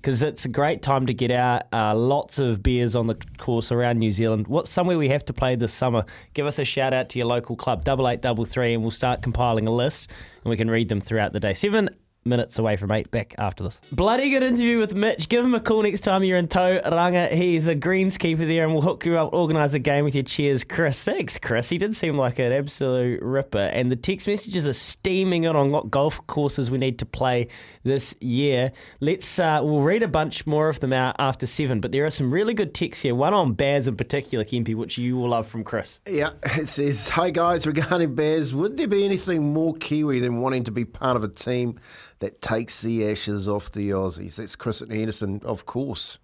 [0.05, 1.63] Because it's a great time to get out.
[1.73, 4.47] Uh, lots of beers on the course around New Zealand.
[4.47, 6.05] What's somewhere we have to play this summer?
[6.35, 8.91] Give us a shout out to your local club, double eight, double three, and we'll
[8.91, 10.11] start compiling a list
[10.43, 11.55] and we can read them throughout the day.
[11.55, 11.89] Seven
[12.23, 13.09] minutes away from eight.
[13.11, 13.79] Back after this.
[13.91, 15.29] Bloody good interview with Mitch.
[15.29, 17.31] Give him a call next time you're in Tauranga.
[17.31, 20.63] He's a greenskeeper there and we'll hook you up, organise a game with your Cheers,
[20.63, 21.03] Chris.
[21.03, 21.69] Thanks, Chris.
[21.69, 23.57] He did seem like an absolute ripper.
[23.59, 27.47] And the text messages are steaming in on what golf courses we need to play
[27.85, 28.73] this year.
[28.99, 32.09] Let's uh, we'll read a bunch more of them out after seven, but there are
[32.09, 33.15] some really good texts here.
[33.15, 36.01] One on Baz in particular, Kempy, which you will love from Chris.
[36.05, 40.65] Yeah, it says, Hey guys, regarding Baz, would there be anything more Kiwi than wanting
[40.65, 41.77] to be part of a team
[42.19, 44.35] that takes the ashes off the Aussies?
[44.35, 46.17] That's Chris and Anderson, of course.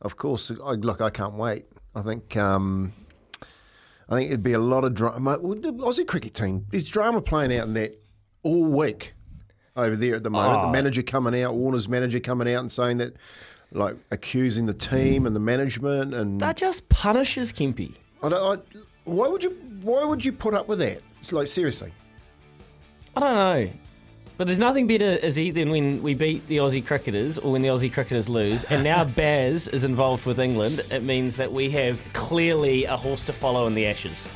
[0.00, 0.50] Of course.
[0.50, 1.66] I, look, I can't wait.
[1.94, 2.36] I think.
[2.36, 2.92] Um,
[4.08, 5.38] I think it'd be a lot of drama.
[5.38, 8.00] Aussie cricket team, there's drama playing out in that
[8.44, 9.14] all week
[9.76, 10.58] over there at the moment.
[10.58, 10.62] Oh.
[10.62, 10.72] The ah.
[10.72, 13.14] manager coming out, Warner's manager coming out and saying that,
[13.72, 17.94] like, accusing the team and the management and That just punishes Kempy.
[18.22, 19.50] I don't, I, why would you?
[19.82, 21.00] Why would you put up with that?
[21.20, 21.92] It's like seriously.
[23.16, 23.72] I don't know.
[24.36, 27.68] But there's nothing better as than when we beat the Aussie cricketers or when the
[27.68, 28.64] Aussie cricketers lose.
[28.64, 30.82] And now Baz is involved with England.
[30.90, 34.28] It means that we have clearly a horse to follow in the Ashes.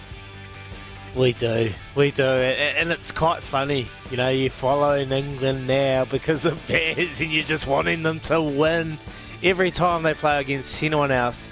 [1.16, 3.88] We do, we do, and it's quite funny.
[4.12, 8.40] You know, you're following England now because of Baz, and you're just wanting them to
[8.40, 8.96] win
[9.42, 11.50] every time they play against anyone else.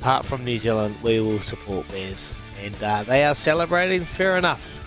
[0.00, 4.04] Apart from New Zealand, we will support Baz, and uh, they are celebrating.
[4.04, 4.80] Fair enough.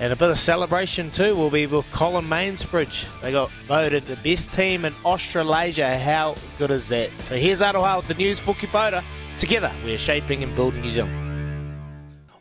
[0.00, 3.08] And a bit of celebration too will be with Colin Mansbridge.
[3.20, 5.98] They got voted the best team in Australasia.
[5.98, 7.10] How good is that?
[7.20, 9.02] So here's Aroha with the news for Kubota.
[9.38, 11.27] Together, we're shaping and building New Zealand.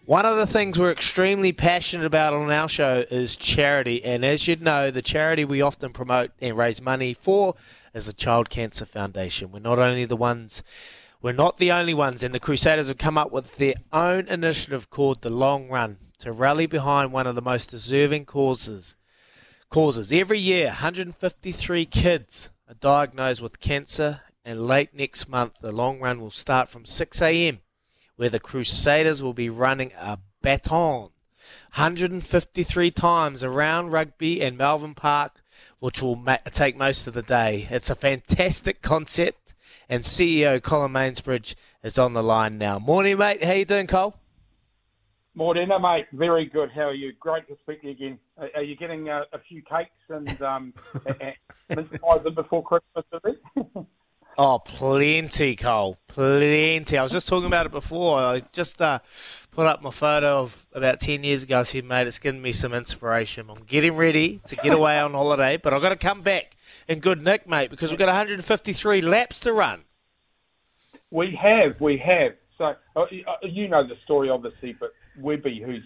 [0.07, 4.05] One of the things we're extremely passionate about on our show is charity.
[4.05, 7.55] And as you know, the charity we often promote and raise money for
[7.93, 9.51] is the Child Cancer Foundation.
[9.51, 10.63] We're not only the ones,
[11.21, 14.89] we're not the only ones, and the Crusaders have come up with their own initiative
[14.89, 18.95] called the Long Run to rally behind one of the most deserving causes.
[19.69, 25.99] Causes every year, 153 kids are diagnosed with cancer, and late next month, the long
[25.99, 27.59] run will start from 6 a.m
[28.17, 31.11] where the Crusaders will be running a baton
[31.75, 35.41] 153 times around Rugby and Melbourne Park,
[35.79, 37.67] which will ma- take most of the day.
[37.69, 39.53] It's a fantastic concept,
[39.87, 42.79] and CEO Colin Mansbridge is on the line now.
[42.79, 43.43] Morning, mate.
[43.43, 44.15] How you doing, Cole?
[45.35, 46.07] Morning, mate.
[46.13, 46.71] Very good.
[46.71, 47.13] How are you?
[47.19, 48.19] Great to speak to you again.
[48.55, 50.73] Are, you getting a, a few cakes and um,
[51.69, 53.05] mince pies before Christmas?
[54.39, 55.97] Oh, plenty, Cole.
[56.07, 56.95] Plenty.
[56.95, 58.19] I was just talking about it before.
[58.19, 58.99] I just uh,
[59.49, 61.61] put up my photo of about 10 years ago.
[61.61, 63.49] I said, mate, it's giving me some inspiration.
[63.49, 66.55] I'm getting ready to get away on holiday, but I've got to come back
[66.87, 69.85] in good nick, mate, because we've got 153 laps to run.
[71.09, 72.33] We have, we have.
[72.59, 73.05] So uh,
[73.41, 75.83] you know the story, obviously, but Webby, who's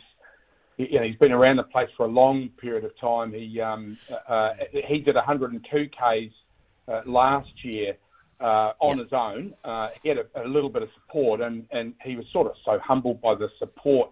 [0.77, 3.31] you know, he's been around the place for a long period of time.
[3.31, 3.97] He um,
[4.27, 4.53] uh,
[4.87, 6.31] he did 102 k's
[6.87, 7.95] uh, last year
[8.41, 9.53] uh, on his own.
[9.63, 12.53] Uh, he had a, a, little bit of support, and, and he was sort of
[12.65, 14.09] so humbled by the support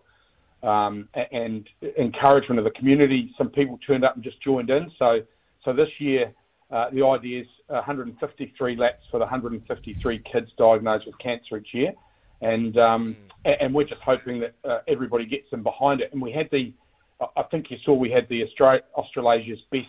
[0.63, 3.33] um, and encouragement of the community.
[3.37, 4.91] Some people turned up and just joined in.
[4.99, 5.21] So
[5.65, 6.31] so this year,
[6.71, 11.93] uh, the idea is 153 laps for the 153 kids diagnosed with cancer each year
[12.41, 13.15] and um,
[13.45, 16.11] and we're just hoping that uh, everybody gets them behind it.
[16.11, 16.73] And we had the,
[17.35, 19.87] I think you saw we had the Australia, Australasia's best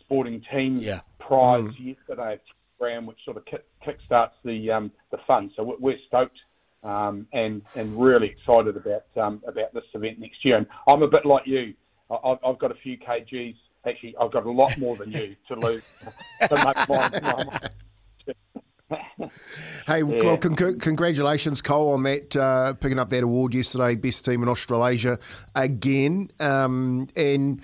[0.00, 1.00] sporting team yeah.
[1.18, 1.96] prize mm.
[1.96, 2.38] yesterday
[2.84, 5.50] Brown, which sort of kick, kickstarts the um, the fun.
[5.56, 6.38] So we're stoked
[6.82, 10.58] um, and and really excited about um, about this event next year.
[10.58, 11.72] And I'm a bit like you.
[12.10, 13.56] I, I've got a few kgs.
[13.86, 15.84] Actually, I've got a lot more than you to lose
[16.48, 16.76] to make
[19.86, 20.02] hey, yeah.
[20.02, 24.48] well, con- congratulations, Cole, on that uh, picking up that award yesterday, best team in
[24.48, 25.18] Australasia
[25.54, 27.62] again, um, and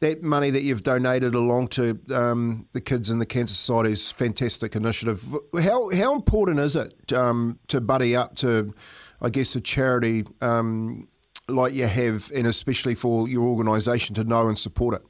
[0.00, 4.12] that money that you've donated along to um, the kids in the Cancer Society is
[4.12, 5.24] fantastic initiative.
[5.62, 8.74] How how important is it um, to buddy up to,
[9.20, 11.08] I guess, a charity um,
[11.48, 15.02] like you have, and especially for your organisation to know and support it?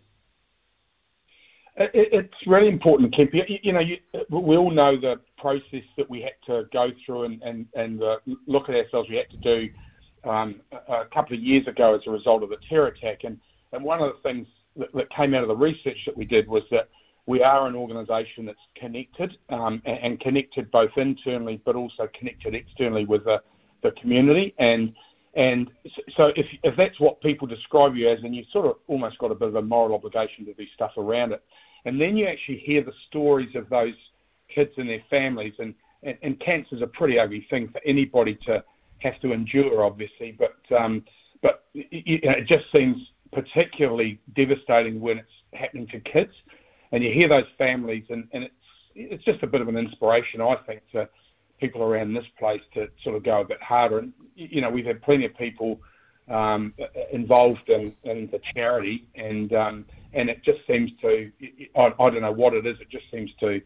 [1.77, 3.35] It's really important, Kemp.
[3.35, 3.97] You, you know, you,
[4.31, 8.19] we all know the process that we had to go through and, and, and uh,
[8.47, 9.09] look at ourselves.
[9.11, 9.71] We had to do
[10.23, 13.25] um, a couple of years ago as a result of the terror attack.
[13.25, 13.41] And,
[13.73, 14.47] and one of the things
[14.77, 16.89] that, that came out of the research that we did was that
[17.27, 22.55] we are an organisation that's connected um, and, and, connected both internally but also connected
[22.55, 23.43] externally with the,
[23.83, 24.55] the community.
[24.59, 24.95] And
[25.37, 25.71] and
[26.17, 29.33] so if, if that's what people describe you as, then you've sort of almost got
[29.33, 31.43] a bit of a moral obligation to do stuff around it.
[31.85, 33.95] And then you actually hear the stories of those
[34.49, 35.55] kids and their families.
[35.59, 35.75] And,
[36.05, 38.63] and, and cancer is a pretty ugly thing for anybody to
[38.99, 40.39] have to endure, obviously.
[40.39, 41.03] But, um,
[41.43, 42.97] but you know, it just seems
[43.35, 46.33] particularly devastating when it's happening to kids.
[46.93, 48.55] And you hear those families, and, and it's,
[48.95, 51.09] it's just a bit of an inspiration, I think, to
[51.61, 53.99] people around this place to sort of go a bit harder.
[53.99, 55.81] And, you know, we've had plenty of people
[56.29, 56.75] um,
[57.13, 61.31] involved in, in the charity, and um, and it just seems to
[61.77, 62.77] I, I, don't know what it is.
[62.81, 63.61] It just seems to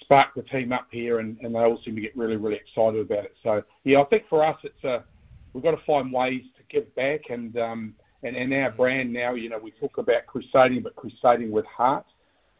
[0.00, 3.00] spark the team up here, and, and they all seem to get really really excited
[3.00, 3.36] about it.
[3.42, 5.04] So yeah, I think for us it's a
[5.52, 7.94] we've got to find ways to give back, and um,
[8.24, 12.06] and, and our brand now, you know, we talk about crusading, but crusading with heart.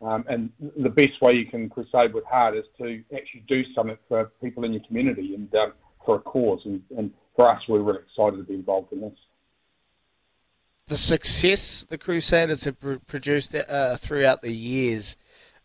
[0.03, 3.97] Um, and the best way you can crusade with heart is to actually do something
[4.07, 5.73] for people in your community and um,
[6.05, 6.61] for a cause.
[6.67, 9.19] And, and for us, we're really excited to be involved in this.
[10.89, 12.77] The success the Crusaders have
[13.07, 15.17] produced uh, throughout the years,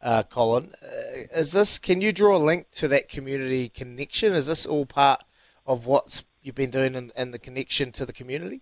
[0.02, 1.78] uh, Colin, uh, is this?
[1.78, 4.34] Can you draw a link to that community connection?
[4.34, 5.22] Is this all part
[5.66, 8.62] of what you've been doing and, and the connection to the community?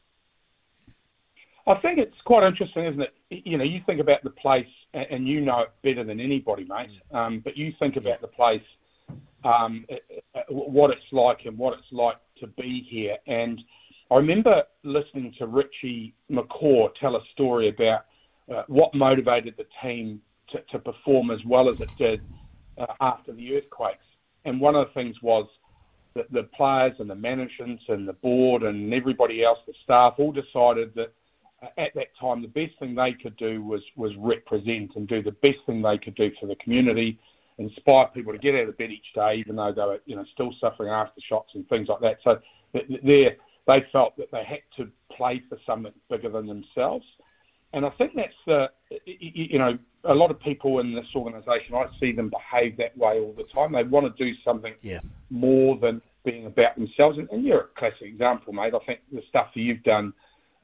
[1.68, 3.14] I think it's quite interesting, isn't it?
[3.30, 6.92] You know, you think about the place, and you know it better than anybody, mate.
[7.12, 8.64] Um, but you think about the place,
[9.44, 9.86] um,
[10.48, 13.18] what it's like, and what it's like to be here.
[13.28, 13.60] And
[14.10, 18.06] I remember listening to Richie McCaw tell a story about
[18.54, 20.22] uh, what motivated the team
[20.52, 22.22] to, to, perform as well as it did
[22.78, 24.06] uh, after the earthquakes.
[24.46, 25.50] And one of the things was
[26.16, 30.32] that the players and the management and the board and everybody else, the staff, all
[30.32, 31.12] decided that
[31.62, 35.32] at that time the best thing they could do was was represent and do the
[35.32, 37.20] best thing they could do for the community,
[37.58, 40.26] inspire people to get out of bed each day, even though they were you know
[40.34, 42.20] still suffering aftershocks and things like that.
[42.24, 42.40] So
[42.74, 43.36] they
[43.68, 47.06] they felt that they had to play for something bigger than themselves,
[47.74, 48.70] and I think that's the
[49.06, 53.20] you know a lot of people in this organisation I see them behave that way
[53.20, 53.74] all the time.
[53.74, 55.00] They want to do something yeah.
[55.30, 58.74] more than being about themselves, and, and you're a classic example, mate.
[58.76, 60.14] I think the stuff that you've done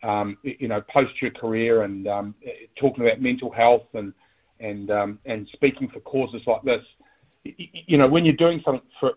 [0.04, 2.36] um, you know, post your career and um,
[2.80, 4.14] talking about mental health and
[4.60, 6.84] and um, and speaking for causes like this.
[7.44, 9.14] You know, when you're doing something for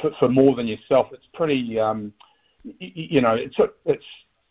[0.00, 1.78] for, for more than yourself, it's pretty.
[1.78, 2.12] Um,
[2.78, 3.56] you know, it's
[3.86, 4.04] it's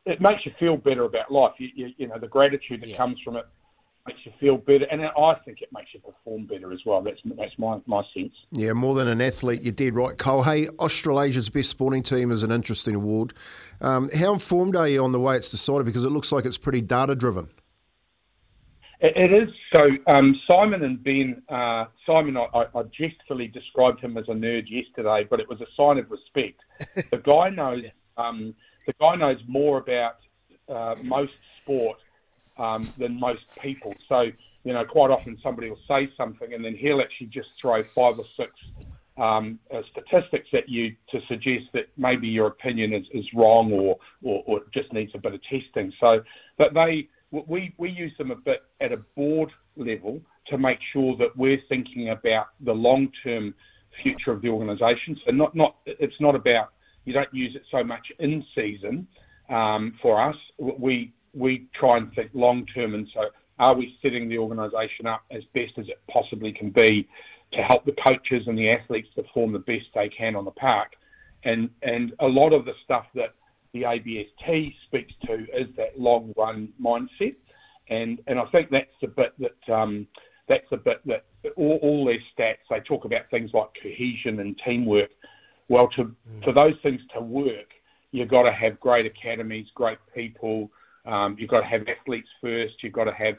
[0.05, 1.53] it makes you feel better about life.
[1.59, 2.97] You, you, you know, the gratitude that yeah.
[2.97, 3.45] comes from it
[4.07, 7.01] makes you feel better, and I think it makes you perform better as well.
[7.01, 8.34] That's that's my my sense.
[8.51, 10.43] Yeah, more than an athlete, you're dead right, Cole.
[10.43, 13.34] Hey, Australasia's best sporting team is an interesting award.
[13.81, 15.85] Um, how informed are you on the way it's decided?
[15.85, 17.49] Because it looks like it's pretty data driven.
[18.99, 19.49] It, it is.
[19.73, 24.34] So um, Simon and Ben, uh, Simon, I, I, I jestfully described him as a
[24.34, 26.61] nerd yesterday, but it was a sign of respect.
[27.11, 27.85] the guy knows.
[28.17, 28.53] Um,
[28.85, 30.17] the guy knows more about
[30.67, 31.99] uh, most sport
[32.60, 33.95] um, than most people.
[34.07, 34.31] So
[34.64, 38.19] you know, quite often somebody will say something and then he'll actually just throw five
[38.19, 38.52] or six
[39.18, 43.98] um, uh, statistics at you to suggest that maybe your opinion is, is wrong or,
[44.23, 45.91] or, or just needs a bit of testing.
[45.99, 46.22] So,
[46.57, 51.15] but they we, we use them a bit at a board level to make sure
[51.18, 53.53] that we're thinking about the long term
[54.02, 55.19] future of the organisation.
[55.26, 56.73] So not not it's not about
[57.06, 59.07] you don't use it so much in season
[59.49, 60.36] um, for us.
[60.57, 63.30] We we try and think long term, and so
[63.60, 67.07] are we setting the organisation up as best as it possibly can be
[67.51, 70.93] to help the coaches and the athletes perform the best they can on the park?
[71.43, 73.34] And and a lot of the stuff that
[73.73, 77.35] the ABST speaks to is that long run mindset,
[77.89, 80.07] and and I think that's the bit that um,
[80.47, 81.26] that's the bit that
[81.56, 85.11] all, all their stats they talk about things like cohesion and teamwork.
[85.68, 86.43] Well, to mm.
[86.43, 87.73] for those things to work,
[88.11, 90.72] you've got to have great academies, great people.
[91.10, 92.76] Um, you've got to have athletes first.
[92.84, 93.36] You've got to have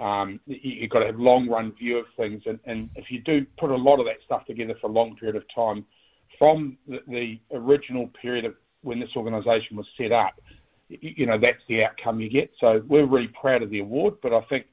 [0.00, 3.44] um, you've got to have long run view of things, and, and if you do
[3.58, 5.84] put a lot of that stuff together for a long period of time,
[6.38, 10.40] from the, the original period of when this organisation was set up,
[10.88, 12.50] you know, that's the outcome you get.
[12.60, 14.66] So we're really proud of the award, but I think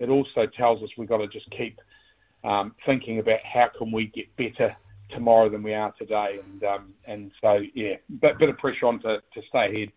[0.00, 1.80] it also tells us we've got to just keep
[2.42, 4.74] um, thinking about how can we get better
[5.10, 6.40] tomorrow than we are today.
[6.42, 9.92] And um, and so yeah, bit bit of pressure on to, to stay ahead.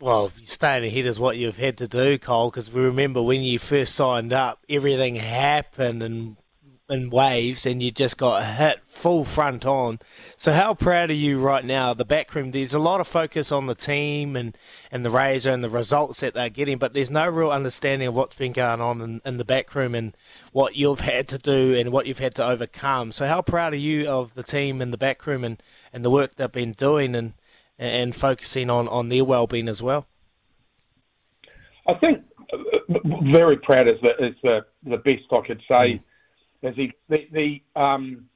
[0.00, 2.50] Well, staying ahead is what you've had to do, Cole.
[2.50, 6.36] Because we remember when you first signed up, everything happened and
[6.90, 9.98] in waves and you just got hit full front on.
[10.36, 11.92] So how proud are you right now?
[11.92, 14.56] The backroom, there's a lot of focus on the team and,
[14.90, 18.14] and the Razor and the results that they're getting, but there's no real understanding of
[18.14, 20.16] what's been going on in, in the backroom and
[20.52, 23.12] what you've had to do and what you've had to overcome.
[23.12, 25.62] So how proud are you of the team in the backroom and,
[25.92, 27.34] and the work they've been doing and,
[27.78, 30.06] and focusing on, on their well-being as well?
[31.86, 32.98] I think uh,
[33.32, 35.94] very proud is the, is the, the best I could say.
[35.94, 36.00] Mm
[36.60, 38.26] there's the, the, the um,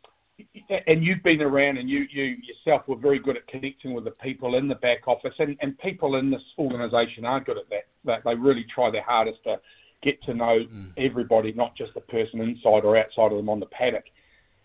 [0.86, 4.10] and you've been around and you, you yourself were very good at connecting with the
[4.10, 7.86] people in the back office and, and people in this organisation are good at that.
[8.04, 9.60] That they really try their hardest to
[10.02, 10.90] get to know mm.
[10.96, 14.04] everybody, not just the person inside or outside of them on the paddock.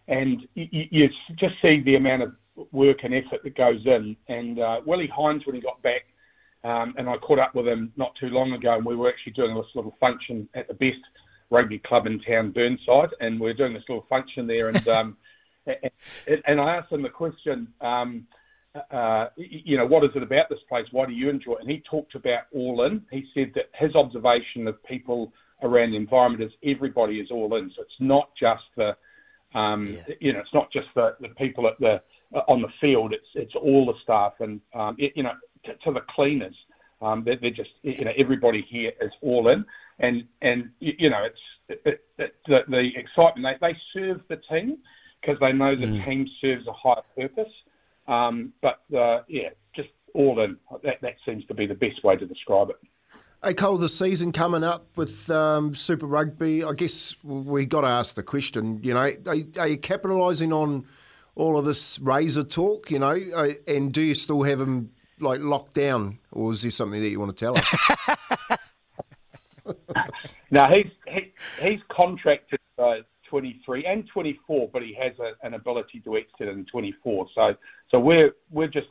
[0.07, 2.33] And you, you just see the amount of
[2.71, 4.15] work and effort that goes in.
[4.27, 6.05] And uh, Willi Heinz, when he got back,
[6.63, 9.33] um, and I caught up with him not too long ago, and we were actually
[9.33, 10.99] doing this little function at the best
[11.49, 14.69] rugby club in town, Burnside, and we are doing this little function there.
[14.69, 15.17] And um,
[15.67, 18.25] and, and, I asked him the question, um,
[18.91, 20.87] uh, you know, what is it about this place?
[20.91, 21.61] Why do you enjoy it?
[21.61, 23.05] And he talked about all in.
[23.11, 27.71] He said that his observation of people around the environment is everybody is all in.
[27.75, 28.95] So it's not just the,
[29.53, 30.15] um, yeah.
[30.19, 32.01] you know, it's not just the, the people at the
[32.47, 33.13] on the field.
[33.13, 35.33] It's it's all the staff and um, it, you know
[35.65, 36.55] to, to the cleaners.
[36.99, 39.65] Um, they're, they're, just you know everybody here is all in
[39.99, 41.39] and and you know it's
[41.85, 44.77] it, it, the, the, excitement they, they serve the team
[45.21, 46.05] because they know the mm.
[46.05, 47.51] team serves a higher purpose.
[48.07, 52.15] Um, but uh, yeah, just all in that that seems to be the best way
[52.15, 52.77] to describe it.
[53.43, 57.87] Hey Cole, the season coming up with um, Super Rugby, I guess we got to
[57.87, 58.79] ask the question.
[58.81, 60.87] You know, are, are you capitalising on
[61.37, 62.91] all of this razor talk?
[62.91, 66.71] You know, uh, and do you still have him like locked down, or is there
[66.71, 68.57] something that you want to tell us?
[70.51, 72.97] now he's he, he's contracted uh,
[73.29, 77.27] 23 and 24, but he has a, an ability to exit in 24.
[77.33, 77.55] So
[77.89, 78.87] so we're we're just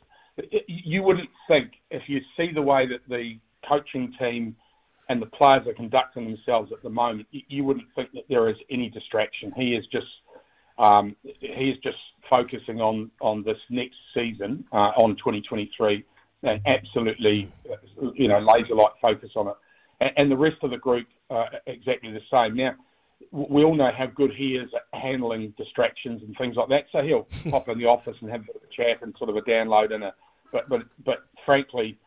[0.67, 4.55] you wouldn't think if you see the way that the coaching team
[5.09, 8.57] and the players are conducting themselves at the moment, you wouldn't think that there is
[8.69, 9.51] any distraction.
[9.55, 10.07] He is just
[10.79, 11.97] um, he is just
[12.29, 16.03] focusing on on this next season uh, on 2023
[16.43, 17.51] and absolutely
[18.13, 19.55] you know laser like focus on it
[20.01, 22.55] and, and the rest of the group uh, exactly the same.
[22.55, 22.75] Now,
[23.31, 26.85] we all know how good he is at handling distractions and things like that.
[26.91, 29.93] So he'll pop in the office and have a chat and sort of a download
[29.93, 30.13] and a.
[30.51, 31.97] But but but frankly,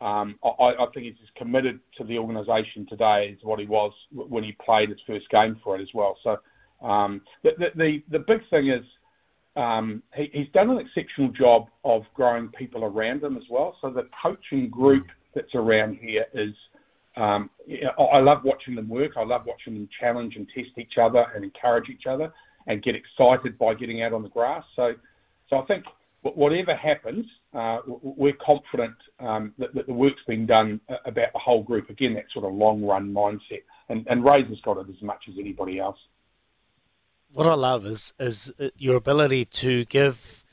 [0.00, 3.92] um, I, I, think he's as committed to the organisation today as what he was
[4.10, 6.16] when he played his first game for it as well.
[6.24, 6.38] So
[6.82, 8.84] um, the, the, the big thing is
[9.56, 13.76] um, he, he's done an exceptional job of growing people around him as well.
[13.80, 16.54] So the coaching group that's around here is
[17.16, 17.50] um,
[17.98, 19.12] I love watching them work.
[19.16, 22.32] I love watching them challenge and test each other and encourage each other
[22.66, 24.64] and get excited by getting out on the grass.
[24.76, 24.94] So,
[25.48, 25.84] so I think
[26.22, 31.38] whatever happens, uh, we're confident um, that, that the work's been done uh, about the
[31.38, 31.90] whole group.
[31.90, 35.34] Again, that sort of long run mindset, and, and Razor's got it as much as
[35.38, 35.98] anybody else.
[37.32, 40.44] What I love is is uh, your ability to give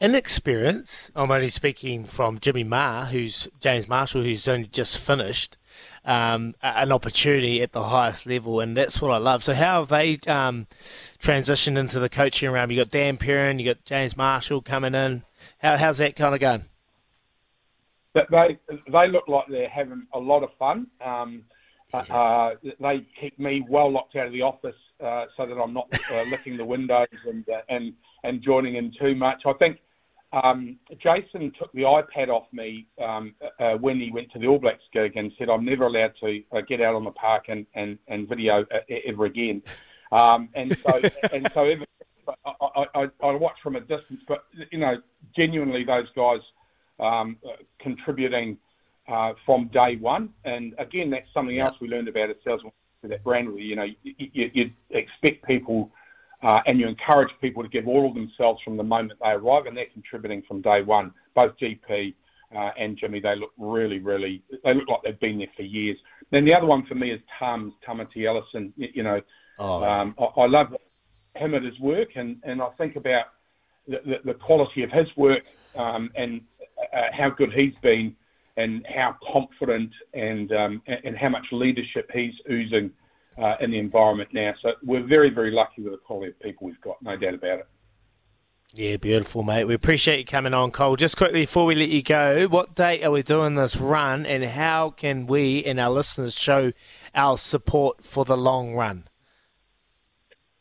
[0.00, 1.10] inexperience.
[1.14, 5.56] I'm only speaking from Jimmy Marr, who's James Marshall, who's only just finished
[6.04, 9.42] um, an opportunity at the highest level, and that's what I love.
[9.42, 10.66] So, how have they um,
[11.18, 12.70] transitioned into the coaching realm?
[12.70, 15.24] You got Dan Perrin, you got James Marshall coming in.
[15.58, 16.64] How, how's that kind of going?
[18.14, 18.58] They
[18.88, 20.86] they look like they're having a lot of fun.
[21.04, 21.44] Um,
[22.10, 25.72] uh, uh, they keep me well locked out of the office uh, so that I'm
[25.72, 27.92] not uh, licking the windows and uh, and
[28.24, 29.42] and joining in too much.
[29.46, 29.80] I think
[30.32, 34.58] um, Jason took the iPad off me um, uh, when he went to the All
[34.58, 37.66] Blacks gig and said I'm never allowed to uh, get out on the park and
[37.74, 39.62] and, and video uh, ever again.
[40.12, 41.00] Um, and so
[41.32, 41.84] and so ever,
[42.44, 45.00] I, I, I, I watch from a distance, but you know,
[45.34, 46.40] genuinely those guys
[46.98, 48.58] um, uh, contributing
[49.08, 50.30] uh, from day one.
[50.44, 52.64] And again, that's something else we learned about ourselves
[53.02, 53.48] with that brand.
[53.48, 53.64] review.
[53.64, 55.90] You know, you, you, you expect people
[56.42, 59.66] uh, and you encourage people to give all of themselves from the moment they arrive,
[59.66, 61.12] and they're contributing from day one.
[61.34, 62.14] Both GP
[62.54, 65.98] uh, and Jimmy, they look really, really, they look like they've been there for years.
[66.30, 68.72] Then the other one for me is Tums, Tamati Ellison.
[68.76, 69.20] You, you know,
[69.58, 70.76] Oh, um, I, I love
[71.34, 73.26] him at his work, and, and I think about
[73.88, 76.40] the, the, the quality of his work um, and
[76.92, 78.14] uh, how good he's been,
[78.56, 82.90] and how confident and um, and, how much leadership he's oozing
[83.38, 84.54] uh, in the environment now.
[84.62, 87.60] So we're very, very lucky with the quality of people we've got, no doubt about
[87.60, 87.68] it.
[88.74, 89.64] Yeah, beautiful, mate.
[89.64, 90.96] We appreciate you coming on, Cole.
[90.96, 94.44] Just quickly before we let you go, what date are we doing this run, and
[94.44, 96.72] how can we and our listeners show
[97.14, 99.08] our support for the long run?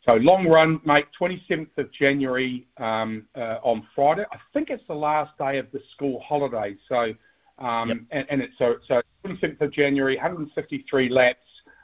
[0.08, 1.08] So long run, mate.
[1.18, 4.24] Twenty seventh of January um, uh, on Friday.
[4.32, 6.76] I think it's the last day of the school holiday.
[6.88, 7.14] So,
[7.60, 11.40] um, and, and it's so so twenty seventh of January, 153 laps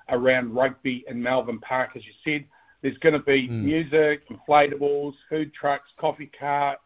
[0.10, 2.46] around Rugby in Melbourne Park, as you said.
[2.82, 6.80] There's going to be music, inflatables, food trucks, coffee cart,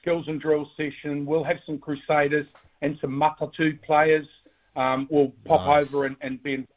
[0.00, 1.26] skills and drill session.
[1.26, 2.46] We'll have some Crusaders
[2.80, 4.26] and some Matatu players.
[4.74, 5.86] Um, will pop Nice.
[5.86, 6.72] over and, and be involved.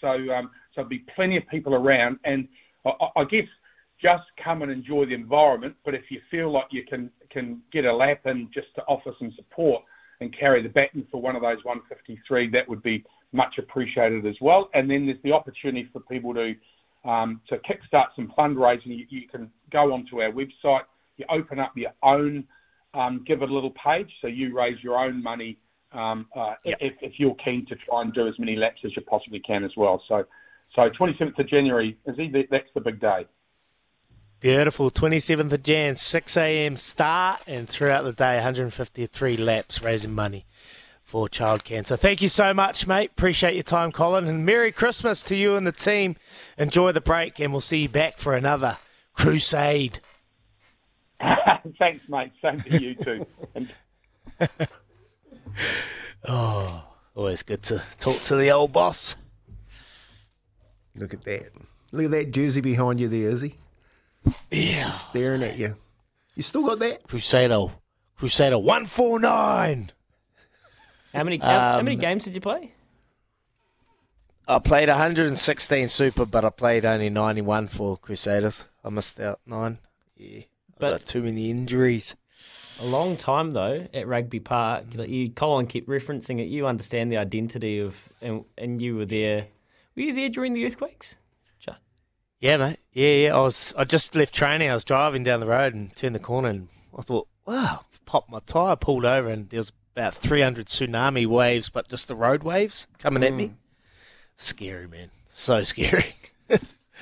[0.00, 2.18] So, um, so there'll be plenty of people around.
[2.24, 2.48] And
[2.84, 3.46] I, I- I guess
[4.02, 5.76] just come and enjoy the environment.
[5.84, 9.12] But if you feel like you can can get a lap in just to offer
[9.20, 9.84] some support
[10.20, 14.36] and carry the baton for one of those 153, that would be much appreciated as
[14.40, 14.68] well.
[14.74, 16.54] And then there's the opportunity for people to
[17.04, 18.86] um, to kickstart some fundraising.
[18.86, 20.82] You, you can go onto our website.
[21.16, 22.44] You open up your own
[22.94, 25.58] um, give it a little page, so you raise your own money
[25.92, 29.02] um, uh, if, if you're keen to try and do as many laps as you
[29.02, 30.02] possibly can as well.
[30.08, 30.24] So,
[30.74, 32.16] so 27th of January is
[32.50, 33.26] that's the big day.
[34.40, 34.90] Beautiful.
[34.90, 36.76] 27th of Jan, 6 a.m.
[36.76, 40.46] start, and throughout the day, 153 laps raising money
[41.02, 41.96] for child cancer.
[41.96, 43.10] Thank you so much, mate.
[43.10, 44.28] Appreciate your time, Colin.
[44.28, 46.16] And Merry Christmas to you and the team.
[46.56, 48.78] Enjoy the break, and we'll see you back for another
[49.12, 50.00] crusade.
[51.78, 52.32] Thanks, mate.
[52.40, 53.26] Same to you too.
[56.26, 56.84] Oh,
[57.14, 59.16] always good to talk to the old boss.
[60.96, 61.52] Look at that.
[61.92, 63.54] Look at that jersey behind you there, Izzy.
[64.50, 64.90] Yeah.
[64.90, 65.76] Staring at you.
[66.34, 67.06] You still got that?
[67.08, 67.66] Crusader,
[68.16, 69.90] Crusader 149.
[71.14, 72.72] How many how, how Um, many games did you play?
[74.46, 78.64] I played 116 Super, but I played only 91 for Crusaders.
[78.84, 79.78] I missed out nine.
[80.16, 80.46] Yeah, I
[80.78, 82.14] But- got too many injuries.
[82.80, 84.84] A long time though at Rugby Park.
[84.94, 86.44] Like you, Colin, keep referencing it.
[86.44, 89.48] You understand the identity of, and, and you were there.
[89.96, 91.16] Were you there during the earthquakes?
[92.40, 92.78] Yeah, mate.
[92.92, 93.36] Yeah, yeah.
[93.36, 93.74] I was.
[93.76, 94.70] I just left training.
[94.70, 98.30] I was driving down the road and turned the corner, and I thought, wow, popped
[98.30, 102.44] my tire, pulled over, and there was about 300 tsunami waves, but just the road
[102.44, 103.54] waves coming at me.
[104.36, 105.10] Scary, man.
[105.28, 106.14] So scary.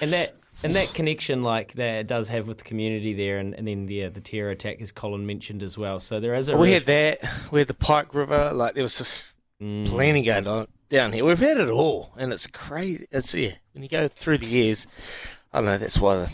[0.01, 3.55] And that and that connection like that it does have with the community there, and,
[3.55, 6.01] and then the the terror attack, as Colin mentioned as well.
[6.01, 7.21] So there is a we had that.
[7.51, 8.53] We had the Pike River.
[8.55, 9.27] Like there was just
[9.59, 9.87] Mm.
[9.87, 11.25] plenty going on down here.
[11.25, 13.07] We've had it all, and it's crazy.
[13.11, 13.53] It's yeah.
[13.73, 14.87] When you go through the years,
[15.53, 15.79] I don't know.
[15.79, 16.29] That's why they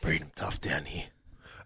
[0.00, 1.06] breed 'em tough down here.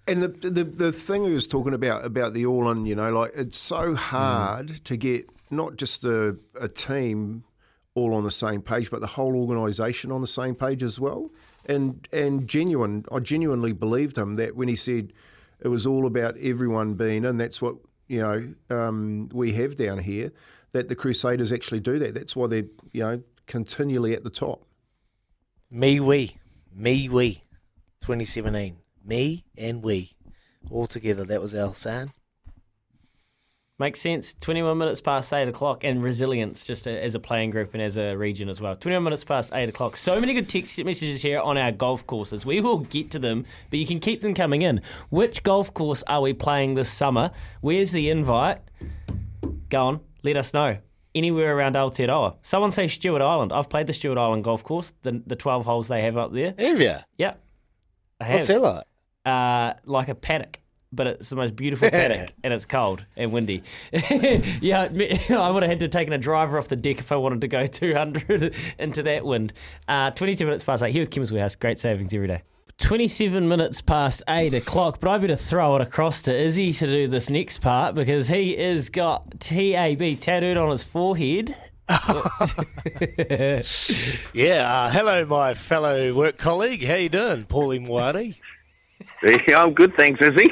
[0.07, 3.13] And the, the the thing we was talking about about the all in, you know,
[3.13, 7.45] like it's so hard to get not just a, a team
[7.95, 11.31] all on the same page, but the whole organisation on the same page as well.
[11.67, 15.13] And and genuine, I genuinely believed him that when he said
[15.61, 17.37] it was all about everyone being in.
[17.37, 17.77] That's what
[18.09, 20.33] you know um, we have down here.
[20.73, 22.15] That the Crusaders actually do that.
[22.15, 24.65] That's why they're you know continually at the top.
[25.73, 26.37] Me, we,
[26.75, 27.45] me, we,
[28.01, 28.77] 2017.
[29.05, 30.13] Me and we.
[30.71, 31.25] all together.
[31.25, 32.13] that was our saying.
[33.81, 34.35] Makes sense.
[34.35, 38.15] 21 minutes past 8 o'clock and resilience just as a playing group and as a
[38.15, 38.77] region as well.
[38.77, 39.97] 21 minutes past 8 o'clock.
[39.97, 42.45] So many good text messages here on our golf courses.
[42.45, 44.83] We will get to them, but you can keep them coming in.
[45.09, 47.31] Which golf course are we playing this summer?
[47.63, 48.59] Where's the invite?
[49.71, 50.79] Go on, let us know.
[51.13, 52.37] Anywhere around Aotearoa.
[52.43, 53.53] Someone say Stewart Island.
[53.53, 56.55] I've played the Stewart Island golf course, the, the 12 holes they have up there.
[56.57, 56.95] Have you?
[57.19, 57.43] Yep.
[58.21, 58.35] I have.
[58.37, 58.85] What's that like?
[59.27, 60.61] Uh, like a paddock,
[60.93, 63.63] but it's the most beautiful paddock, and it's cold and windy.
[64.61, 67.11] yeah, me- I would have had to have taken a driver off the deck if
[67.11, 69.53] I wanted to go 200 into that wind.
[69.89, 70.93] Uh, 22 minutes past eight.
[70.93, 71.57] Here with Kim's Warehouse.
[71.57, 72.43] Great savings every day.
[72.81, 77.09] 27 minutes past 8 o'clock, but I better throw it across to Izzy to do
[77.09, 81.55] this next part because he has got TAB tattooed on his forehead.
[84.33, 86.85] Yeah, uh, hello, my fellow work colleague.
[86.85, 88.37] How you doing, Paulie Mwari?
[89.49, 90.47] Yeah, I'm good, thanks, Izzy.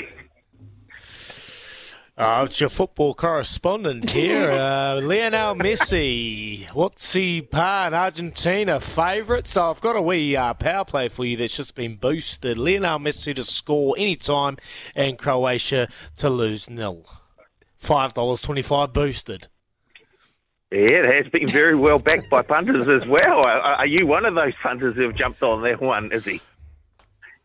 [2.18, 6.66] Uh, it's your football correspondent here, uh, Lionel Messi.
[6.74, 8.80] What's he par in Argentina?
[8.80, 9.52] Favourites?
[9.52, 12.58] So I've got a wee uh, power play for you that's just been boosted.
[12.58, 14.56] Lionel Messi to score any time
[14.96, 15.86] and Croatia
[16.16, 17.06] to lose nil.
[17.80, 19.46] $5.25 boosted.
[20.72, 23.46] Yeah, it has been very well backed by punters as well.
[23.46, 26.40] Are, are you one of those punters who have jumped on that one, Is he?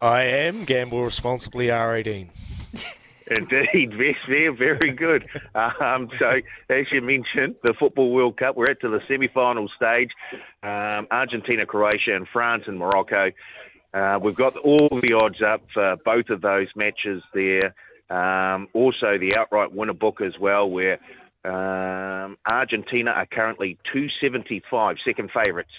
[0.02, 0.66] I am.
[0.66, 2.30] Gamble responsibly, R18.
[3.28, 5.28] Indeed, yes, very, very good.
[5.56, 10.12] Um, so, as you mentioned, the Football World Cup, we're at to the semi-final stage.
[10.62, 13.32] Um, Argentina, Croatia, and France and Morocco.
[13.94, 17.76] Uh, we've got all the odds up for both of those matches there.
[18.10, 21.00] Um, also, the outright winner book as well, where
[21.46, 25.72] um, Argentina are currently 275 second favourites.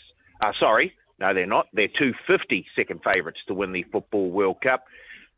[0.44, 1.68] Uh, sorry, no, they're not.
[1.72, 4.84] They're 250 second favourites to win the Football World Cup.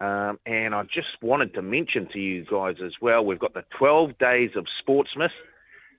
[0.00, 3.64] Um, and I just wanted to mention to you guys as well, we've got the
[3.78, 5.30] 12 days of Sportsmith.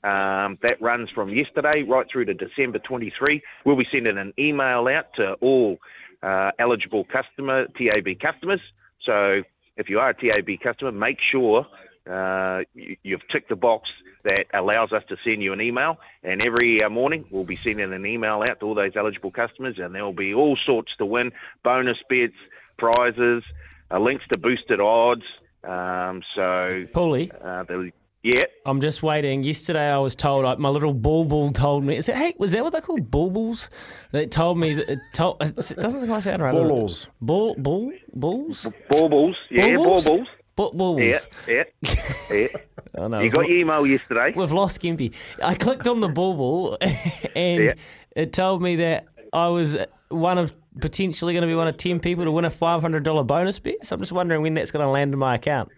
[0.03, 3.41] Um, that runs from yesterday right through to December 23.
[3.65, 5.80] We'll be sending an email out to all
[6.22, 8.61] uh, eligible customer TAB customers.
[9.02, 9.44] So
[9.76, 11.65] if you are a TAB customer, make sure
[12.10, 13.91] uh, you, you've ticked the box
[14.24, 15.99] that allows us to send you an email.
[16.24, 19.80] And every uh, morning, we'll be sending an email out to all those eligible customers,
[19.80, 21.32] and there will be all sorts to win
[21.64, 22.36] bonus bets,
[22.78, 23.44] prizes,
[23.91, 25.23] uh, links to boosted odds.
[25.64, 27.31] Um, so, Paulie?
[27.43, 27.91] uh, the,
[28.23, 29.43] yeah, I'm just waiting.
[29.43, 31.97] Yesterday, I was told like, my little bulbul told me.
[31.97, 33.69] Is it, hey, was that what they call bulbuls?
[34.11, 35.38] They told me that it told.
[35.41, 36.53] It doesn't quite sound right.
[36.53, 36.68] does it?
[36.68, 37.07] Bulls.
[37.22, 38.68] Bull, bull, bulls.
[38.89, 39.38] baubles.
[39.49, 40.05] Yeah, Baubles?
[40.05, 40.27] baubles.
[40.55, 40.99] Bu- bulls.
[41.47, 41.93] Yeah, yeah,
[42.31, 42.47] yeah.
[43.03, 43.19] I know.
[43.19, 44.34] You got your email yesterday.
[44.35, 45.14] We've lost Gimpy.
[45.43, 46.77] I clicked on the bulbul
[47.35, 47.73] and Yeah.
[48.15, 49.77] it told me that I was
[50.09, 53.60] one of potentially going to be one of 10 people to win a $500 bonus
[53.60, 53.86] bet.
[53.86, 55.70] So I'm just wondering when that's going to land in my account.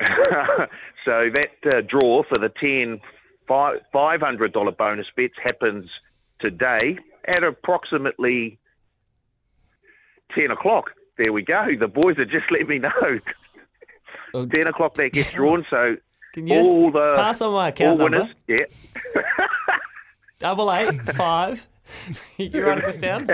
[1.04, 3.00] so that uh, draw for the 10
[3.48, 5.90] $500 bonus bets happens
[6.38, 6.98] today
[7.28, 8.58] at approximately
[10.34, 10.90] 10 o'clock.
[11.18, 11.68] There we go.
[11.78, 13.18] The boys have just let me know.
[14.34, 15.96] 10 o'clock that gets drawn, so
[16.32, 18.28] Can you all the pass on my account all number?
[18.48, 18.70] winners,
[19.14, 19.22] yeah.
[20.38, 21.68] Double eight, five.
[22.38, 23.28] you writing this down?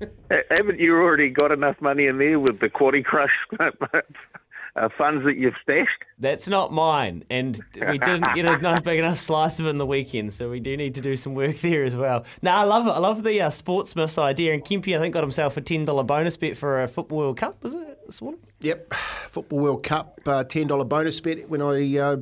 [0.56, 5.36] Haven't you already got enough money in there with the Quaddy Crush uh, funds that
[5.36, 5.90] you've stashed?
[6.18, 9.76] That's not mine, and we didn't get a nice big enough slice of it in
[9.78, 12.24] the weekend, so we do need to do some work there as well.
[12.42, 12.90] Now I love it.
[12.90, 16.04] I love the uh, Sportsmiths idea, and Kempy I think got himself a ten dollar
[16.04, 17.62] bonus bet for a football World Cup.
[17.62, 18.40] Was it this morning?
[18.60, 18.92] Yep,
[19.28, 22.16] Football World Cup, uh, ten dollar bonus bet when I uh,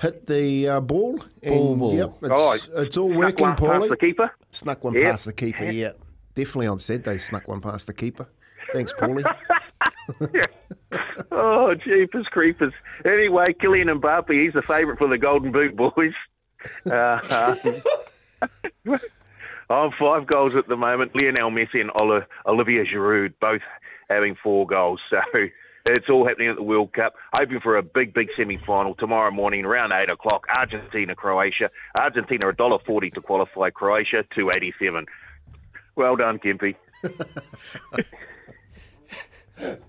[0.00, 1.20] hit the uh, ball.
[1.42, 1.94] And, Ball, ball.
[1.94, 2.32] Yep, it's,
[2.74, 4.30] Oh, it's all snuck working, one past the keeper?
[4.50, 5.10] Snuck one Yep.
[5.10, 5.64] past the keeper.
[5.70, 5.92] Yeah,
[6.38, 7.18] definitely on Saturday.
[7.18, 8.28] Snuck one past the keeper.
[8.72, 9.24] Thanks, Paulie.
[11.30, 12.72] Oh, jeepers creepers.
[13.04, 16.14] Anyway, Kylian Mbappe, he's the favourite for the Golden Boot, boys.
[16.90, 17.52] Uh,
[18.84, 18.98] um,
[19.70, 21.12] I'm five goals at the moment.
[21.14, 23.60] Lionel Messi and Oli- Olivier Giroud both
[24.10, 25.00] having four goals.
[25.08, 25.20] So
[25.88, 27.14] it's all happening at the World Cup.
[27.38, 30.46] Hoping for a big, big semi-final tomorrow morning around 8 o'clock.
[30.58, 31.70] Argentina, Croatia.
[31.98, 33.70] Argentina, $1.40 to qualify.
[33.70, 35.06] Croatia, 287
[35.98, 36.76] Well done, Gimpy.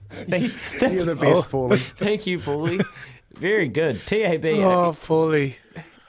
[0.09, 1.69] Thank, You're the best, oh.
[1.69, 1.79] Paulie.
[1.97, 2.83] Thank you, Paulie.
[3.35, 4.03] Very good.
[4.07, 4.43] TAB.
[4.45, 5.53] Oh, Paulie.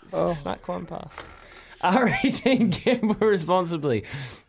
[0.09, 0.97] Snuck one oh.
[0.97, 1.29] past.
[1.83, 4.05] R18 gamble responsibly.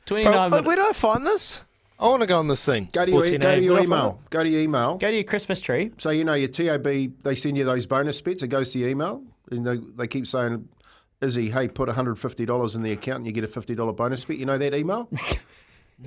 [0.05, 0.67] 29 Bro, minutes.
[0.67, 1.61] where do I find this?
[1.99, 2.87] I want to go on this thing.
[2.93, 4.19] Go to your, 14 go to your Where do I find email.
[4.29, 4.97] Go to your email.
[4.97, 5.91] Go to your Christmas tree.
[5.97, 6.83] So you know your TAB,
[7.23, 8.41] they send you those bonus bets.
[8.41, 10.69] It goes to your email, and they, they keep saying,
[11.21, 13.75] "Izzy, hey, put one hundred fifty dollars in the account, and you get a fifty
[13.75, 15.09] dollar bonus bet." You know that email?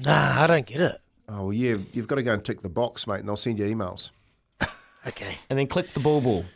[0.04, 1.00] Nah, I don't get it.
[1.28, 3.58] Oh well, yeah, you've got to go and tick the box, mate, and they'll send
[3.58, 4.10] you emails.
[5.06, 5.36] Okay.
[5.50, 6.46] And then click the ball ball.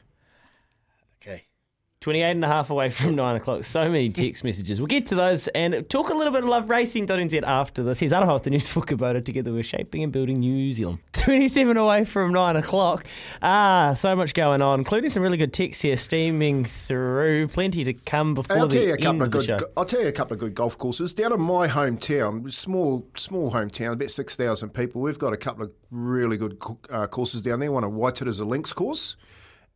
[2.00, 2.04] Okay.
[2.08, 3.64] 28 and a half away from 9 o'clock.
[3.64, 4.80] So many text messages.
[4.80, 8.00] We'll get to those and talk a little bit of Love Racing.nz after this.
[8.00, 9.24] Here's Aroha with the news for Kubota.
[9.24, 11.00] Together we're shaping and building New Zealand.
[11.12, 13.04] 27 away from 9 o'clock.
[13.42, 17.48] Ah, so much going on, including some really good texts here steaming through.
[17.48, 19.58] Plenty to come before I'll the tell you a end couple of of the show.
[19.76, 22.50] I'll tell you a couple of good golf courses down in my hometown.
[22.52, 25.00] Small, small hometown, about six thousand people.
[25.02, 27.72] We've got a couple of really good uh, courses down there.
[27.72, 29.16] One at Whitehead is a links course,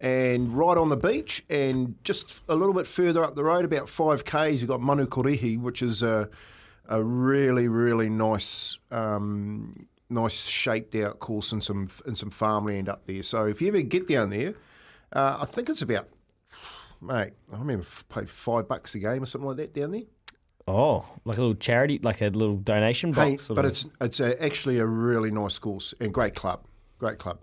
[0.03, 3.89] and right on the beach, and just a little bit further up the road, about
[3.89, 6.29] five k's, you've got Manukorihi, which is a
[6.89, 8.79] a really, really nice.
[8.91, 13.23] Um, Nice shaped out course and some and some farmland up there.
[13.23, 14.53] So if you ever get down there,
[15.15, 16.07] uh, I think it's about
[17.01, 17.33] mate.
[17.51, 20.03] I remember paid five bucks a game or something like that down there.
[20.69, 23.45] Oh, like a little charity, like a little donation box.
[23.45, 26.67] sort but it's it's a, actually a really nice course and great club,
[26.99, 27.39] great club.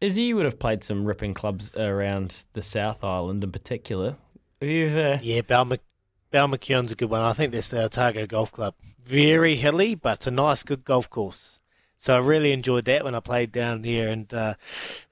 [0.00, 4.16] Izzy, you would have played some ripping clubs around the South Island in particular.
[4.60, 5.20] Have you ever?
[5.22, 5.80] Yeah, Balmac-
[6.32, 7.22] Balmacewen's a good one.
[7.22, 8.74] I think that's the Otago Golf Club.
[9.04, 11.60] Very hilly, but it's a nice, good golf course.
[11.98, 14.54] So I really enjoyed that when I played down there uh,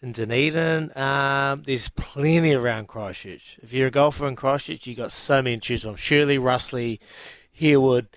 [0.03, 0.97] in Dunedin.
[0.97, 3.59] Um, there's plenty around Christchurch.
[3.63, 5.97] If you're a golfer in Christchurch, you've got so many to choose from.
[5.97, 6.99] Shirley, Russley,
[7.53, 8.09] Harewood,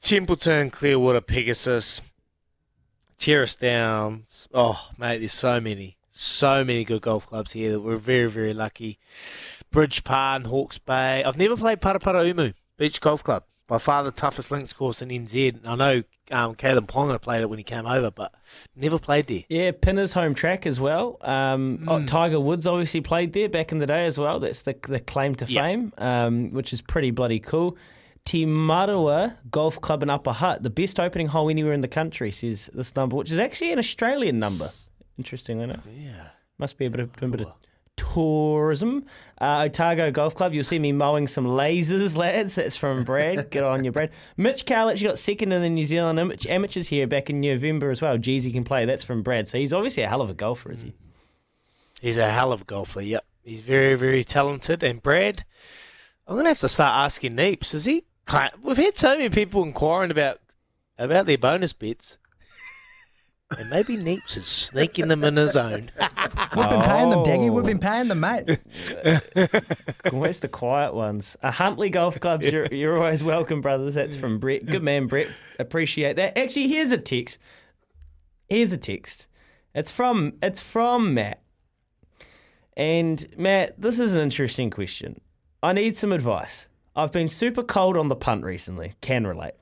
[0.00, 2.00] Templeton, Clearwater, Pegasus,
[3.18, 4.48] Terrace Downs.
[4.52, 5.97] Oh, mate, there's so many.
[6.20, 8.98] So many good golf clubs here that we're very, very lucky.
[9.70, 11.22] Bridge Pa and Hawke's Bay.
[11.22, 13.44] I've never played Paraparaumu Beach Golf Club.
[13.68, 15.60] By far the toughest links course in NZ.
[15.64, 18.34] I know um, Kalyn Ponga played it when he came over, but
[18.74, 19.44] never played there.
[19.48, 21.18] Yeah, Pinner's home track as well.
[21.20, 24.40] Um, oh, Tiger Woods obviously played there back in the day as well.
[24.40, 25.62] That's the the claim to Yeah.
[25.62, 27.76] fame, um, which is pretty bloody cool.
[28.24, 32.32] Te Marua Golf Club in Upper Hutt, the best opening hole anywhere in the country,
[32.32, 34.72] says this number, which is actually an Australian number.
[35.18, 35.86] Interestingly enough.
[35.94, 36.28] Yeah.
[36.58, 37.52] Must be a bit of, doing a bit of
[37.96, 39.04] tourism.
[39.40, 42.54] Uh, Otago Golf Club, you'll see me mowing some lasers, lads.
[42.54, 43.50] That's from Brad.
[43.50, 44.10] Get on your Brad.
[44.36, 47.90] Mitch Carl actually got second in the New Zealand Am- amateurs here back in November
[47.90, 48.16] as well.
[48.16, 48.84] Jeezy can play.
[48.84, 49.48] That's from Brad.
[49.48, 50.94] So he's obviously a hell of a golfer, is he?
[52.00, 53.24] He's a hell of a golfer, yep.
[53.42, 54.82] He's very, very talented.
[54.82, 55.44] And Brad,
[56.26, 57.74] I'm going to have to start asking Neeps.
[57.74, 58.04] Is he.
[58.62, 60.38] We've had so many people inquiring about
[60.98, 62.18] about their bonus bets.
[63.56, 65.90] And maybe Neeps is sneaking them in his own.
[66.56, 67.50] We've been paying them, Daggy.
[67.50, 68.58] We've been paying them, mate.
[70.12, 71.36] Where's the quiet ones?
[71.42, 73.94] A Huntly Golf Clubs, you're, you're always welcome, brothers.
[73.94, 74.66] That's from Brett.
[74.66, 75.28] Good man, Brett.
[75.58, 76.36] Appreciate that.
[76.36, 77.38] Actually, here's a text.
[78.48, 79.26] Here's a text.
[79.74, 81.42] It's from it's from Matt.
[82.76, 85.20] And Matt, this is an interesting question.
[85.62, 86.68] I need some advice.
[86.94, 88.94] I've been super cold on the punt recently.
[89.00, 89.54] Can relate.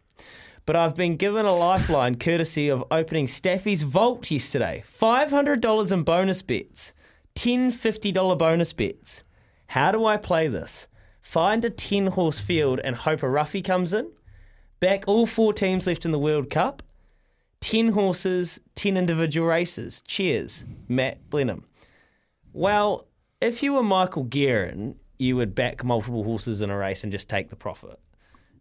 [0.66, 4.82] But I've been given a lifeline courtesy of opening Staffy's Vault yesterday.
[4.84, 6.93] $500 in bonus bets.
[7.36, 9.22] 10 $50 bonus bets.
[9.68, 10.88] How do I play this?
[11.20, 14.10] Find a 10 horse field and hope a roughie comes in.
[14.80, 16.82] Back all four teams left in the World Cup.
[17.60, 20.02] 10 horses, 10 individual races.
[20.02, 21.64] Cheers, Matt Blenheim.
[22.52, 23.06] Well,
[23.40, 27.28] if you were Michael Guerin, you would back multiple horses in a race and just
[27.28, 27.98] take the profit.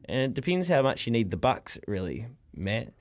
[0.08, 2.94] And it depends how much you need the bucks, really, Matt.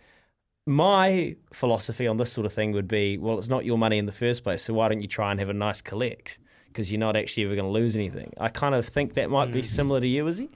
[0.67, 4.07] My philosophy on this sort of thing would be well, it's not your money in
[4.07, 6.39] the first place, so why don't you try and have a nice collect?
[6.69, 8.33] Because you're not actually ever going to lose anything.
[8.39, 10.51] I kind of think that might be similar to you, is he?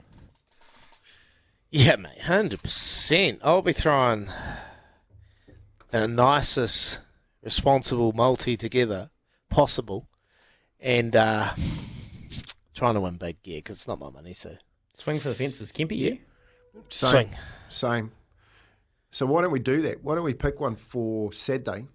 [1.69, 3.39] Yeah, mate, hundred percent.
[3.43, 4.29] I'll be throwing
[5.91, 6.99] the nicest,
[7.43, 9.11] responsible multi together
[9.49, 10.09] possible,
[10.79, 11.53] and uh,
[12.73, 14.33] trying to win big gear because it's not my money.
[14.33, 14.57] So
[14.99, 15.71] Swing for the fences.
[15.71, 16.17] Kempy, you?
[16.89, 17.35] Same, Swing.
[17.69, 18.11] Same.
[19.11, 20.03] So why don't we do that?
[20.03, 21.87] Why don't we pick one for Saturday?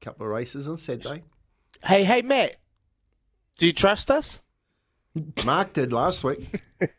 [0.00, 1.22] Couple of races on Saturday.
[1.84, 2.56] Hey, hey, Matt,
[3.58, 4.40] do you trust us?
[5.44, 6.60] Mark did last week.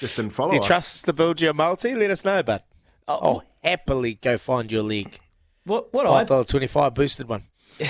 [0.00, 0.66] Just didn't follow Do you us.
[0.66, 1.94] trust us to build your multi?
[1.94, 2.62] Let us know, bud.
[3.06, 5.18] Oh, I'll happily go find your league.
[5.64, 5.92] What?
[5.92, 6.06] What?
[6.06, 7.44] Five I dollar twenty five boosted one.
[7.80, 7.84] you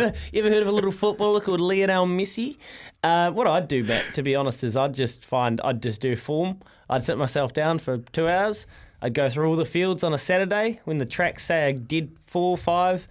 [0.00, 2.56] ever you ever heard of a little footballer called Lionel Messi?
[3.02, 6.16] Uh, what I'd do, Matt, to be honest, is I'd just find I'd just do
[6.16, 6.60] form.
[6.88, 8.66] I'd sit myself down for two hours.
[9.02, 12.16] I'd go through all the fields on a Saturday when the tracks say I did
[12.22, 13.06] four, five,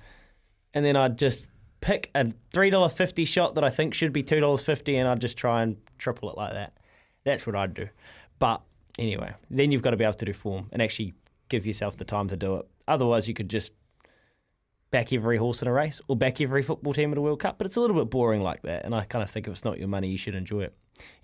[0.74, 1.46] and then I'd just
[1.82, 5.08] pick a three dollar fifty shot that I think should be two dollars fifty, and
[5.08, 6.74] I'd just try and triple it like that.
[7.24, 7.88] That's what I'd do.
[8.40, 8.62] But
[8.98, 11.14] anyway, then you've got to be able to do form and actually
[11.50, 12.68] give yourself the time to do it.
[12.88, 13.74] Otherwise, you could just
[14.92, 17.58] back every horse in a race or back every football team at a World Cup,
[17.58, 18.86] but it's a little bit boring like that.
[18.86, 20.76] And I kind of think if it's not your money, you should enjoy it.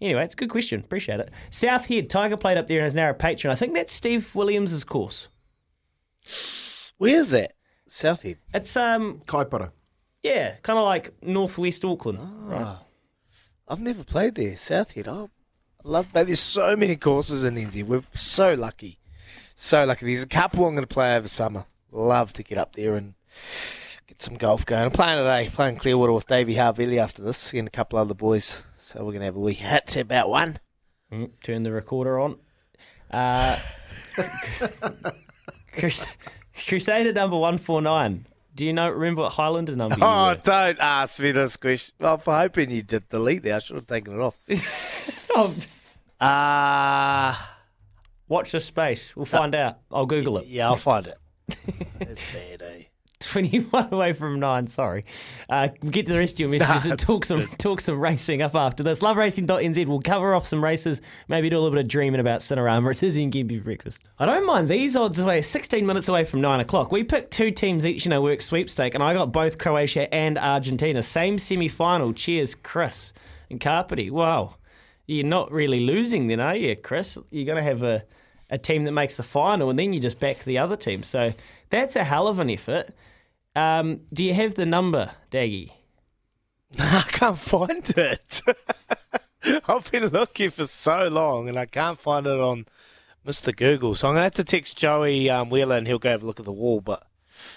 [0.01, 0.79] Anyway, it's a good question.
[0.79, 1.29] Appreciate it.
[1.51, 3.51] South Head, Tiger played up there and is now a patron.
[3.51, 5.27] I think that's Steve Williams' course.
[6.97, 7.53] Where's that?
[7.87, 8.37] South Head.
[8.53, 9.71] It's um Kaipara.
[10.23, 12.19] yeah, kind of like northwest Auckland.
[12.49, 12.61] Right.
[12.65, 12.83] Ah.
[13.67, 14.53] I've never played there.
[14.53, 15.07] Southhead.
[15.07, 15.29] Oh,
[15.83, 17.83] I love, but there's so many courses in NZ.
[17.83, 18.97] We're so lucky.
[19.57, 20.05] So lucky.
[20.05, 21.65] There's a couple I'm going to play over summer.
[21.91, 23.13] Love to get up there and
[24.07, 24.83] get some golf going.
[24.83, 28.61] I'm playing today, playing Clearwater with Davey Harvelli after this, and a couple other boys.
[28.77, 30.59] So we're going to have a wee hit to about one.
[31.11, 32.37] Mm, turn the recorder on.
[33.11, 33.57] Uh,
[35.73, 36.07] Crus-
[36.67, 38.25] Crusader number one four nine.
[38.55, 38.89] Do you know?
[38.89, 39.95] Remember what Highlander number?
[39.97, 40.35] you Oh, were?
[40.43, 41.93] don't ask me this question.
[41.99, 43.55] I'm hoping you did delete that.
[43.55, 44.35] I should have taken it off.
[45.35, 45.53] oh,
[46.25, 47.35] uh,
[48.27, 49.15] watch this space.
[49.15, 49.77] We'll find out.
[49.91, 50.47] I'll Google it.
[50.47, 51.17] Yeah, I'll find it.
[51.99, 52.83] It's bad, eh?
[53.31, 54.67] 21 away from nine.
[54.67, 55.03] Sorry.
[55.49, 57.99] Uh, we'll get to the rest of your messages Nah, and talk some talk some
[57.99, 59.01] racing up after this.
[59.01, 59.87] LoveRacing.nz.
[59.87, 62.91] We'll cover off some races, maybe do a little bit of dreaming about Cinerama.
[62.91, 64.01] It's Izzy and Gimpy for breakfast.
[64.19, 66.91] I don't mind these odds away, 16 minutes away from nine o'clock.
[66.91, 70.37] We picked two teams each in our work sweepstake, and I got both Croatia and
[70.37, 71.01] Argentina.
[71.01, 72.13] Same semi final.
[72.13, 73.13] Cheers, Chris
[73.49, 74.11] and Carpety.
[74.11, 74.55] Wow.
[75.07, 77.17] You're not really losing then, are you, Chris?
[77.31, 78.03] You're going to have a,
[78.49, 81.01] a team that makes the final, and then you just back the other team.
[81.01, 81.33] So
[81.69, 82.89] that's a hell of an effort.
[83.57, 85.71] Um, do you have the number, Daggy?
[86.79, 88.41] I can't find it.
[89.67, 92.67] I've been looking for so long and I can't find it on
[93.25, 93.55] Mr.
[93.55, 93.95] Google.
[93.95, 96.25] So I'm going to have to text Joey um, Wheeler and he'll go have a
[96.27, 96.81] look at the wall.
[96.81, 97.07] But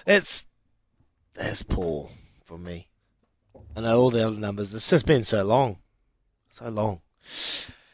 [0.06, 0.44] it's
[1.34, 2.08] that's poor
[2.46, 2.88] from me.
[3.76, 4.72] I know all the other numbers.
[4.74, 5.76] It's just been so long.
[6.48, 7.02] So long.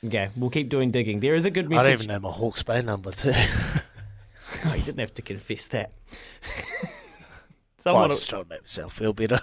[0.05, 1.19] Okay, we'll keep doing digging.
[1.19, 1.85] There is a good message.
[1.85, 3.33] I don't even know my Hawke's Bay number too.
[4.65, 5.91] Oh, you didn't have to confess that.
[7.87, 9.41] Well, Someone I'm will, just trying to make myself feel better.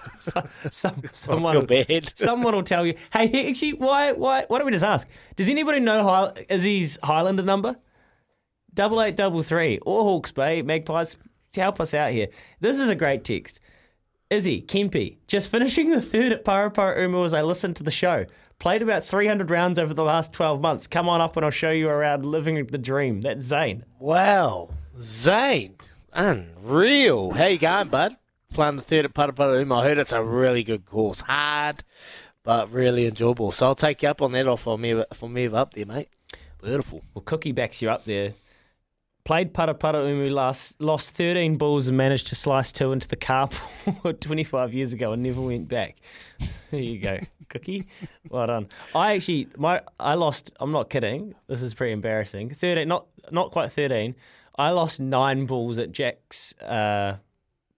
[0.70, 2.11] some, I someone, feel bad.
[2.18, 5.07] someone will tell you, hey, actually, why, why, why don't we just ask?
[5.38, 7.78] Does anybody know High, Izzy's Highlander number?
[8.74, 11.15] Double eight double three or Hawke's Bay Magpies.
[11.56, 12.28] Help us out here.
[12.60, 13.60] This is a great text.
[14.30, 18.26] Izzy Kempi just finishing the third at Paraparaumu as I listened to the show.
[18.60, 20.88] Played about 300 rounds over the last 12 months.
[20.88, 23.22] Come on up and I'll show you around living the dream.
[23.22, 23.86] That's Zane.
[23.99, 24.72] Wow.
[24.99, 25.76] Zane.
[26.14, 27.32] Unreal.
[27.32, 28.15] How you going, bud?
[28.54, 31.22] Playing the third at Parapara I heard it's a really good course.
[31.22, 31.84] Hard,
[32.44, 33.52] but really enjoyable.
[33.52, 36.10] So I'll take you up on that offer if I move, up there, mate.
[36.62, 37.02] Beautiful.
[37.16, 38.34] Well, Cookie backs you up there.
[39.24, 44.72] Played Paraparaumu last, lost 13 balls and managed to slice two into the carpool 25
[44.72, 45.98] years ago and never went back.
[46.70, 47.20] There you go,
[47.50, 47.86] Cookie.
[48.30, 48.68] Well done.
[48.96, 50.52] I actually, my, I lost.
[50.60, 51.36] I'm not kidding.
[51.46, 52.50] This is pretty embarrassing.
[52.50, 54.16] 13, not not quite 13.
[54.58, 57.18] I lost nine balls at Jack's uh,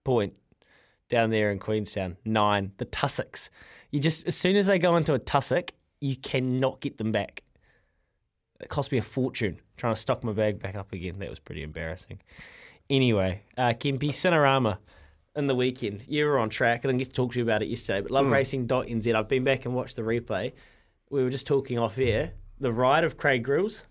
[0.02, 0.34] Point
[1.08, 2.16] down there in Queenstown.
[2.24, 2.72] Nine.
[2.78, 3.50] The tussocks.
[3.90, 5.70] You just as soon as they go into a tussock,
[6.00, 7.42] you cannot get them back.
[8.60, 11.18] It cost me a fortune trying to stock my bag back up again.
[11.18, 12.20] That was pretty embarrassing.
[12.88, 14.78] Anyway, uh, Kempi, Cinerama
[15.34, 16.04] in the weekend.
[16.08, 16.80] You were on track.
[16.80, 19.14] I didn't get to talk to you about it yesterday, but loveracing.nz.
[19.14, 20.52] I've been back and watched the replay.
[21.10, 22.32] We were just talking off air.
[22.58, 23.84] The ride of Craig Grylls.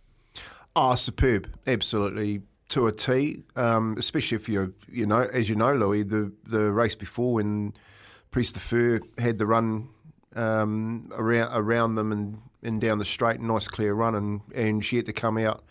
[0.75, 1.47] Oh, superb.
[1.67, 3.43] Absolutely to a T.
[3.55, 7.73] Um, especially if you're, you know, as you know, Louis, the, the race before when
[8.31, 9.89] Priest Fur had the run
[10.35, 14.97] um, around around them and, and down the straight, nice clear run, and, and she
[14.97, 15.63] had to come out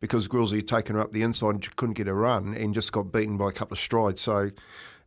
[0.00, 2.92] because Gryllsy had taken her up the inside and couldn't get a run and just
[2.92, 4.20] got beaten by a couple of strides.
[4.20, 4.50] So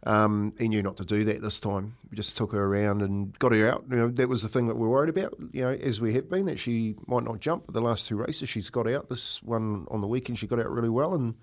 [0.03, 1.95] um, he knew not to do that this time.
[2.09, 3.85] We just took her around and got her out.
[3.89, 6.13] You know, that was the thing that we are worried about, you know, as we
[6.13, 7.67] have been, that she might not jump.
[7.67, 9.09] But the last two races, she's got out.
[9.09, 11.35] This one on the weekend, she got out really well and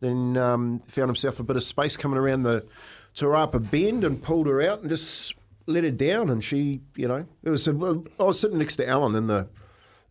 [0.00, 2.66] then um, found himself a bit of space coming around the
[3.14, 5.34] Te Rapa bend and pulled her out and just
[5.66, 6.28] let her down.
[6.28, 7.68] And she, you know, it was.
[7.68, 9.48] A, I was sitting next to Alan in the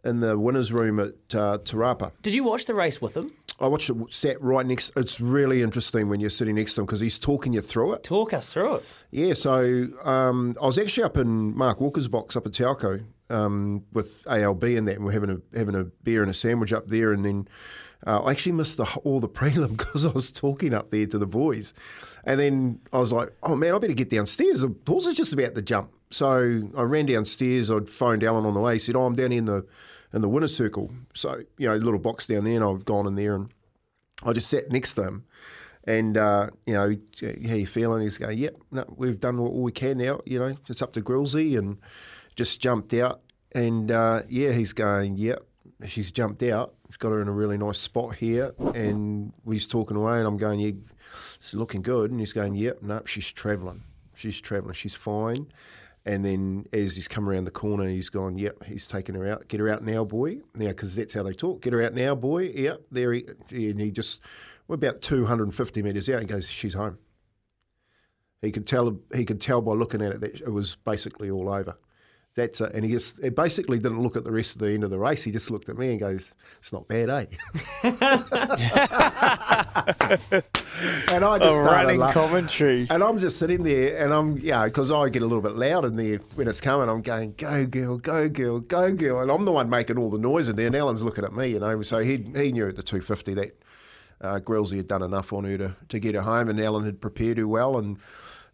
[0.04, 2.12] in the winners' room at uh, Te Rapa.
[2.22, 3.32] Did you watch the race with him?
[3.62, 4.92] I watched it, sat right next.
[4.96, 8.04] It's really interesting when you're sitting next to him because he's talking you through it.
[8.04, 8.96] Talk us through it.
[9.12, 13.84] Yeah, so um, I was actually up in Mark Walker's box up at Tauco um,
[13.94, 16.88] with ALB and that, and we're having a having a beer and a sandwich up
[16.88, 17.48] there, and then
[18.06, 21.18] uh, I actually missed the, all the prelim because I was talking up there to
[21.18, 21.74] the boys,
[22.26, 24.62] and then I was like, "Oh man, I better get downstairs.
[24.62, 27.72] The horse is just about to jump." So I ran downstairs.
[27.72, 28.74] I'd phoned Alan on the way.
[28.74, 29.66] He said, "Oh, I'm down in the
[30.14, 33.16] in the winner's circle." So you know, little box down there, and I've gone in
[33.16, 33.52] there and
[34.24, 35.26] I just sat next to him.
[35.84, 38.04] And uh, you know, how you feeling?
[38.04, 40.20] He's going, "Yep, no, we've done all we can now.
[40.26, 41.80] You know, it's up to Gryllsy." And
[42.36, 43.22] just jumped out.
[43.54, 45.46] And uh, yeah, he's going, "Yep."
[45.88, 46.76] She's jumped out.
[46.90, 48.54] She's got her in a really nice spot here.
[48.76, 50.72] And he's talking away, and I'm going, "Yeah,
[51.36, 53.84] it's looking good." And he's going, "Yep, no, she's travelling.
[54.14, 54.76] She's travelling.
[54.76, 55.48] She's fine."
[56.06, 59.48] And then as he's come around the corner, he's gone, yep, he's taken her out.
[59.48, 60.38] Get her out now, boy.
[60.56, 61.62] Now, because that's how they talk.
[61.62, 62.52] Get her out now, boy.
[62.56, 64.22] Yep, there he, and he just,
[64.68, 66.22] we're about 250 metres out.
[66.22, 66.98] He goes, she's home.
[68.42, 68.98] He could tell.
[69.14, 71.78] He could tell by looking at it that it was basically all over.
[72.34, 72.72] That's it.
[72.74, 74.98] And he just he basically didn't look at the rest of the end of the
[74.98, 75.22] race.
[75.24, 77.26] He just looked at me and goes, "It's not bad, eh?"
[81.10, 82.88] and I just A started running laugh- commentary.
[82.90, 85.86] And I'm just sitting there, and I'm yeah, because I get a little bit loud
[85.86, 86.90] in there when it's coming.
[86.90, 90.18] I'm going, "Go girl, go girl, go girl," and I'm the one making all the
[90.18, 90.68] noise in there.
[90.68, 91.82] And Alan's looking at me, you know.
[91.82, 93.64] So he he knew at the 250 that
[94.22, 97.02] uh, Gryllsy had done enough on her to, to get her home, and Alan had
[97.02, 97.78] prepared her well.
[97.78, 97.98] And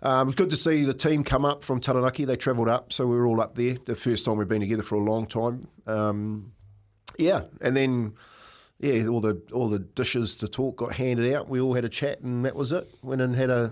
[0.01, 2.25] um, it was good to see the team come up from Taranaki.
[2.25, 3.77] They travelled up, so we were all up there.
[3.83, 5.67] The first time we've been together for a long time.
[5.87, 6.51] Um,
[7.17, 8.13] yeah, and then
[8.79, 11.49] yeah, all the all the dishes to talk got handed out.
[11.49, 12.87] We all had a chat, and that was it.
[13.01, 13.71] Went and had a.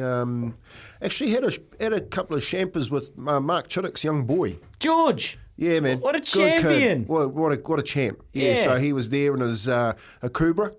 [0.00, 0.56] Um,
[1.00, 5.38] actually, had a had a couple of champers with uh, Mark Chittick's young boy George.
[5.56, 6.00] Yeah, man.
[6.00, 7.04] What a Good champion.
[7.06, 8.22] What, what a what a champ.
[8.32, 8.50] Yeah.
[8.50, 8.64] Yeah.
[8.64, 10.72] So he was there in his uh, a Cobra.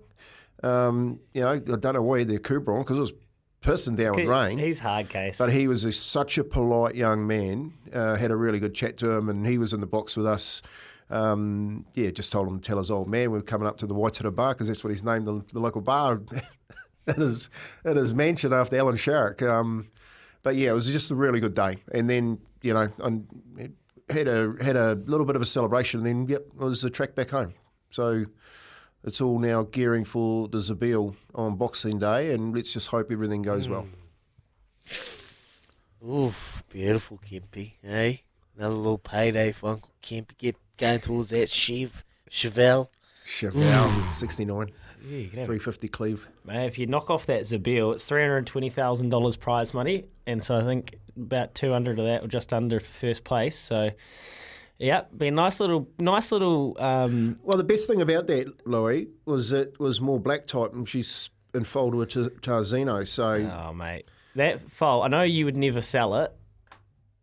[0.62, 3.12] Um, you know, I don't know why he had the Cobra on because it was
[3.66, 4.58] pissing down with rain.
[4.58, 5.38] He's hard case.
[5.38, 7.72] But he was a, such a polite young man.
[7.92, 10.26] Uh, had a really good chat to him, and he was in the box with
[10.26, 10.62] us.
[11.10, 13.86] Um, yeah, just told him to tell his old man we are coming up to
[13.86, 16.20] the Waitara Bar because that's what he's named the, the local bar
[17.06, 17.48] in his
[17.84, 19.42] in his mansion after Alan Sharrock.
[19.42, 19.88] Um,
[20.42, 21.78] but yeah, it was just a really good day.
[21.92, 26.00] And then you know, I had a had a little bit of a celebration.
[26.00, 27.54] And then yep, it was the track back home.
[27.90, 28.26] So
[29.06, 33.42] it's all now gearing for the Zabeel on Boxing Day, and let's just hope everything
[33.42, 33.86] goes well.
[36.06, 38.16] Oof, beautiful Kempy, eh?
[38.56, 40.36] Another little payday for Uncle Kempy.
[40.38, 42.88] Get going towards that Chev, Chevelle.
[43.26, 44.70] Chevelle, 69.
[45.04, 46.28] Yeah, you can have 350 cleave.
[46.44, 50.04] Mate, if you knock off that Zabeel, it's three hundred twenty thousand dollars prize money,
[50.26, 53.56] and so I think about two hundred of that, or just under, for first place.
[53.56, 53.90] So,
[54.78, 56.76] yeah, be a nice little, nice little.
[56.78, 60.88] Um, Well, the best thing about that, Louis, was it was more black type, and
[60.88, 63.06] she's enfolded with Tar- Tarzino.
[63.06, 65.02] So, oh mate, that foal.
[65.02, 66.32] I know you would never sell it,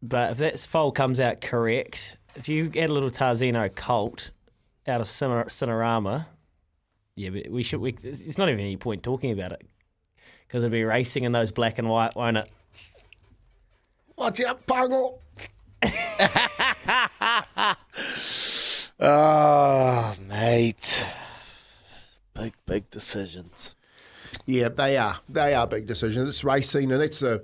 [0.01, 4.31] but if that foal comes out correct, if you add a little Tarzino colt
[4.87, 6.25] out of Cinema- Cinerama,
[7.15, 7.79] yeah, but we should.
[7.79, 9.61] We, it's not even any point talking about it
[10.47, 12.49] because it'd be racing in those black and white, won't it?
[14.17, 15.19] watch out, Pango.
[18.99, 21.05] Oh, mate.
[22.33, 23.75] Big, big decisions.
[24.45, 25.19] Yeah, they are.
[25.29, 26.27] They are big decisions.
[26.27, 27.41] It's racing, and it's a.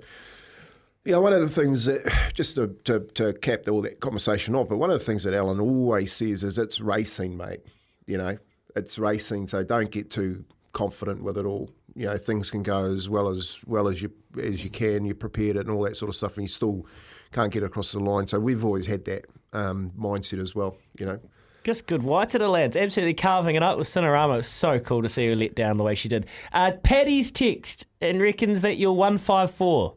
[1.04, 4.54] You know, one of the things that, just to, to, to cap all that conversation
[4.54, 7.60] off, but one of the things that Alan always says is it's racing, mate.
[8.06, 8.36] You know,
[8.76, 11.70] it's racing, so don't get too confident with it all.
[11.94, 15.04] You know, things can go as well as well as you as you can.
[15.04, 16.86] You prepared it and all that sort of stuff, and you still
[17.32, 18.26] can't get across the line.
[18.26, 20.76] So we've always had that um, mindset as well.
[20.98, 21.20] You know.
[21.62, 22.76] Just good white to the lads.
[22.76, 24.34] Absolutely carving it up with Cinerama.
[24.34, 26.26] It was so cool to see her let down the way she did.
[26.52, 29.94] Uh, Paddy's text and reckons that you're 154.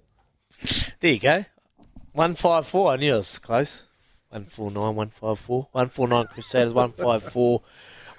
[0.99, 1.45] There you go.
[2.11, 2.91] 154.
[2.91, 3.83] I knew it was close.
[4.29, 5.67] 149, 154.
[5.71, 7.61] 149 Crusaders, 154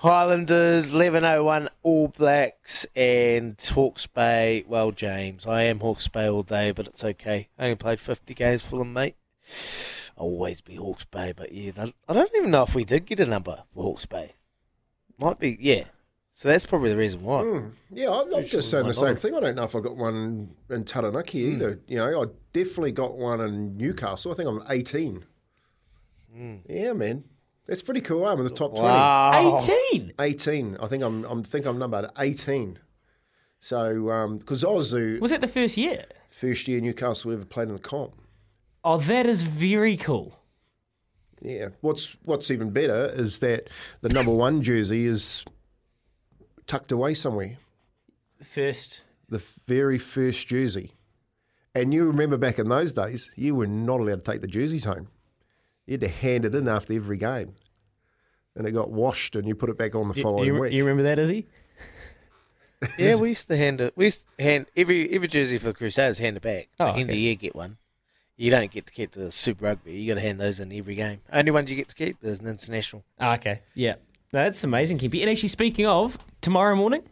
[0.05, 4.62] Highlanders, 1101 All Blacks, and Hawke's Bay.
[4.68, 7.48] Well, James, I am Hawke's Bay all day, but it's okay.
[7.59, 9.16] I only played 50 games for them, mate.
[10.18, 13.18] I'll always be Hawke's Bay, but yeah, I don't even know if we did get
[13.18, 14.35] a number for Hawke's Bay.
[15.16, 15.85] Might be, yeah.
[16.35, 17.40] So that's probably the reason why.
[17.40, 17.72] Mm.
[17.90, 19.35] Yeah, I'm, I'm just saying the same thing.
[19.35, 21.81] I don't know if I got one in Taranaki either.
[21.86, 24.32] You know, I definitely got one in Newcastle.
[24.32, 25.24] I think I'm 18.
[26.68, 27.24] Yeah, man,
[27.66, 28.27] that's pretty cool.
[28.27, 28.31] Eh?
[28.32, 29.59] I'm in the top Wow.
[29.65, 30.12] 20.
[30.12, 30.12] 18?
[30.20, 30.77] 18.
[30.81, 31.24] I think I'm.
[31.24, 32.78] I'm think I'm numbered 18.
[33.61, 36.05] So, um, because Ozu Was it the first year?
[36.31, 38.12] first year Newcastle ever played in the comp.
[38.85, 40.39] Oh, that is very cool.
[41.41, 41.69] Yeah.
[41.81, 43.69] What's What's even better is that
[44.03, 45.45] the number one jersey is
[46.66, 47.57] tucked away somewhere.
[48.43, 49.05] First.
[49.31, 50.93] the very first jersey.
[51.74, 54.85] And you remember back in those days, you were not allowed to take the jerseys
[54.85, 55.09] home.
[55.86, 57.55] You had to hand it in after every game.
[58.56, 60.73] And it got washed and you put it back on the You, following you, week.
[60.73, 61.47] you remember that, Izzy?
[62.98, 63.94] Yeah, we used to hand it.
[63.97, 66.69] We used to hand every every jersey for Crusaders hand it back.
[66.78, 67.19] Oh, like End of okay.
[67.19, 67.78] year, get one.
[68.36, 69.94] You don't get to keep the Super Rugby.
[69.94, 71.20] You got to hand those in every game.
[71.32, 73.02] Only ones you get to keep is an international.
[73.20, 73.62] Oh, okay.
[73.73, 73.94] Yeah.
[74.35, 75.23] No, that's amazing, Kimpy.
[75.23, 77.05] And actually, speaking of, tomorrow morning,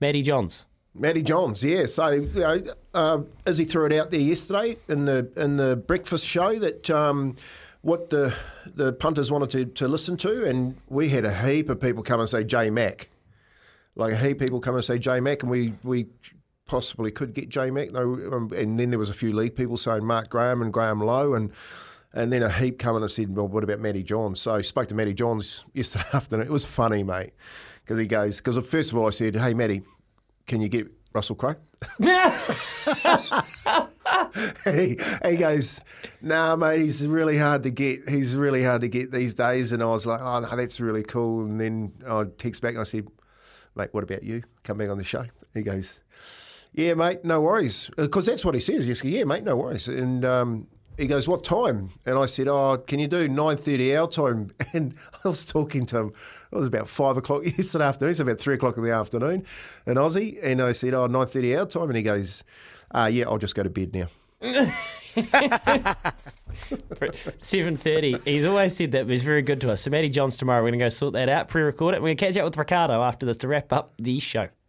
[0.00, 0.66] Matty Johns.
[0.94, 1.86] Matty Johns, yeah.
[1.86, 2.62] So you know,
[2.94, 7.34] uh, threw it out there yesterday in the in the breakfast show that um,
[7.82, 8.34] what the
[8.64, 12.20] the punters wanted to, to listen to, and we had a heap of people come
[12.20, 13.08] and say J Mac,
[13.96, 16.06] like a heap of people come and say J Mac, and we we
[16.66, 20.04] possibly could get J Mac, um, and then there was a few league people saying
[20.04, 21.50] Mark Graham and Graham Lowe, and
[22.12, 24.40] and then a heap coming and said, well, what about Matty Johns?
[24.40, 26.46] So I spoke to Matty Johns yesterday afternoon.
[26.46, 27.32] It was funny, mate,
[27.82, 29.82] because he goes, because first of all I said, hey Matty,
[30.46, 31.54] can you get Russell Crowe.
[34.66, 35.80] and he, he goes,
[36.20, 38.08] nah, mate, he's really hard to get.
[38.08, 39.70] He's really hard to get these days.
[39.70, 41.44] And I was like, oh, no, that's really cool.
[41.44, 43.06] And then I text back and I said,
[43.76, 44.42] mate, what about you?
[44.64, 45.24] Come back on the show.
[45.54, 46.00] He goes,
[46.72, 47.90] yeah, mate, no worries.
[47.96, 48.84] Because that's what he says.
[48.86, 49.86] He go, yeah, mate, no worries.
[49.86, 50.66] And um,
[50.96, 51.90] he goes, what time?
[52.06, 54.52] And I said, oh, can you do 9.30 our time?
[54.74, 54.94] And
[55.24, 56.12] I was talking to him.
[56.52, 58.10] It was about 5 o'clock yesterday afternoon.
[58.12, 59.44] It's about 3 o'clock in the afternoon
[59.86, 60.38] in Aussie.
[60.42, 61.88] And I said, oh, 9.30 our time.
[61.88, 62.44] And he goes,
[62.90, 64.08] uh, yeah, I'll just go to bed now.
[67.38, 68.16] Seven thirty.
[68.24, 69.82] He's always said that, he's very good to us.
[69.82, 70.60] So Matty Johns tomorrow.
[70.62, 72.02] We're going to go sort that out, pre-record it.
[72.02, 74.48] We're going to catch up with Ricardo after this to wrap up the show.